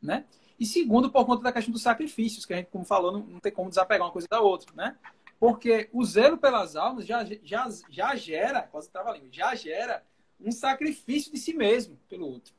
Né? 0.00 0.24
E 0.58 0.64
segundo, 0.64 1.10
por 1.10 1.26
conta 1.26 1.42
da 1.42 1.52
questão 1.52 1.72
dos 1.72 1.82
sacrifícios, 1.82 2.46
que 2.46 2.54
a 2.54 2.56
gente, 2.56 2.70
como 2.70 2.86
falou, 2.86 3.12
não, 3.12 3.20
não 3.20 3.38
tem 3.38 3.52
como 3.52 3.68
desapegar 3.68 4.06
uma 4.06 4.12
coisa 4.12 4.26
da 4.30 4.40
outra. 4.40 4.72
Né? 4.74 4.96
Porque 5.38 5.90
o 5.92 6.02
zelo 6.02 6.38
pelas 6.38 6.74
almas 6.74 7.06
já, 7.06 7.22
já, 7.44 7.68
já 7.90 8.16
gera, 8.16 8.62
quase 8.62 8.86
estava 8.86 9.10
ali, 9.10 9.28
já 9.30 9.54
gera 9.54 10.02
um 10.44 10.52
sacrifício 10.52 11.32
de 11.32 11.38
si 11.38 11.54
mesmo 11.54 11.98
pelo 12.08 12.26
outro. 12.26 12.52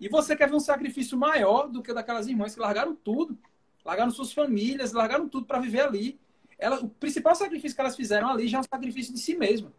E 0.00 0.08
você 0.08 0.34
quer 0.34 0.48
ver 0.48 0.56
um 0.56 0.60
sacrifício 0.60 1.16
maior 1.16 1.68
do 1.68 1.82
que 1.82 1.90
o 1.90 1.94
daquelas 1.94 2.26
irmãs 2.26 2.54
que 2.54 2.60
largaram 2.60 2.94
tudo, 2.94 3.38
largaram 3.84 4.10
suas 4.10 4.32
famílias, 4.32 4.92
largaram 4.92 5.28
tudo 5.28 5.46
para 5.46 5.60
viver 5.60 5.80
ali. 5.80 6.18
Ela, 6.58 6.80
o 6.80 6.88
principal 6.88 7.34
sacrifício 7.34 7.74
que 7.74 7.80
elas 7.80 7.96
fizeram 7.96 8.28
ali 8.28 8.48
já 8.48 8.58
é 8.58 8.60
um 8.60 8.64
sacrifício 8.64 9.12
de 9.12 9.20
si 9.20 9.34
mesmo. 9.34 9.72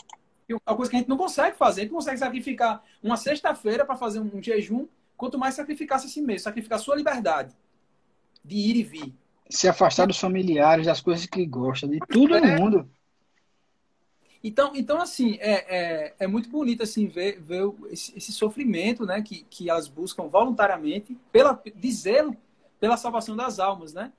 É 0.47 0.53
uma 0.53 0.76
coisa 0.76 0.89
que 0.89 0.95
a 0.95 0.99
gente 0.99 1.09
não 1.09 1.17
consegue 1.17 1.57
fazer. 1.57 1.82
A 1.82 1.84
gente 1.84 1.91
não 1.91 1.99
consegue 1.99 2.17
sacrificar 2.17 2.84
uma 3.01 3.17
sexta-feira 3.17 3.86
para 3.86 3.95
fazer 3.95 4.20
um 4.20 4.41
jejum, 4.41 4.88
quanto 5.17 5.38
mais 5.38 5.55
sacrificar-se 5.55 6.07
a 6.07 6.09
si 6.09 6.22
mesmo, 6.22 6.39
sacrificar 6.39 6.80
sua 6.80 6.95
liberdade 6.95 7.55
de 8.43 8.55
ir 8.55 8.76
e 8.76 8.84
vir 8.84 9.13
se 9.49 9.67
afastar 9.67 10.07
dos 10.07 10.20
familiares, 10.20 10.86
das 10.86 11.01
coisas 11.01 11.26
que 11.26 11.45
gosta, 11.45 11.88
de 11.88 11.99
tudo 11.99 12.36
é. 12.36 12.41
no 12.41 12.61
mundo. 12.61 12.89
Então, 14.43 14.73
então 14.75 15.01
assim, 15.01 15.37
é, 15.39 15.51
é, 15.51 16.15
é, 16.19 16.27
muito 16.27 16.49
bonito 16.49 16.83
assim 16.83 17.07
ver, 17.07 17.39
ver 17.39 17.63
esse, 17.89 18.17
esse, 18.17 18.31
sofrimento 18.33 19.05
né, 19.05 19.21
que, 19.21 19.43
que 19.49 19.69
elas 19.69 19.87
buscam 19.87 20.27
voluntariamente 20.27 21.17
pela, 21.31 21.61
dizer 21.75 22.29
pela 22.79 22.97
salvação 22.97 23.35
das 23.35 23.59
almas, 23.59 23.93
né? 23.93 24.11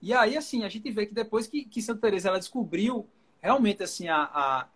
E 0.00 0.12
aí, 0.12 0.36
assim, 0.36 0.64
a 0.64 0.68
gente 0.68 0.90
vê 0.90 1.06
que 1.06 1.14
depois 1.14 1.46
que, 1.46 1.64
que 1.64 1.82
Santa 1.82 2.02
Teresa 2.02 2.28
ela 2.28 2.38
descobriu 2.38 3.06
realmente 3.40 3.82
assim 3.82 4.08
a, 4.08 4.22
a, 4.22 4.68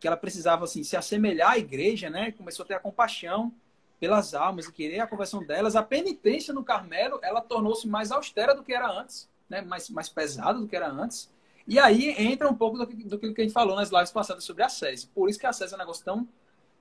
que 0.00 0.06
ela 0.06 0.16
precisava 0.16 0.64
assim 0.64 0.82
se 0.82 0.96
assemelhar 0.96 1.52
à 1.52 1.58
igreja, 1.58 2.08
né? 2.08 2.32
Começou 2.32 2.64
a 2.64 2.66
ter 2.66 2.74
a 2.74 2.80
compaixão 2.80 3.52
pelas 4.00 4.34
almas 4.34 4.66
e 4.66 4.72
querer 4.72 5.00
a 5.00 5.06
conversão 5.06 5.44
delas. 5.44 5.76
A 5.76 5.82
penitência 5.82 6.52
no 6.54 6.64
Carmelo, 6.64 7.18
ela 7.22 7.40
tornou-se 7.40 7.86
mais 7.86 8.10
austera 8.10 8.54
do 8.54 8.62
que 8.62 8.72
era 8.72 8.90
antes 8.90 9.28
né, 9.48 9.62
mais, 9.62 9.88
mais 9.90 10.08
pesado 10.08 10.60
do 10.60 10.68
que 10.68 10.76
era 10.76 10.88
antes. 10.88 11.30
E 11.66 11.78
aí 11.78 12.10
entra 12.16 12.48
um 12.48 12.54
pouco 12.54 12.78
do, 12.78 12.86
do 12.86 13.18
que 13.18 13.40
a 13.40 13.44
gente 13.44 13.52
falou 13.52 13.74
nas 13.74 13.90
lives 13.90 14.12
passadas 14.12 14.44
sobre 14.44 14.62
a 14.62 14.68
SESI. 14.68 15.08
Por 15.08 15.28
isso 15.28 15.38
que 15.38 15.46
a 15.46 15.52
SESI 15.52 15.74
é 15.74 15.76
um 15.76 15.80
negócio 15.80 16.04
tão. 16.04 16.28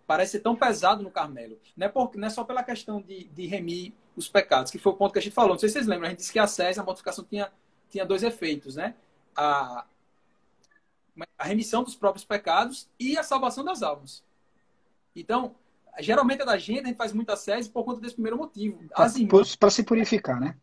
parece 0.05 0.33
ser 0.33 0.39
tão 0.41 0.55
pesado 0.55 1.01
no 1.01 1.09
Carmelo. 1.09 1.59
Não 1.75 1.87
é, 1.87 1.89
por, 1.89 2.15
não 2.15 2.27
é 2.27 2.29
só 2.29 2.43
pela 2.43 2.63
questão 2.63 3.01
de, 3.01 3.25
de 3.25 3.47
remir 3.47 3.93
os 4.15 4.29
pecados, 4.29 4.71
que 4.71 4.77
foi 4.77 4.93
o 4.93 4.95
ponto 4.95 5.11
que 5.11 5.19
a 5.19 5.21
gente 5.21 5.33
falou. 5.33 5.53
Não 5.53 5.59
sei 5.59 5.69
se 5.69 5.73
vocês 5.73 5.87
lembram, 5.87 6.07
a 6.07 6.09
gente 6.09 6.19
disse 6.19 6.31
que 6.31 6.39
a 6.39 6.47
SESI, 6.47 6.79
a 6.79 6.83
mortificação, 6.83 7.25
tinha, 7.25 7.51
tinha 7.89 8.05
dois 8.05 8.21
efeitos, 8.21 8.75
né? 8.75 8.95
A, 9.35 9.85
a 11.37 11.43
remissão 11.43 11.83
dos 11.83 11.95
próprios 11.95 12.23
pecados 12.23 12.87
e 12.99 13.17
a 13.17 13.23
salvação 13.23 13.63
das 13.63 13.81
almas. 13.81 14.23
Então, 15.15 15.55
geralmente 15.99 16.41
é 16.41 16.45
da 16.45 16.57
gente, 16.57 16.81
a 16.81 16.87
gente 16.87 16.97
faz 16.97 17.13
muita 17.13 17.35
sese 17.35 17.69
por 17.69 17.83
conta 17.83 18.01
desse 18.01 18.15
primeiro 18.15 18.37
motivo. 18.37 18.83
Para 19.57 19.69
se 19.69 19.83
purificar, 19.83 20.39
né? 20.39 20.55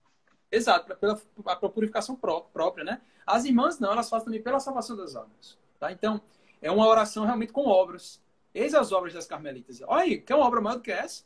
Exato, 0.53 0.95
pela, 0.97 1.17
pela 1.17 1.73
purificação 1.73 2.15
própria, 2.15 2.85
né? 2.85 3.01
As 3.27 3.47
irmãs 3.47 3.79
não, 3.79 3.91
elas 3.91 4.11
fazem 4.11 4.27
também 4.27 4.43
pela 4.43 4.61
salvação 4.61 4.95
das 4.95 5.17
almas. 5.17 5.59
Tá? 5.81 5.91
Então, 5.91 6.21
é 6.61 6.71
uma 6.71 6.87
oração 6.87 7.25
realmente 7.25 7.53
com 7.53 7.67
obras. 7.67 8.21
Eis 8.55 8.75
as 8.75 8.93
obras 8.93 9.15
das 9.15 9.27
carmelitas. 9.27 9.81
Olha 9.87 10.03
aí, 10.03 10.21
quer 10.21 10.35
uma 10.35 10.47
obra 10.47 10.61
maior 10.61 10.77
do 10.77 10.83
que 10.83 10.93
essa? 10.93 11.25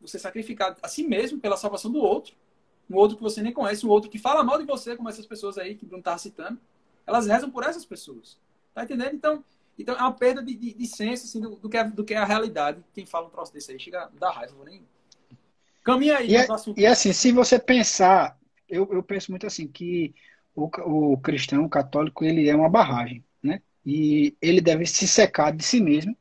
Você 0.00 0.18
sacrificar 0.18 0.76
a 0.82 0.88
si 0.88 1.02
mesmo 1.02 1.40
pela 1.40 1.56
salvação 1.56 1.90
do 1.90 1.98
outro. 1.98 2.36
Um 2.90 2.96
outro 2.96 3.16
que 3.16 3.22
você 3.22 3.40
nem 3.40 3.52
conhece, 3.52 3.86
um 3.86 3.88
outro 3.88 4.10
que 4.10 4.18
fala 4.18 4.44
mal 4.44 4.58
de 4.58 4.64
você, 4.64 4.94
como 4.94 5.08
essas 5.08 5.26
pessoas 5.26 5.56
aí 5.56 5.74
que 5.74 5.86
Bruno 5.86 6.00
estava 6.00 6.18
citando. 6.18 6.60
Elas 7.06 7.26
rezam 7.26 7.50
por 7.50 7.64
essas 7.64 7.86
pessoas. 7.86 8.38
Tá 8.74 8.84
entendendo? 8.84 9.14
Então, 9.14 9.42
então 9.78 9.96
é 9.96 10.00
uma 10.00 10.12
perda 10.12 10.42
de, 10.42 10.54
de, 10.54 10.74
de 10.74 10.86
senso 10.86 11.24
assim, 11.24 11.40
do, 11.40 11.56
do, 11.56 11.68
que 11.70 11.76
é, 11.78 11.84
do 11.84 12.04
que 12.04 12.12
é 12.12 12.18
a 12.18 12.24
realidade. 12.24 12.84
Quem 12.92 13.06
fala 13.06 13.26
um 13.26 13.30
troço 13.30 13.52
desse 13.54 13.72
aí 13.72 13.80
chega 13.80 14.04
a 14.04 14.08
dar 14.08 14.32
raiva, 14.32 14.54
vou 14.54 14.66
nem. 14.66 14.86
Caminha 15.84 16.16
aí. 16.18 16.30
E, 16.30 16.36
é, 16.36 16.46
e 16.76 16.86
assim, 16.86 17.12
se 17.12 17.30
você 17.30 17.58
pensar, 17.58 18.36
eu, 18.68 18.88
eu 18.90 19.02
penso 19.02 19.30
muito 19.30 19.46
assim, 19.46 19.68
que 19.68 20.14
o, 20.56 20.64
o 21.12 21.18
cristão, 21.18 21.64
o 21.64 21.68
católico, 21.68 22.24
ele 22.24 22.48
é 22.48 22.56
uma 22.56 22.68
barragem, 22.68 23.22
né? 23.42 23.60
E 23.86 24.34
ele 24.40 24.60
deve 24.60 24.86
se 24.86 25.06
secar 25.06 25.52
de 25.52 25.62
si 25.62 25.80
mesmo 25.80 26.16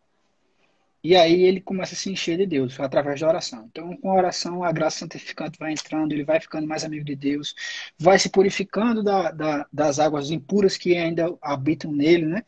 e 1.04 1.18
aí 1.18 1.44
ele 1.44 1.60
começa 1.60 1.94
a 1.94 1.98
se 1.98 2.10
encher 2.10 2.38
de 2.38 2.46
Deus 2.46 2.80
através 2.80 3.20
da 3.20 3.28
oração. 3.28 3.68
Então, 3.70 3.96
com 3.98 4.10
a 4.12 4.16
oração, 4.16 4.64
a 4.64 4.72
graça 4.72 5.00
santificante 5.00 5.60
vai 5.60 5.74
entrando, 5.74 6.14
ele 6.14 6.24
vai 6.24 6.40
ficando 6.40 6.66
mais 6.66 6.86
amigo 6.86 7.04
de 7.04 7.14
Deus, 7.14 7.54
vai 8.00 8.18
se 8.18 8.30
purificando 8.30 9.04
da, 9.04 9.30
da, 9.32 9.68
das 9.72 10.00
águas 10.00 10.32
impuras 10.32 10.78
que 10.78 10.96
ainda 10.96 11.36
habitam 11.42 11.92
nele, 11.92 12.26
né? 12.26 12.44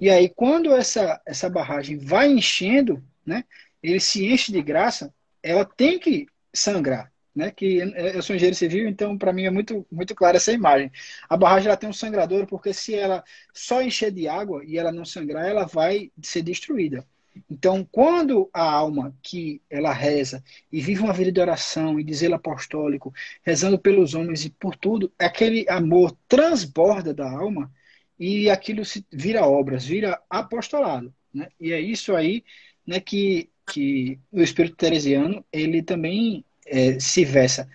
E 0.00 0.10
aí, 0.10 0.28
quando 0.28 0.74
essa, 0.74 1.20
essa 1.24 1.48
barragem 1.48 1.96
vai 1.96 2.28
enchendo, 2.28 3.00
né? 3.24 3.44
Ele 3.80 4.00
se 4.00 4.26
enche 4.26 4.50
de 4.50 4.60
graça, 4.60 5.14
ela 5.40 5.64
tem 5.64 5.96
que 5.96 6.26
sangrar, 6.52 7.12
né? 7.34 7.50
Que 7.50 7.78
eu 8.14 8.22
sou 8.22 8.36
engenheiro 8.36 8.56
civil, 8.56 8.88
então 8.88 9.16
para 9.18 9.32
mim 9.32 9.44
é 9.44 9.50
muito 9.50 9.86
muito 9.90 10.14
clara 10.14 10.36
essa 10.36 10.52
imagem. 10.52 10.90
A 11.28 11.36
barragem 11.36 11.68
ela 11.68 11.76
tem 11.76 11.88
um 11.88 11.92
sangrador 11.92 12.46
porque 12.46 12.72
se 12.72 12.94
ela 12.94 13.24
só 13.54 13.82
encher 13.82 14.12
de 14.12 14.28
água 14.28 14.64
e 14.64 14.78
ela 14.78 14.92
não 14.92 15.04
sangrar, 15.04 15.46
ela 15.46 15.64
vai 15.66 16.10
ser 16.22 16.42
destruída. 16.42 17.06
Então, 17.50 17.86
quando 17.90 18.50
a 18.52 18.62
alma 18.62 19.16
que 19.22 19.62
ela 19.70 19.92
reza 19.92 20.42
e 20.70 20.80
vive 20.80 21.02
uma 21.02 21.12
vida 21.12 21.32
de 21.32 21.40
oração 21.40 21.98
e 21.98 22.04
de 22.04 22.14
zelo 22.14 22.34
apostólico, 22.34 23.12
rezando 23.42 23.78
pelos 23.78 24.14
homens 24.14 24.44
e 24.44 24.50
por 24.50 24.76
tudo, 24.76 25.12
aquele 25.18 25.66
amor 25.68 26.16
transborda 26.28 27.14
da 27.14 27.30
alma 27.30 27.72
e 28.18 28.50
aquilo 28.50 28.84
se 28.84 29.06
vira 29.10 29.46
obras, 29.46 29.84
vira 29.84 30.20
apostolado. 30.28 31.14
Né? 31.32 31.48
E 31.58 31.72
é 31.72 31.80
isso 31.80 32.14
aí 32.14 32.44
né, 32.86 33.00
que, 33.00 33.50
que 33.72 34.20
o 34.30 34.42
espírito 34.42 34.76
teresiano 34.76 35.42
ele 35.50 35.82
também 35.82 36.44
é, 36.66 37.00
se 37.00 37.24
versa. 37.24 37.66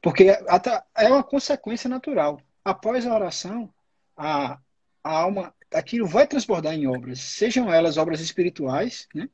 Porque 0.00 0.24
é 0.24 1.08
uma 1.08 1.24
consequência 1.24 1.90
natural. 1.90 2.40
Após 2.64 3.04
a 3.04 3.12
oração, 3.12 3.68
a, 4.16 4.58
a 5.02 5.10
alma 5.10 5.52
aquilo 5.72 6.06
vai 6.06 6.28
transbordar 6.28 6.74
em 6.74 6.86
obras, 6.86 7.18
sejam 7.18 7.72
elas 7.72 7.96
obras 7.96 8.20
espirituais, 8.20 9.08
né? 9.12 9.28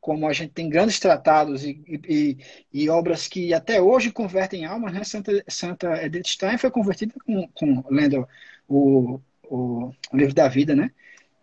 como 0.00 0.28
a 0.28 0.32
gente 0.32 0.52
tem 0.52 0.68
grandes 0.68 1.00
tratados 1.00 1.64
e, 1.64 1.82
e, 2.08 2.36
e, 2.72 2.88
obras 2.88 3.26
que 3.26 3.52
até 3.52 3.80
hoje 3.80 4.12
convertem 4.12 4.64
almas, 4.64 4.92
né? 4.92 5.02
Santa, 5.02 5.44
Santa 5.48 6.04
Edith 6.04 6.28
Stein 6.28 6.56
foi 6.56 6.70
convertida 6.70 7.14
com, 7.26 7.48
com 7.48 7.84
lendo 7.90 8.28
o, 8.68 9.20
o, 9.44 9.92
o 10.12 10.16
livro 10.16 10.34
da 10.34 10.46
vida, 10.46 10.76
né? 10.76 10.92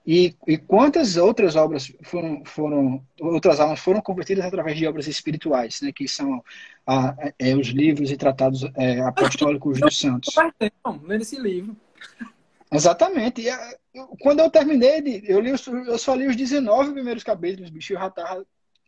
E, 0.05 0.35
e, 0.47 0.57
quantas 0.57 1.17
outras 1.17 1.55
obras 1.55 1.91
foram, 2.03 2.43
foram, 2.45 3.03
outras 3.19 3.59
almas 3.59 3.79
foram 3.79 4.01
convertidas 4.01 4.45
através 4.45 4.77
de 4.77 4.85
obras 4.85 5.07
espirituais, 5.07 5.81
né? 5.81 5.91
Que 5.91 6.07
são 6.07 6.43
a, 6.85 7.15
é, 7.39 7.55
os 7.55 7.69
livros 7.69 8.11
e 8.11 8.17
tratados 8.17 8.63
é, 8.75 8.99
apostólicos 9.01 9.79
dos 9.79 9.97
santos. 9.97 10.35
Lendo 11.03 11.21
esse 11.21 11.39
livro. 11.39 11.75
Exatamente. 12.71 13.41
E, 13.41 13.47
eu, 13.95 14.07
quando 14.19 14.41
eu 14.41 14.49
terminei, 14.49 15.01
de, 15.01 15.23
eu, 15.25 15.39
li, 15.39 15.49
eu 15.49 15.97
só 15.97 16.13
li 16.13 16.27
os 16.27 16.35
19 16.35 16.93
primeiros 16.93 17.23
capítulos, 17.23 17.71
bicho, 17.71 17.93
eu 17.93 17.99
já 17.99 18.09
tava 18.11 18.45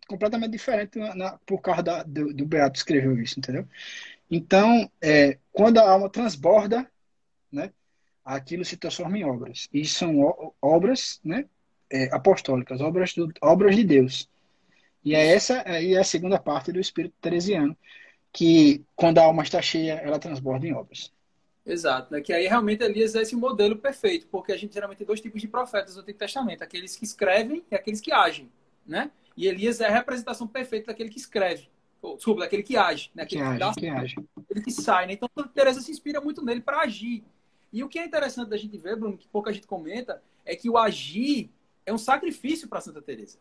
completamente 0.08 0.52
diferente 0.52 1.00
na, 1.00 1.16
na, 1.16 1.40
por 1.46 1.62
causa 1.62 1.82
da, 1.82 2.04
do, 2.04 2.34
do 2.34 2.46
Beato 2.46 2.74
que 2.74 2.78
escreveu 2.78 3.20
isso, 3.20 3.40
entendeu? 3.40 3.68
Então, 4.30 4.90
é, 5.02 5.38
quando 5.52 5.80
a 5.80 5.90
alma 5.90 6.10
transborda, 6.10 6.90
né, 7.52 7.72
aquilo 8.28 8.66
se 8.66 8.76
transforma 8.76 9.18
em 9.18 9.24
obras. 9.24 9.70
E 9.74 9.86
são 9.86 10.54
obras 10.62 11.20
né, 11.24 11.46
é, 11.90 12.14
apostólicas, 12.14 12.82
obras, 12.82 13.14
do, 13.14 13.32
obras 13.42 13.76
de 13.76 13.84
Deus. 13.84 14.30
E 15.04 15.16
é 15.16 15.34
essa 15.34 15.64
aí 15.66 15.94
é 15.94 16.00
a 16.00 16.04
segunda 16.04 16.38
parte 16.38 16.72
do 16.72 16.80
espírito 16.80 17.16
teresiano, 17.22 17.76
que 18.34 18.84
quando 18.96 19.20
a 19.20 19.24
alma 19.24 19.44
está 19.44 19.62
cheia, 19.62 19.94
ela 19.94 20.20
transborda 20.20 20.68
em 20.68 20.74
obras. 20.74 21.14
Exato, 21.66 22.14
né? 22.14 22.22
Que 22.22 22.34
aí 22.34 22.48
realmente 22.48 22.84
Elias 22.84 23.16
é 23.16 23.22
esse 23.22 23.36
modelo 23.36 23.78
perfeito, 23.78 24.28
porque 24.28 24.52
a 24.52 24.58
gente 24.58 24.74
geralmente 24.74 25.00
tem 25.00 25.08
dois 25.08 25.22
tipos 25.22 25.42
de 25.42 25.48
profetas 25.48 25.96
no 25.96 26.02
Antigo 26.02 26.18
Testamento, 26.18 26.62
aqueles 26.62 26.96
que 26.96 27.06
escrevem 27.06 27.64
e 27.72 27.76
aqueles 27.76 28.02
que 28.02 28.12
agem, 28.12 28.50
né? 28.86 29.12
E 29.36 29.48
Elias 29.48 29.80
é 29.80 29.88
a 29.88 29.92
representação 29.92 30.48
perfeita 30.48 30.88
daquele 30.88 31.10
que 31.10 31.20
escreve, 31.20 31.70
ou, 32.02 32.18
desculpa, 32.18 32.42
daquele 32.42 32.64
que 32.64 32.76
age, 32.76 33.10
né? 33.16 33.24
Aquele 33.24 33.44
que, 33.44 33.52
que, 33.52 33.60
dá, 33.60 33.74
que 33.74 33.88
age. 33.88 34.16
Aquele 34.38 34.62
que 34.62 34.72
sai, 34.72 35.08
né? 35.08 35.14
Então, 35.14 35.30
Teresa 35.54 35.80
se 35.80 35.92
inspira 35.92 36.20
muito 36.20 36.44
nele 36.44 36.62
para 36.62 36.82
agir. 36.82 37.24
E 37.78 37.84
o 37.84 37.88
que 37.88 38.00
é 38.00 38.06
interessante 38.06 38.50
da 38.50 38.58
gente 38.58 38.76
ver, 38.76 38.96
Bruno, 38.96 39.16
que 39.16 39.28
pouca 39.28 39.54
gente 39.54 39.68
comenta, 39.68 40.20
é 40.44 40.56
que 40.56 40.68
o 40.68 40.80
agir 40.80 41.52
é 41.86 41.94
um 41.94 41.98
sacrifício 41.98 42.68
para 42.68 42.82
Santa 42.82 43.04
Teresa. 43.04 43.38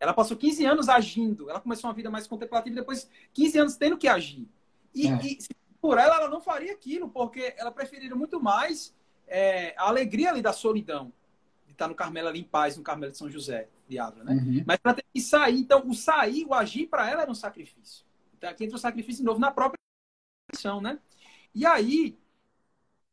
Ela 0.00 0.12
passou 0.12 0.36
15 0.36 0.64
anos 0.64 0.88
agindo, 0.88 1.48
ela 1.48 1.60
começou 1.60 1.88
uma 1.88 1.94
vida 1.94 2.10
mais 2.10 2.26
contemplativa 2.26 2.74
e 2.74 2.80
depois 2.80 3.08
15 3.32 3.58
anos 3.60 3.76
tendo 3.76 3.96
que 3.96 4.08
agir. 4.08 4.48
E, 4.92 5.06
é. 5.06 5.20
e 5.24 5.38
por 5.80 5.98
ela, 5.98 6.16
ela 6.16 6.28
não 6.28 6.40
faria 6.40 6.72
aquilo, 6.72 7.08
porque 7.08 7.54
ela 7.56 7.70
preferiria 7.70 8.16
muito 8.16 8.42
mais 8.42 8.92
é, 9.24 9.72
a 9.78 9.86
alegria 9.86 10.30
ali 10.30 10.42
da 10.42 10.52
solidão, 10.52 11.12
de 11.64 11.74
estar 11.74 11.86
no 11.86 11.94
Carmelo 11.94 12.26
ali 12.26 12.40
em 12.40 12.44
paz, 12.44 12.76
no 12.76 12.82
Carmelo 12.82 13.12
de 13.12 13.18
São 13.18 13.30
José 13.30 13.68
de 13.88 14.00
Ávila, 14.00 14.24
né? 14.24 14.32
Uhum. 14.32 14.64
Mas 14.66 14.80
ela 14.82 14.94
ter 14.94 15.04
que 15.14 15.20
sair, 15.20 15.60
então 15.60 15.86
o 15.86 15.94
sair, 15.94 16.44
o 16.44 16.52
agir 16.52 16.88
para 16.88 17.08
ela 17.08 17.22
era 17.22 17.30
um 17.30 17.36
sacrifício. 17.36 18.04
Então 18.36 18.50
aqui 18.50 18.64
entra 18.64 18.76
o 18.76 18.80
sacrifício 18.80 19.24
novo 19.24 19.38
na 19.38 19.52
própria 19.52 19.78
missão, 20.52 20.80
né? 20.80 20.98
E 21.54 21.64
aí 21.64 22.18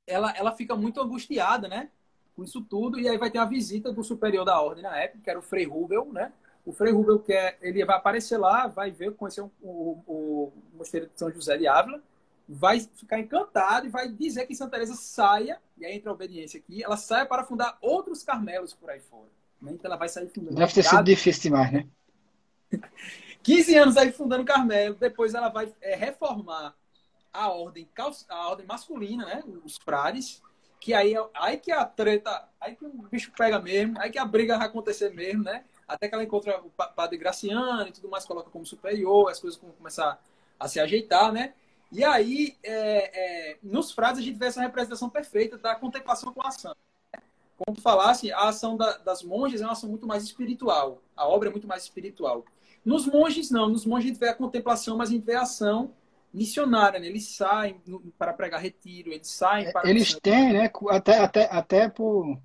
ela, 0.07 0.31
ela 0.35 0.51
fica 0.51 0.75
muito 0.75 1.01
angustiada, 1.01 1.67
né? 1.67 1.89
Com 2.35 2.43
isso 2.43 2.61
tudo, 2.61 2.99
e 2.99 3.07
aí 3.07 3.17
vai 3.17 3.29
ter 3.29 3.39
a 3.39 3.45
visita 3.45 3.91
do 3.91 4.03
superior 4.03 4.45
da 4.45 4.59
ordem 4.61 4.83
na 4.83 4.95
época, 4.97 5.23
que 5.23 5.29
era 5.29 5.39
o 5.39 5.43
Frei 5.43 5.65
Rubel, 5.65 6.09
né? 6.11 6.31
O 6.65 6.71
Frei 6.71 6.93
Rubel 6.93 7.19
quer, 7.19 7.57
ele 7.61 7.83
vai 7.83 7.97
aparecer 7.97 8.37
lá, 8.37 8.67
vai 8.67 8.91
ver, 8.91 9.13
conhecer 9.13 9.41
o, 9.41 9.51
o, 9.61 10.03
o 10.07 10.53
mosteiro 10.77 11.07
de 11.07 11.17
São 11.17 11.31
José 11.31 11.57
de 11.57 11.67
Ávila, 11.67 12.01
vai 12.47 12.79
ficar 12.79 13.19
encantado 13.19 13.87
e 13.87 13.89
vai 13.89 14.09
dizer 14.09 14.45
que 14.45 14.55
Santa 14.55 14.71
Teresa 14.71 14.95
saia, 14.95 15.59
e 15.77 15.85
aí 15.85 15.95
entra 15.95 16.11
a 16.11 16.13
obediência 16.13 16.59
aqui, 16.59 16.83
ela 16.83 16.97
saia 16.97 17.25
para 17.25 17.43
fundar 17.43 17.77
outros 17.81 18.23
Carmelos 18.23 18.73
por 18.73 18.89
aí 18.89 18.99
fora. 18.99 19.29
Né? 19.61 19.71
Então 19.73 19.89
ela 19.89 19.97
vai 19.97 20.09
sair 20.09 20.27
fundando. 20.29 20.55
Deve 20.55 20.73
ter 20.73 20.83
sido 20.83 21.03
difícil 21.03 21.43
demais, 21.43 21.71
né? 21.71 21.87
15 23.43 23.75
anos 23.75 23.97
aí 23.97 24.11
fundando 24.11 24.45
Carmelo, 24.45 24.95
depois 24.95 25.33
ela 25.33 25.49
vai 25.49 25.73
é, 25.81 25.95
reformar 25.95 26.75
a 27.34 27.49
ordem, 27.49 27.88
a 28.29 28.49
ordem 28.49 28.65
masculina, 28.65 29.25
né? 29.25 29.43
Os 29.63 29.77
frades, 29.77 30.41
que 30.79 30.93
aí, 30.93 31.13
aí 31.36 31.57
que 31.57 31.71
a 31.71 31.86
treta, 31.86 32.47
aí 32.59 32.75
que 32.75 32.86
o 32.86 32.89
bicho 33.11 33.32
pega 33.38 33.59
mesmo, 33.59 33.99
aí 33.99 34.09
que 34.09 34.17
a 34.17 34.25
briga 34.25 34.57
vai 34.57 34.67
acontecer 34.67 35.13
mesmo, 35.13 35.43
né? 35.43 35.63
Até 35.88 36.07
que 36.07 36.15
ela 36.15 36.23
encontra 36.23 36.59
o 36.61 36.69
padre 36.69 37.17
Graciano 37.17 37.88
e 37.88 37.91
tudo 37.91 38.09
mais, 38.09 38.25
coloca 38.25 38.49
como 38.49 38.65
superior, 38.65 39.29
as 39.29 39.39
coisas 39.39 39.59
vão 39.59 39.71
começar 39.71 40.21
a 40.59 40.67
se 40.67 40.79
ajeitar, 40.79 41.32
né? 41.32 41.53
E 41.91 42.03
aí, 42.03 42.57
é, 42.63 43.51
é, 43.51 43.57
nos 43.61 43.91
frases, 43.91 44.19
a 44.19 44.21
gente 44.21 44.38
vê 44.38 44.45
essa 44.45 44.61
representação 44.61 45.09
perfeita 45.09 45.57
da 45.57 45.75
contemplação 45.75 46.34
com 46.34 46.41
a 46.41 46.47
ação. 46.47 46.73
Como 47.57 47.75
tu 47.75 47.82
falasse, 47.82 48.32
a 48.32 48.47
ação 48.47 48.77
da, 48.77 48.97
das 48.97 49.21
monjas 49.21 49.61
é 49.61 49.65
uma 49.65 49.73
ação 49.73 49.89
muito 49.89 50.07
mais 50.07 50.23
espiritual. 50.23 51.01
A 51.15 51.27
obra 51.27 51.49
é 51.49 51.51
muito 51.51 51.67
mais 51.67 51.84
espiritual. 51.84 52.45
Nos 52.84 53.05
monges, 53.05 53.51
não. 53.51 53.69
Nos 53.69 53.86
monges, 53.86 54.05
a 54.05 54.07
gente 54.07 54.19
vê 54.19 54.29
a 54.29 54.34
contemplação, 54.34 54.97
mas 54.97 55.09
a 55.09 55.11
gente 55.11 55.25
vê 55.25 55.36
a 55.36 55.41
ação 55.41 55.93
missionária. 56.34 56.99
Né? 56.99 57.07
Eles 57.07 57.27
saem 57.27 57.82
para 58.17 58.34
pregar 58.34 58.61
retiro, 58.61 59.11
eles 59.11 59.27
saem 59.27 59.71
para... 59.71 59.89
Eles 59.89 60.13
têm, 60.13 60.53
né? 60.53 60.71
Até, 60.89 61.19
até, 61.19 61.49
até 61.51 61.89
por... 61.89 62.39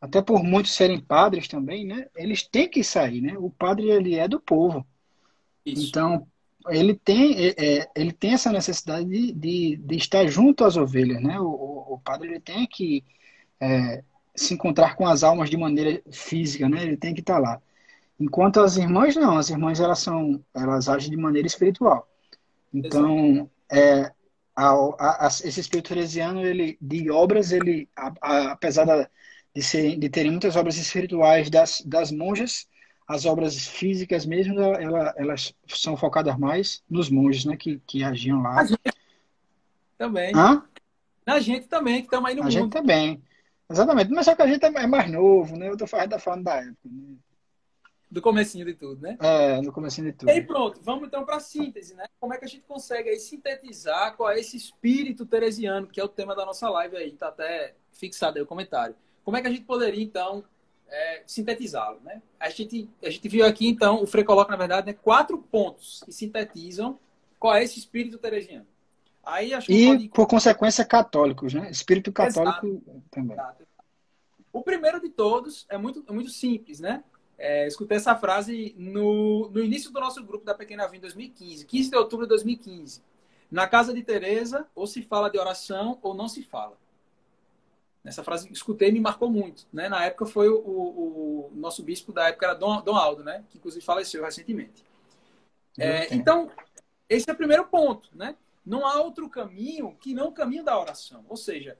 Até 0.00 0.22
por 0.22 0.44
muitos 0.44 0.74
serem 0.74 1.00
padres 1.00 1.48
também, 1.48 1.84
né? 1.84 2.06
Eles 2.14 2.46
têm 2.46 2.68
que 2.68 2.84
sair, 2.84 3.20
né? 3.20 3.36
O 3.36 3.50
padre, 3.50 3.90
ele 3.90 4.14
é 4.14 4.28
do 4.28 4.38
povo. 4.38 4.86
Isso. 5.66 5.88
Então, 5.88 6.24
ele 6.68 6.94
tem, 6.94 7.34
é, 7.36 7.54
é, 7.58 7.90
ele 7.96 8.12
tem 8.12 8.32
essa 8.32 8.52
necessidade 8.52 9.06
de, 9.06 9.32
de, 9.32 9.76
de, 9.76 9.96
estar 9.96 10.24
junto 10.28 10.64
às 10.64 10.76
ovelhas, 10.76 11.20
né? 11.20 11.40
O, 11.40 11.46
o, 11.46 11.94
o 11.94 11.98
padre 11.98 12.28
ele 12.28 12.40
tem 12.40 12.64
que 12.66 13.04
é, 13.60 14.04
se 14.34 14.54
encontrar 14.54 14.94
com 14.94 15.06
as 15.06 15.22
almas 15.22 15.50
de 15.50 15.56
maneira 15.56 16.00
física, 16.10 16.68
né? 16.68 16.82
Ele 16.82 16.96
tem 16.96 17.14
que 17.14 17.20
estar 17.20 17.38
lá. 17.38 17.60
Enquanto 18.18 18.60
as 18.60 18.76
irmãs 18.76 19.14
não, 19.16 19.38
as 19.38 19.50
irmãs 19.50 19.80
elas 19.80 20.00
são, 20.00 20.42
elas 20.54 20.88
agem 20.88 21.10
de 21.10 21.16
maneira 21.16 21.46
espiritual. 21.46 22.08
Então, 22.72 23.50
é, 23.70 24.12
a, 24.54 24.70
a, 24.70 25.26
a, 25.26 25.28
esse 25.28 25.60
espírito 25.60 25.88
teresiano, 25.88 26.44
ele, 26.44 26.76
de 26.80 27.10
obras, 27.10 27.52
ele, 27.52 27.88
apesar 27.94 28.84
da, 28.84 29.08
de, 29.54 29.62
ser, 29.62 29.96
de 29.96 30.08
terem 30.08 30.30
muitas 30.30 30.56
obras 30.56 30.76
espirituais 30.76 31.50
das, 31.50 31.82
das 31.82 32.10
monjas, 32.10 32.66
as 33.06 33.24
obras 33.24 33.66
físicas 33.66 34.26
mesmo, 34.26 34.60
ela, 34.60 35.14
elas 35.16 35.54
são 35.68 35.96
focadas 35.96 36.36
mais 36.38 36.82
nos 36.90 37.08
monges, 37.08 37.44
né, 37.44 37.56
que, 37.56 37.80
que 37.86 38.04
agiam 38.04 38.42
lá. 38.42 38.60
A 38.60 38.64
gente 38.64 38.80
também. 39.96 40.32
Hã? 40.34 40.62
Na 41.26 41.40
gente 41.40 41.66
também, 41.66 42.00
que 42.00 42.06
estamos 42.06 42.28
aí 42.28 42.34
no 42.34 42.42
a 42.42 42.44
mundo. 42.44 42.56
A 42.56 42.60
gente 42.60 42.72
também. 42.72 43.22
Exatamente. 43.70 44.10
Mas 44.10 44.24
só 44.24 44.34
que 44.34 44.42
a 44.42 44.46
gente 44.46 44.64
é 44.64 44.86
mais 44.86 45.10
novo, 45.10 45.56
né? 45.56 45.68
Eu 45.68 45.76
tô 45.76 45.86
falando 45.86 46.42
da 46.42 46.56
época. 46.56 46.76
Né? 46.84 47.16
Do 48.10 48.22
comecinho 48.22 48.64
de 48.64 48.74
tudo, 48.74 49.02
né? 49.02 49.18
É, 49.20 49.60
do 49.60 49.70
comecinho 49.70 50.06
de 50.06 50.14
tudo. 50.14 50.30
E 50.30 50.32
aí 50.32 50.42
pronto, 50.42 50.80
vamos 50.82 51.06
então 51.06 51.24
para 51.26 51.36
a 51.36 51.40
síntese, 51.40 51.94
né? 51.94 52.06
Como 52.18 52.32
é 52.32 52.38
que 52.38 52.44
a 52.44 52.48
gente 52.48 52.64
consegue 52.66 53.10
aí 53.10 53.18
sintetizar 53.18 54.16
qual 54.16 54.30
é 54.30 54.40
esse 54.40 54.56
espírito 54.56 55.26
teresiano, 55.26 55.86
que 55.86 56.00
é 56.00 56.04
o 56.04 56.08
tema 56.08 56.34
da 56.34 56.46
nossa 56.46 56.70
live 56.70 56.96
aí, 56.96 57.12
tá 57.12 57.28
até 57.28 57.74
fixado 57.92 58.38
aí 58.38 58.42
o 58.42 58.46
comentário. 58.46 58.96
Como 59.24 59.36
é 59.36 59.42
que 59.42 59.46
a 59.46 59.50
gente 59.50 59.64
poderia, 59.64 60.02
então, 60.02 60.42
é, 60.88 61.22
sintetizá-lo, 61.26 62.00
né? 62.02 62.22
A 62.40 62.48
gente, 62.48 62.88
a 63.02 63.10
gente 63.10 63.28
viu 63.28 63.44
aqui, 63.44 63.68
então, 63.68 64.02
o 64.02 64.06
Frei 64.06 64.24
coloca, 64.24 64.50
na 64.50 64.56
verdade, 64.56 64.86
né, 64.86 64.94
quatro 64.94 65.36
pontos 65.36 66.02
que 66.04 66.12
sintetizam 66.12 66.98
qual 67.38 67.54
é 67.54 67.62
esse 67.62 67.78
espírito 67.78 68.16
teresiano. 68.16 68.66
Aí, 69.22 69.52
acho 69.52 69.66
que 69.66 69.74
e, 69.74 69.86
pode... 69.86 70.08
por 70.08 70.26
consequência, 70.26 70.84
católicos, 70.84 71.52
né? 71.52 71.70
Espírito 71.70 72.10
católico 72.10 72.66
Exato. 72.66 73.02
também. 73.10 73.36
Exato. 73.36 73.68
O 74.50 74.62
primeiro 74.62 74.98
de 74.98 75.10
todos 75.10 75.66
é 75.68 75.76
muito, 75.76 76.02
é 76.08 76.12
muito 76.12 76.30
simples, 76.30 76.80
né? 76.80 77.04
É, 77.38 77.68
escutei 77.68 77.96
essa 77.96 78.16
frase 78.16 78.74
no, 78.76 79.48
no 79.50 79.62
início 79.62 79.92
do 79.92 80.00
nosso 80.00 80.22
grupo 80.24 80.44
da 80.44 80.54
Pequena 80.54 80.86
Vinda 80.86 80.96
em 80.96 81.00
2015, 81.02 81.64
15 81.64 81.90
de 81.90 81.96
outubro 81.96 82.26
de 82.26 82.30
2015. 82.30 83.00
Na 83.50 83.66
casa 83.68 83.94
de 83.94 84.02
Teresa, 84.02 84.66
ou 84.74 84.86
se 84.86 85.02
fala 85.02 85.30
de 85.30 85.38
oração 85.38 85.98
ou 86.02 86.14
não 86.14 86.28
se 86.28 86.42
fala. 86.42 86.76
Essa 88.04 88.24
frase 88.24 88.50
escutei 88.52 88.88
e 88.88 88.92
me 88.92 89.00
marcou 89.00 89.30
muito. 89.30 89.66
Né? 89.72 89.88
Na 89.88 90.04
época 90.04 90.26
foi 90.26 90.48
o, 90.48 90.58
o, 90.58 91.50
o, 91.50 91.52
nosso 91.54 91.82
bispo 91.82 92.12
da 92.12 92.28
época, 92.28 92.46
era 92.46 92.54
Dom, 92.54 92.82
Dom 92.82 92.96
Aldo, 92.96 93.22
né? 93.22 93.44
que 93.50 93.58
inclusive 93.58 93.84
faleceu 93.84 94.24
recentemente. 94.24 94.84
É, 95.78 96.12
então, 96.12 96.50
esse 97.08 97.30
é 97.30 97.32
o 97.32 97.36
primeiro 97.36 97.66
ponto. 97.66 98.08
Né? 98.14 98.36
Não 98.66 98.84
há 98.84 99.00
outro 99.00 99.28
caminho 99.28 99.96
que 100.00 100.12
não 100.12 100.28
o 100.28 100.32
caminho 100.32 100.64
da 100.64 100.78
oração. 100.78 101.24
Ou 101.28 101.36
seja, 101.36 101.78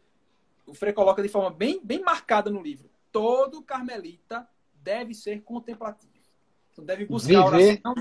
o 0.66 0.74
Frei 0.74 0.92
coloca 0.92 1.22
de 1.22 1.28
forma 1.28 1.50
bem, 1.50 1.80
bem 1.82 2.00
marcada 2.00 2.50
no 2.50 2.62
livro: 2.62 2.88
todo 3.10 3.62
carmelita 3.62 4.48
deve 4.82 5.14
ser 5.14 5.42
contemplativo. 5.42 6.12
Então 6.72 6.84
deve 6.84 7.06
buscar 7.06 7.28
Viver 7.28 7.80
a 7.82 7.90
oração 7.90 7.94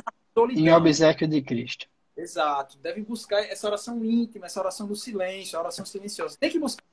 em 0.51 0.71
obsequio 0.71 1.27
de 1.27 1.41
Cristo. 1.41 1.87
Exato. 2.15 2.77
Deve 2.79 3.01
buscar 3.01 3.41
essa 3.43 3.67
oração 3.67 4.03
íntima, 4.03 4.47
essa 4.47 4.59
oração 4.59 4.87
do 4.87 4.95
silêncio, 4.95 5.57
a 5.57 5.61
oração 5.61 5.85
silenciosa. 5.85 6.37
Tem 6.39 6.49
que 6.49 6.59
buscar. 6.59 6.83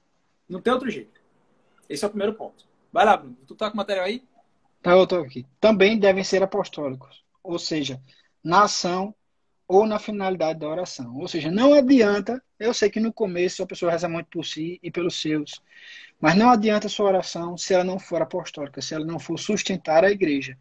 Não 0.48 0.60
tem 0.60 0.72
outro 0.72 0.90
jeito. 0.90 1.20
Esse 1.88 2.04
é 2.04 2.06
o 2.06 2.10
primeiro 2.10 2.34
ponto. 2.34 2.66
Vai 2.92 3.04
lá, 3.04 3.16
Bruno. 3.16 3.36
Tu 3.46 3.54
tá 3.54 3.70
com 3.70 3.74
o 3.74 3.76
material 3.78 4.06
aí? 4.06 4.22
Tá, 4.82 4.92
eu 4.92 5.06
tô 5.06 5.16
aqui. 5.16 5.46
Também 5.60 5.98
devem 5.98 6.22
ser 6.22 6.42
apostólicos. 6.42 7.24
Ou 7.42 7.58
seja, 7.58 8.00
na 8.42 8.64
ação 8.64 9.14
ou 9.66 9.86
na 9.86 9.98
finalidade 9.98 10.58
da 10.58 10.68
oração. 10.68 11.16
Ou 11.16 11.26
seja, 11.28 11.50
não 11.50 11.74
adianta, 11.74 12.42
eu 12.58 12.74
sei 12.74 12.90
que 12.90 13.00
no 13.00 13.12
começo 13.12 13.62
a 13.62 13.66
pessoa 13.66 13.90
reza 13.92 14.08
muito 14.08 14.28
por 14.28 14.44
si 14.44 14.78
e 14.82 14.90
pelos 14.90 15.20
seus, 15.20 15.62
mas 16.20 16.36
não 16.36 16.50
adianta 16.50 16.86
a 16.86 16.90
sua 16.90 17.06
oração 17.06 17.56
se 17.56 17.74
ela 17.74 17.84
não 17.84 17.98
for 17.98 18.22
apostólica, 18.22 18.80
se 18.82 18.94
ela 18.94 19.04
não 19.04 19.18
for 19.18 19.38
sustentar 19.38 20.04
a 20.04 20.10
igreja. 20.10 20.56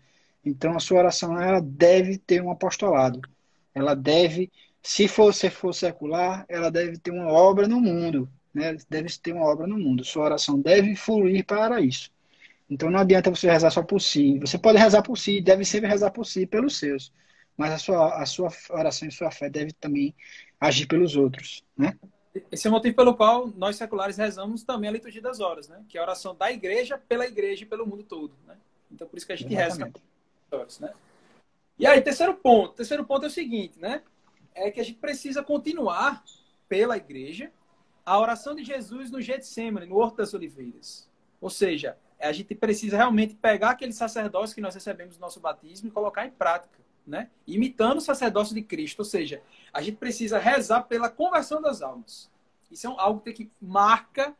Então 0.45 0.75
a 0.75 0.79
sua 0.79 0.99
oração 0.99 1.39
ela 1.41 1.61
deve 1.61 2.17
ter 2.17 2.41
um 2.41 2.51
apostolado. 2.51 3.21
Ela 3.73 3.95
deve, 3.95 4.51
se 4.81 5.07
você 5.07 5.49
for 5.49 5.73
secular, 5.73 6.45
ela 6.49 6.69
deve 6.69 6.97
ter 6.97 7.11
uma 7.11 7.27
obra 7.31 7.67
no 7.67 7.79
mundo, 7.81 8.29
né? 8.53 8.77
Deve 8.89 9.09
ter 9.17 9.33
uma 9.33 9.45
obra 9.45 9.65
no 9.67 9.77
mundo. 9.77 10.03
Sua 10.03 10.25
oração 10.25 10.59
deve 10.59 10.95
fluir 10.95 11.45
para 11.45 11.81
isso. 11.81 12.11
Então 12.69 12.89
não 12.89 12.99
adianta 12.99 13.29
você 13.29 13.49
rezar 13.49 13.71
só 13.71 13.83
por 13.83 14.01
si. 14.01 14.39
Você 14.39 14.57
pode 14.57 14.77
rezar 14.77 15.01
por 15.01 15.17
si, 15.17 15.41
deve 15.41 15.65
sempre 15.65 15.89
rezar 15.89 16.11
por 16.11 16.25
si 16.25 16.45
pelos 16.45 16.77
seus 16.77 17.11
mas 17.57 17.71
a 17.71 17.77
sua, 17.77 18.21
a 18.21 18.25
sua 18.25 18.49
oração 18.69 19.07
e 19.07 19.11
sua 19.11 19.31
fé 19.31 19.49
deve 19.49 19.73
também 19.73 20.15
agir 20.59 20.87
pelos 20.87 21.15
outros, 21.15 21.63
né? 21.77 21.97
Esse 22.51 22.65
é 22.65 22.69
o 22.69 22.73
motivo 22.73 22.95
pelo 22.95 23.15
qual 23.15 23.47
nós 23.55 23.75
seculares 23.75 24.17
rezamos 24.17 24.63
também 24.63 24.89
a 24.89 24.93
liturgia 24.93 25.21
das 25.21 25.39
horas, 25.39 25.67
né? 25.67 25.83
Que 25.87 25.97
é 25.97 26.01
a 26.01 26.03
oração 26.03 26.35
da 26.35 26.51
igreja 26.51 26.97
pela 26.97 27.27
igreja 27.27 27.63
e 27.63 27.67
pelo 27.67 27.85
mundo 27.85 28.03
todo, 28.03 28.33
né? 28.47 28.57
Então 28.91 29.07
por 29.07 29.17
isso 29.17 29.27
que 29.27 29.33
a 29.33 29.35
gente 29.35 29.53
Exatamente. 29.53 30.01
reza 30.49 30.55
horas, 30.55 30.79
né? 30.79 30.93
E 31.77 31.85
aí, 31.85 32.01
terceiro 32.01 32.33
ponto. 32.35 32.73
Terceiro 32.75 33.05
ponto 33.05 33.25
é 33.25 33.27
o 33.27 33.31
seguinte, 33.31 33.79
né? 33.79 34.01
É 34.55 34.71
que 34.71 34.79
a 34.79 34.83
gente 34.83 34.99
precisa 34.99 35.43
continuar 35.43 36.23
pela 36.67 36.97
igreja 36.97 37.51
a 38.05 38.19
oração 38.19 38.55
de 38.55 38.63
Jesus 38.63 39.09
no 39.09 39.21
Getsemane, 39.21 39.85
no 39.85 39.97
Horto 39.97 40.17
das 40.17 40.33
Oliveiras. 40.33 41.09
Ou 41.39 41.49
seja, 41.49 41.97
a 42.19 42.31
gente 42.31 42.53
precisa 42.55 42.97
realmente 42.97 43.35
pegar 43.35 43.71
aquele 43.71 43.93
sacerdócio 43.93 44.55
que 44.55 44.61
nós 44.61 44.73
recebemos 44.73 45.15
no 45.15 45.21
nosso 45.21 45.39
batismo 45.39 45.87
e 45.87 45.91
colocar 45.91 46.25
em 46.25 46.31
prática 46.31 46.82
né? 47.05 47.29
Imitando 47.45 47.97
o 47.97 48.01
sacerdócio 48.01 48.55
de 48.55 48.61
Cristo. 48.61 48.99
Ou 48.99 49.05
seja, 49.05 49.41
a 49.71 49.81
gente 49.81 49.97
precisa 49.97 50.37
rezar 50.37 50.83
pela 50.83 51.09
conversão 51.09 51.61
das 51.61 51.81
almas. 51.81 52.29
Isso 52.71 52.87
é 52.87 52.93
algo 52.97 53.21
que 53.21 53.51
marca 53.61 54.35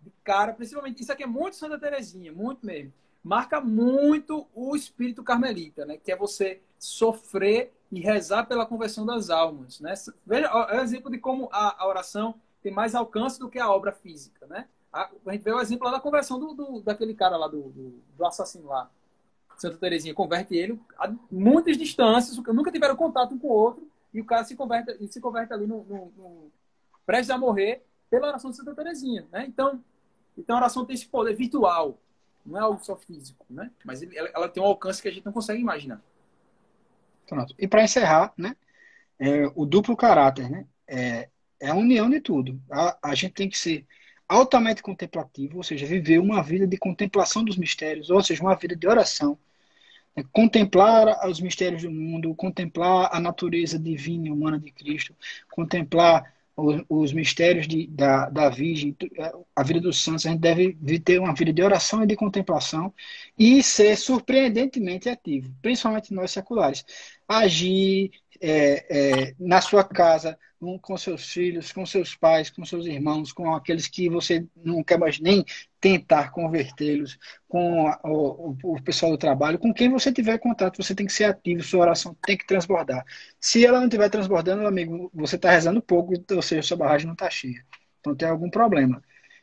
de 0.00 0.12
cara, 0.24 0.52
principalmente. 0.52 1.02
Isso 1.02 1.12
aqui 1.12 1.22
é 1.22 1.26
muito 1.26 1.56
Santa 1.56 1.78
Terezinha, 1.78 2.32
muito 2.32 2.64
mesmo. 2.64 2.92
Marca 3.22 3.60
muito 3.60 4.46
o 4.54 4.74
espírito 4.74 5.22
carmelita, 5.22 5.84
né? 5.84 5.96
Que 5.96 6.12
é 6.12 6.16
você 6.16 6.60
sofrer 6.78 7.72
e 7.90 8.00
rezar 8.00 8.44
pela 8.44 8.66
conversão 8.66 9.04
das 9.04 9.30
almas, 9.30 9.80
né? 9.80 9.94
Veja, 10.26 10.46
é 10.46 10.80
um 10.80 10.82
exemplo 10.82 11.10
de 11.10 11.18
como 11.18 11.48
a, 11.52 11.82
a 11.82 11.86
oração 11.86 12.34
tem 12.62 12.72
mais 12.72 12.94
alcance 12.94 13.38
do 13.38 13.48
que 13.48 13.58
a 13.58 13.70
obra 13.70 13.92
física, 13.92 14.46
né? 14.46 14.68
A, 14.92 15.10
a 15.26 15.32
gente 15.32 15.42
vê 15.42 15.52
o 15.52 15.60
exemplo 15.60 15.86
lá 15.86 15.92
da 15.92 16.00
conversão 16.00 16.38
do, 16.38 16.54
do 16.54 16.80
daquele 16.80 17.14
cara 17.14 17.36
lá, 17.36 17.48
do, 17.48 17.68
do, 17.70 18.02
do 18.16 18.26
assassino 18.26 18.68
lá, 18.68 18.90
Santa 19.58 19.76
Terezinha 19.76 20.14
converte 20.14 20.54
ele 20.54 20.80
a 20.98 21.12
muitas 21.30 21.76
distâncias, 21.76 22.36
nunca 22.48 22.70
tiveram 22.70 22.96
contato 22.96 23.34
um 23.34 23.38
com 23.38 23.48
o 23.48 23.52
outro, 23.52 23.88
e 24.14 24.20
o 24.20 24.24
cara 24.24 24.44
se 24.44 24.56
converte, 24.56 25.06
se 25.08 25.20
converte 25.20 25.52
ali 25.52 25.66
no, 25.66 25.84
no, 25.84 26.12
no 26.16 26.52
prestes 27.04 27.30
a 27.30 27.38
morrer 27.38 27.84
pela 28.10 28.28
oração 28.28 28.50
de 28.50 28.56
Santa 28.56 28.74
Terezinha, 28.74 29.26
né? 29.30 29.44
Então, 29.46 29.82
então 30.36 30.56
a 30.56 30.60
oração 30.60 30.84
tem 30.84 30.94
esse 30.94 31.06
poder 31.06 31.34
virtual, 31.34 31.98
não 32.44 32.58
é 32.58 32.62
algo 32.62 32.82
só 32.82 32.96
físico, 32.96 33.44
né? 33.50 33.70
Mas 33.84 34.02
ela, 34.02 34.30
ela 34.34 34.48
tem 34.48 34.62
um 34.62 34.66
alcance 34.66 35.02
que 35.02 35.08
a 35.08 35.10
gente 35.10 35.26
não 35.26 35.32
consegue 35.32 35.60
imaginar. 35.60 36.00
Pronto. 37.28 37.54
E 37.58 37.68
para 37.68 37.84
encerrar, 37.84 38.32
né? 38.36 38.56
É, 39.18 39.50
o 39.54 39.66
duplo 39.66 39.96
caráter, 39.96 40.48
né? 40.48 40.66
É, 40.86 41.28
é 41.60 41.68
a 41.68 41.74
união 41.74 42.08
de 42.08 42.20
tudo. 42.20 42.60
A, 42.70 43.10
a 43.10 43.14
gente 43.14 43.34
tem 43.34 43.50
que 43.50 43.58
ser 43.58 43.86
altamente 44.28 44.82
contemplativo, 44.82 45.56
ou 45.56 45.62
seja, 45.62 45.86
viver 45.86 46.18
uma 46.18 46.42
vida 46.42 46.66
de 46.66 46.76
contemplação 46.76 47.42
dos 47.42 47.56
mistérios, 47.56 48.10
ou 48.10 48.22
seja, 48.22 48.42
uma 48.42 48.54
vida 48.54 48.76
de 48.76 48.86
oração, 48.86 49.38
contemplar 50.32 51.28
os 51.28 51.40
mistérios 51.40 51.82
do 51.82 51.90
mundo, 51.90 52.34
contemplar 52.34 53.08
a 53.12 53.20
natureza 53.20 53.78
divina 53.78 54.28
e 54.28 54.30
humana 54.30 54.58
de 54.58 54.70
Cristo, 54.70 55.14
contemplar 55.50 56.32
os, 56.56 56.82
os 56.88 57.12
mistérios 57.12 57.68
de, 57.68 57.86
da, 57.86 58.28
da 58.28 58.48
Virgem, 58.48 58.96
é, 59.16 59.32
a 59.54 59.62
vida 59.62 59.80
dos 59.80 60.02
santos, 60.02 60.26
a 60.26 60.30
gente 60.30 60.40
deve 60.40 60.74
ter 60.98 61.20
uma 61.20 61.34
vida 61.34 61.52
de 61.52 61.62
oração 61.62 62.02
e 62.02 62.06
de 62.06 62.16
contemplação 62.16 62.92
e 63.38 63.62
ser 63.62 63.96
surpreendentemente 63.96 65.08
ativo, 65.08 65.54
principalmente 65.62 66.12
nós 66.12 66.32
seculares. 66.32 66.84
Agir 67.28 68.10
é, 68.40 69.28
é, 69.28 69.34
na 69.38 69.60
sua 69.60 69.84
casa, 69.84 70.38
com 70.82 70.96
seus 70.96 71.32
filhos, 71.32 71.70
com 71.70 71.86
seus 71.86 72.16
pais, 72.16 72.50
com 72.50 72.64
seus 72.64 72.86
irmãos, 72.86 73.32
com 73.32 73.54
aqueles 73.54 73.86
que 73.86 74.08
você 74.08 74.44
não 74.56 74.82
quer 74.82 74.98
mais 74.98 75.20
nem 75.20 75.44
tentar 75.80 76.30
convertê-los, 76.32 77.16
com 77.48 77.84
o, 78.04 78.56
o, 78.64 78.82
pessoal 78.82 79.12
do 79.12 79.18
trabalho, 79.18 79.58
com 79.58 79.72
quem 79.72 79.88
você 79.88 80.12
tiver 80.12 80.38
contato, 80.38 80.82
você 80.82 80.94
tem 80.94 81.06
que 81.06 81.12
ser 81.12 81.24
ativo, 81.24 81.62
sua 81.62 81.80
oração 81.82 82.16
tem 82.26 82.36
que 82.36 82.46
transbordar. 82.46 83.04
Se 83.40 83.64
ela 83.64 83.78
não 83.78 83.86
estiver 83.86 84.08
transbordando, 84.08 84.66
amigo, 84.66 85.10
você 85.14 85.36
está 85.36 85.50
rezando 85.50 85.80
pouco, 85.80 86.12
ou 86.34 86.42
seja, 86.42 86.62
sua 86.62 86.76
barragem 86.76 87.06
não 87.06 87.14
está 87.14 87.30
cheia. 87.30 87.64
Então 88.00 88.16
tem 88.16 88.28
algum 88.28 88.50
problema. 88.50 89.02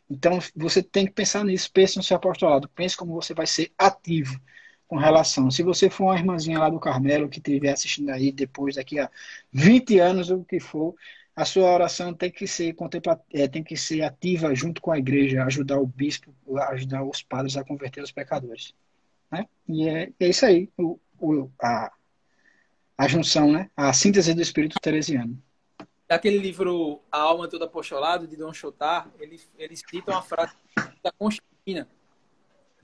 Então 0.10 0.40
você 0.56 0.84
tem 0.84 1.06
que 1.06 1.14
pensar 1.14 1.44
nisso, 1.46 1.72
pense 1.72 1.98
no 1.98 2.04
seu 2.04 2.18
apostolado, 2.18 2.70
pense 2.70 2.96
como 2.98 3.14
você 3.14 3.34
vai 3.34 3.48
ser 3.48 3.72
ativo 3.78 4.40
com 4.88 4.98
relação. 4.98 5.50
Se 5.50 5.64
você 5.64 5.90
for 5.90 6.06
uma 6.06 6.18
irmãzinha 6.18 6.60
lá 6.60 6.70
do 6.70 6.80
Carmelo 6.80 7.30
que 7.30 7.40
estiver 7.40 7.72
assistindo 7.72 8.10
aí 8.10 8.32
depois, 8.32 8.76
daqui 8.76 9.00
a 9.00 9.10
20 9.52 10.00
anos, 10.00 10.30
o 10.30 10.44
que 10.44 10.60
for, 10.60 10.96
a 11.36 11.44
sua 11.44 11.74
oração 11.74 12.14
tem 12.14 12.32
que 12.32 12.48
ser 12.48 12.74
contempla 12.74 13.22
é, 13.34 13.48
tem 13.48 13.64
que 13.64 13.76
ser 13.76 14.02
ativa 14.04 14.56
junto 14.56 14.82
com 14.82 14.92
a 14.92 14.98
igreja, 14.98 15.44
ajudar 15.44 15.80
o 15.80 15.86
bispo, 15.86 16.34
ajudar 16.70 17.04
os 17.04 17.22
padres 17.22 17.58
a 17.58 17.64
converter 17.64 18.02
os 18.02 18.12
pecadores. 18.12 18.74
Né? 19.32 19.46
E 19.68 19.88
é, 19.88 20.12
é 20.20 20.28
isso 20.28 20.46
aí, 20.46 20.70
o, 20.78 20.98
o, 21.20 21.50
a, 21.62 21.92
a 22.98 23.08
junção, 23.08 23.52
né? 23.52 23.70
a 23.76 23.92
síntese 23.92 24.34
do 24.34 24.42
espírito 24.42 24.78
teresiano. 24.82 25.38
Aquele 26.08 26.38
livro 26.38 27.02
A 27.12 27.20
Alma 27.20 27.48
Toda 27.48 27.66
Apostolado, 27.66 28.28
de 28.28 28.38
Dom 28.38 28.54
Chotar, 28.54 29.10
ele, 29.20 29.42
ele 29.58 29.76
cita 29.76 30.12
uma 30.12 30.22
frase 30.22 30.54
da 31.04 31.12
Constantina, 31.12 31.90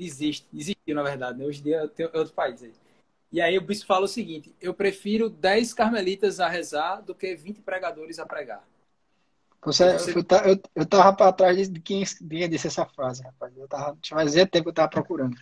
existe, 0.04 0.48
existiu 0.54 0.96
na 0.96 1.04
verdade, 1.04 1.38
né? 1.38 1.46
hoje 1.46 1.60
em 1.60 1.64
dia 1.64 1.88
tem 1.88 2.06
outro 2.06 2.34
país 2.34 2.64
aí. 2.64 2.74
E 3.32 3.40
aí 3.40 3.58
o 3.58 3.62
bispo 3.62 3.86
fala 3.86 4.06
o 4.06 4.10
seguinte: 4.10 4.54
eu 4.60 4.74
prefiro 4.74 5.30
10 5.30 5.74
carmelitas 5.74 6.40
a 6.40 6.50
rezar 6.50 7.02
do 7.02 7.16
que 7.16 7.36
20 7.36 7.62
pregadores 7.62 8.20
a 8.20 8.26
pregar. 8.26 8.64
Você, 9.64 9.94
você... 9.94 10.12
Eu, 10.12 10.52
eu, 10.52 10.62
eu 10.76 10.86
tava 10.86 11.16
para 11.16 11.32
trás 11.32 11.70
de 11.70 11.80
quem, 11.80 12.04
quem 12.04 12.50
disse 12.50 12.68
essa 12.68 12.86
frase, 12.86 13.22
rapaz. 13.22 13.56
Eu 13.56 13.68
tava, 13.68 13.98
fazia 14.04 14.48
tempo 14.48 14.66
que 14.66 14.70
eu 14.70 14.74
tava 14.74 14.90
procurando. 14.90 15.38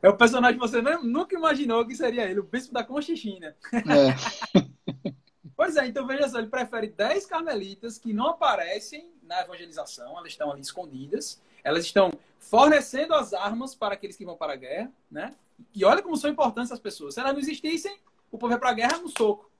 É 0.00 0.08
o 0.08 0.16
personagem 0.16 0.58
que 0.58 0.66
você 0.66 0.80
nunca 1.02 1.34
imaginou 1.34 1.84
que 1.84 1.96
seria 1.96 2.30
ele, 2.30 2.38
o 2.38 2.44
bispo 2.44 2.72
da 2.72 2.84
Conchichina. 2.84 3.56
É. 3.72 4.62
pois 5.56 5.76
é, 5.76 5.86
então 5.86 6.06
veja 6.06 6.28
só, 6.28 6.38
ele 6.38 6.46
prefere 6.46 6.86
10 6.86 7.26
carmelitas 7.26 7.98
que 7.98 8.12
não 8.12 8.28
aparecem 8.28 9.10
na 9.22 9.40
evangelização, 9.40 10.16
elas 10.16 10.30
estão 10.30 10.52
ali 10.52 10.60
escondidas, 10.60 11.42
elas 11.66 11.84
estão 11.84 12.12
fornecendo 12.38 13.12
as 13.12 13.34
armas 13.34 13.74
para 13.74 13.94
aqueles 13.94 14.16
que 14.16 14.24
vão 14.24 14.36
para 14.36 14.52
a 14.52 14.56
guerra, 14.56 14.92
né? 15.10 15.34
E 15.74 15.84
olha 15.84 16.00
como 16.00 16.16
são 16.16 16.30
importantes 16.30 16.70
as 16.70 16.78
pessoas. 16.78 17.14
Se 17.14 17.20
elas 17.20 17.32
não 17.32 17.40
existissem, 17.40 17.98
o 18.30 18.38
povo 18.38 18.52
ia 18.52 18.58
para 18.58 18.70
a 18.70 18.74
guerra 18.74 18.98
no 18.98 19.08
soco. 19.08 19.50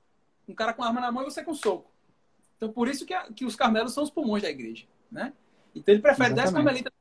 Um 0.47 0.55
cara 0.55 0.73
com 0.73 0.85
arma 0.85 1.01
na 1.01 1.11
mão 1.11 1.23
e 1.23 1.25
você 1.25 1.43
com 1.43 1.53
soco. 1.53 1.91
Então, 2.55 2.71
por 2.71 2.87
isso 2.87 3.05
que, 3.05 3.13
a, 3.13 3.23
que 3.23 3.43
os 3.43 3.57
carmelos 3.57 3.93
são 3.93 4.03
os 4.05 4.09
pulmões 4.09 4.41
da 4.41 4.49
igreja, 4.49 4.85
né? 5.11 5.33
Então, 5.75 5.93
ele 5.93 6.01
prefere 6.01 6.31
Exatamente. 6.31 6.53
10 6.53 6.63
carmelitas 6.63 6.93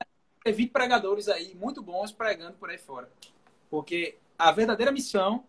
e 0.45 0.53
20 0.53 0.71
pregadores 0.73 1.29
aí, 1.29 1.55
muito 1.55 1.81
bons, 1.81 2.11
pregando 2.11 2.55
por 2.55 2.69
aí 2.69 2.79
fora. 2.79 3.09
Porque 3.71 4.19
a 4.37 4.51
verdadeira 4.51 4.91
missão 4.91 5.45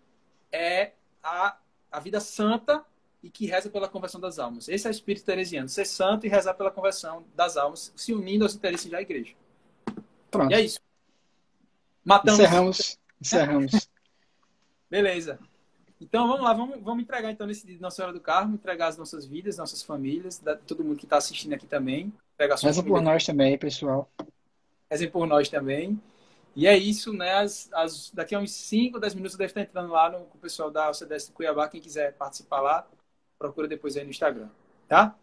é 0.52 0.92
a, 1.24 1.58
a 1.92 2.00
vida 2.00 2.20
santa 2.20 2.86
e 3.24 3.30
que 3.32 3.48
reza 3.48 3.72
pela 3.72 3.90
conversão 3.90 4.22
das 4.22 4.38
almas. 4.38 4.70
Esse 4.70 4.86
é 4.86 4.90
o 4.90 4.92
espírito 4.92 5.26
teresiano, 5.26 5.68
ser 5.68 5.86
santo 5.86 6.28
e 6.28 6.30
rezar 6.30 6.54
pela 6.54 6.70
conversão 6.70 7.26
das 7.36 7.58
almas, 7.58 7.92
se 7.96 8.14
unindo 8.14 8.46
aos 8.46 8.54
interesses 8.54 8.92
da 8.92 9.02
igreja. 9.02 9.34
Pronto. 10.30 10.52
E 10.52 10.56
é 10.56 10.62
isso. 10.62 10.80
Matamos. 12.04 12.40
Encerramos. 12.40 13.00
Encerramos. 13.22 13.90
Beleza. 14.90 15.40
Então 16.00 16.28
vamos 16.28 16.44
lá, 16.44 16.54
vamos, 16.54 16.80
vamos 16.82 17.04
entregar 17.04 17.32
então 17.32 17.48
nesse 17.48 17.66
dia 17.66 17.78
Nossa 17.80 17.96
Senhora 17.98 18.14
do 18.14 18.20
Carmo, 18.20 18.54
entregar 18.56 18.88
as 18.88 18.98
nossas 18.98 19.26
vidas, 19.26 19.58
nossas 19.58 19.82
famílias, 19.82 20.38
da, 20.38 20.56
todo 20.56 20.84
mundo 20.84 20.98
que 20.98 21.06
está 21.06 21.18
assistindo 21.18 21.54
aqui 21.54 21.66
também. 21.66 22.14
Reza 22.62 22.84
por 22.84 23.02
nós 23.02 23.26
também, 23.26 23.58
pessoal. 23.58 24.10
Rezem 24.90 25.10
por 25.10 25.26
nós 25.26 25.50
também. 25.50 26.00
E 26.56 26.66
é 26.66 26.78
isso, 26.78 27.12
né? 27.14 27.34
As, 27.34 27.70
as, 27.74 28.12
daqui 28.12 28.36
a 28.36 28.40
uns 28.40 28.52
5, 28.52 29.00
10 29.00 29.16
minutos 29.16 29.34
eu 29.34 29.40
devo 29.40 29.50
estar 29.50 29.62
entrando 29.62 29.92
lá 29.92 30.10
no, 30.10 30.26
com 30.26 30.38
o 30.38 30.42
pessoal 30.42 30.72
da 30.72 30.90
OCDS 30.90 31.28
de 31.28 31.32
Cuiabá. 31.32 31.68
Quem 31.68 31.82
quiser 31.82 32.14
participar 32.14 32.62
lá, 32.62 32.88
procura 33.38 33.68
depois 33.68 33.98
aí 33.98 34.04
no 34.04 34.12
Instagram. 34.12 34.50
Tá? 34.88 35.16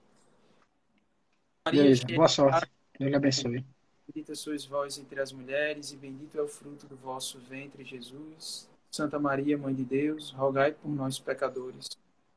Maria, 1.67 1.83
Beleza, 1.83 2.05
boa 2.15 2.29
sorte. 2.29 2.71
Deus 2.99 3.15
abençoe. 3.15 3.65
Bendita 4.07 4.35
sois 4.35 4.65
vós 4.65 4.99
entre 4.99 5.21
as 5.21 5.33
mulheres, 5.33 5.93
e 5.93 5.97
bendito 5.97 6.39
é 6.39 6.43
o 6.43 6.49
fruto 6.49 6.87
do 6.87 6.97
vosso 6.97 7.39
ventre, 7.39 7.85
Jesus. 7.85 8.69
Santa 8.91 9.19
Maria, 9.19 9.59
Mãe 9.59 9.75
de 9.75 9.85
Deus, 9.85 10.31
rogai 10.31 10.73
por 10.73 10.89
nós, 10.89 11.19
pecadores, 11.19 11.89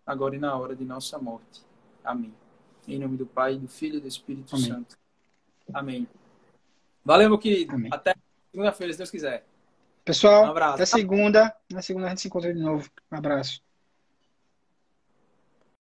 agora 0.05 0.35
e 0.35 0.39
na 0.39 0.55
hora 0.57 0.75
de 0.75 0.85
nossa 0.85 1.19
morte. 1.19 1.61
Amém. 2.03 2.33
Em 2.87 2.97
nome 2.97 3.17
do 3.17 3.25
Pai, 3.25 3.57
do 3.57 3.67
Filho 3.67 3.97
e 3.97 3.99
do 3.99 4.07
Espírito 4.07 4.55
Amém. 4.55 4.67
Santo. 4.67 4.97
Amém. 5.73 6.07
Valeu, 7.03 7.29
meu 7.29 7.37
querido. 7.37 7.75
Amém. 7.75 7.89
Até 7.93 8.15
segunda-feira, 8.51 8.93
se 8.93 8.97
Deus 8.97 9.11
quiser. 9.11 9.45
Pessoal, 10.05 10.45
um 10.45 10.51
abraço. 10.51 10.75
até 10.75 10.85
segunda. 10.85 11.53
Na 11.69 11.81
segunda 11.81 12.07
a 12.07 12.09
gente 12.09 12.21
se 12.21 12.27
encontra 12.27 12.53
de 12.53 12.59
novo. 12.59 12.89
Um 13.11 13.17
abraço. 13.17 13.61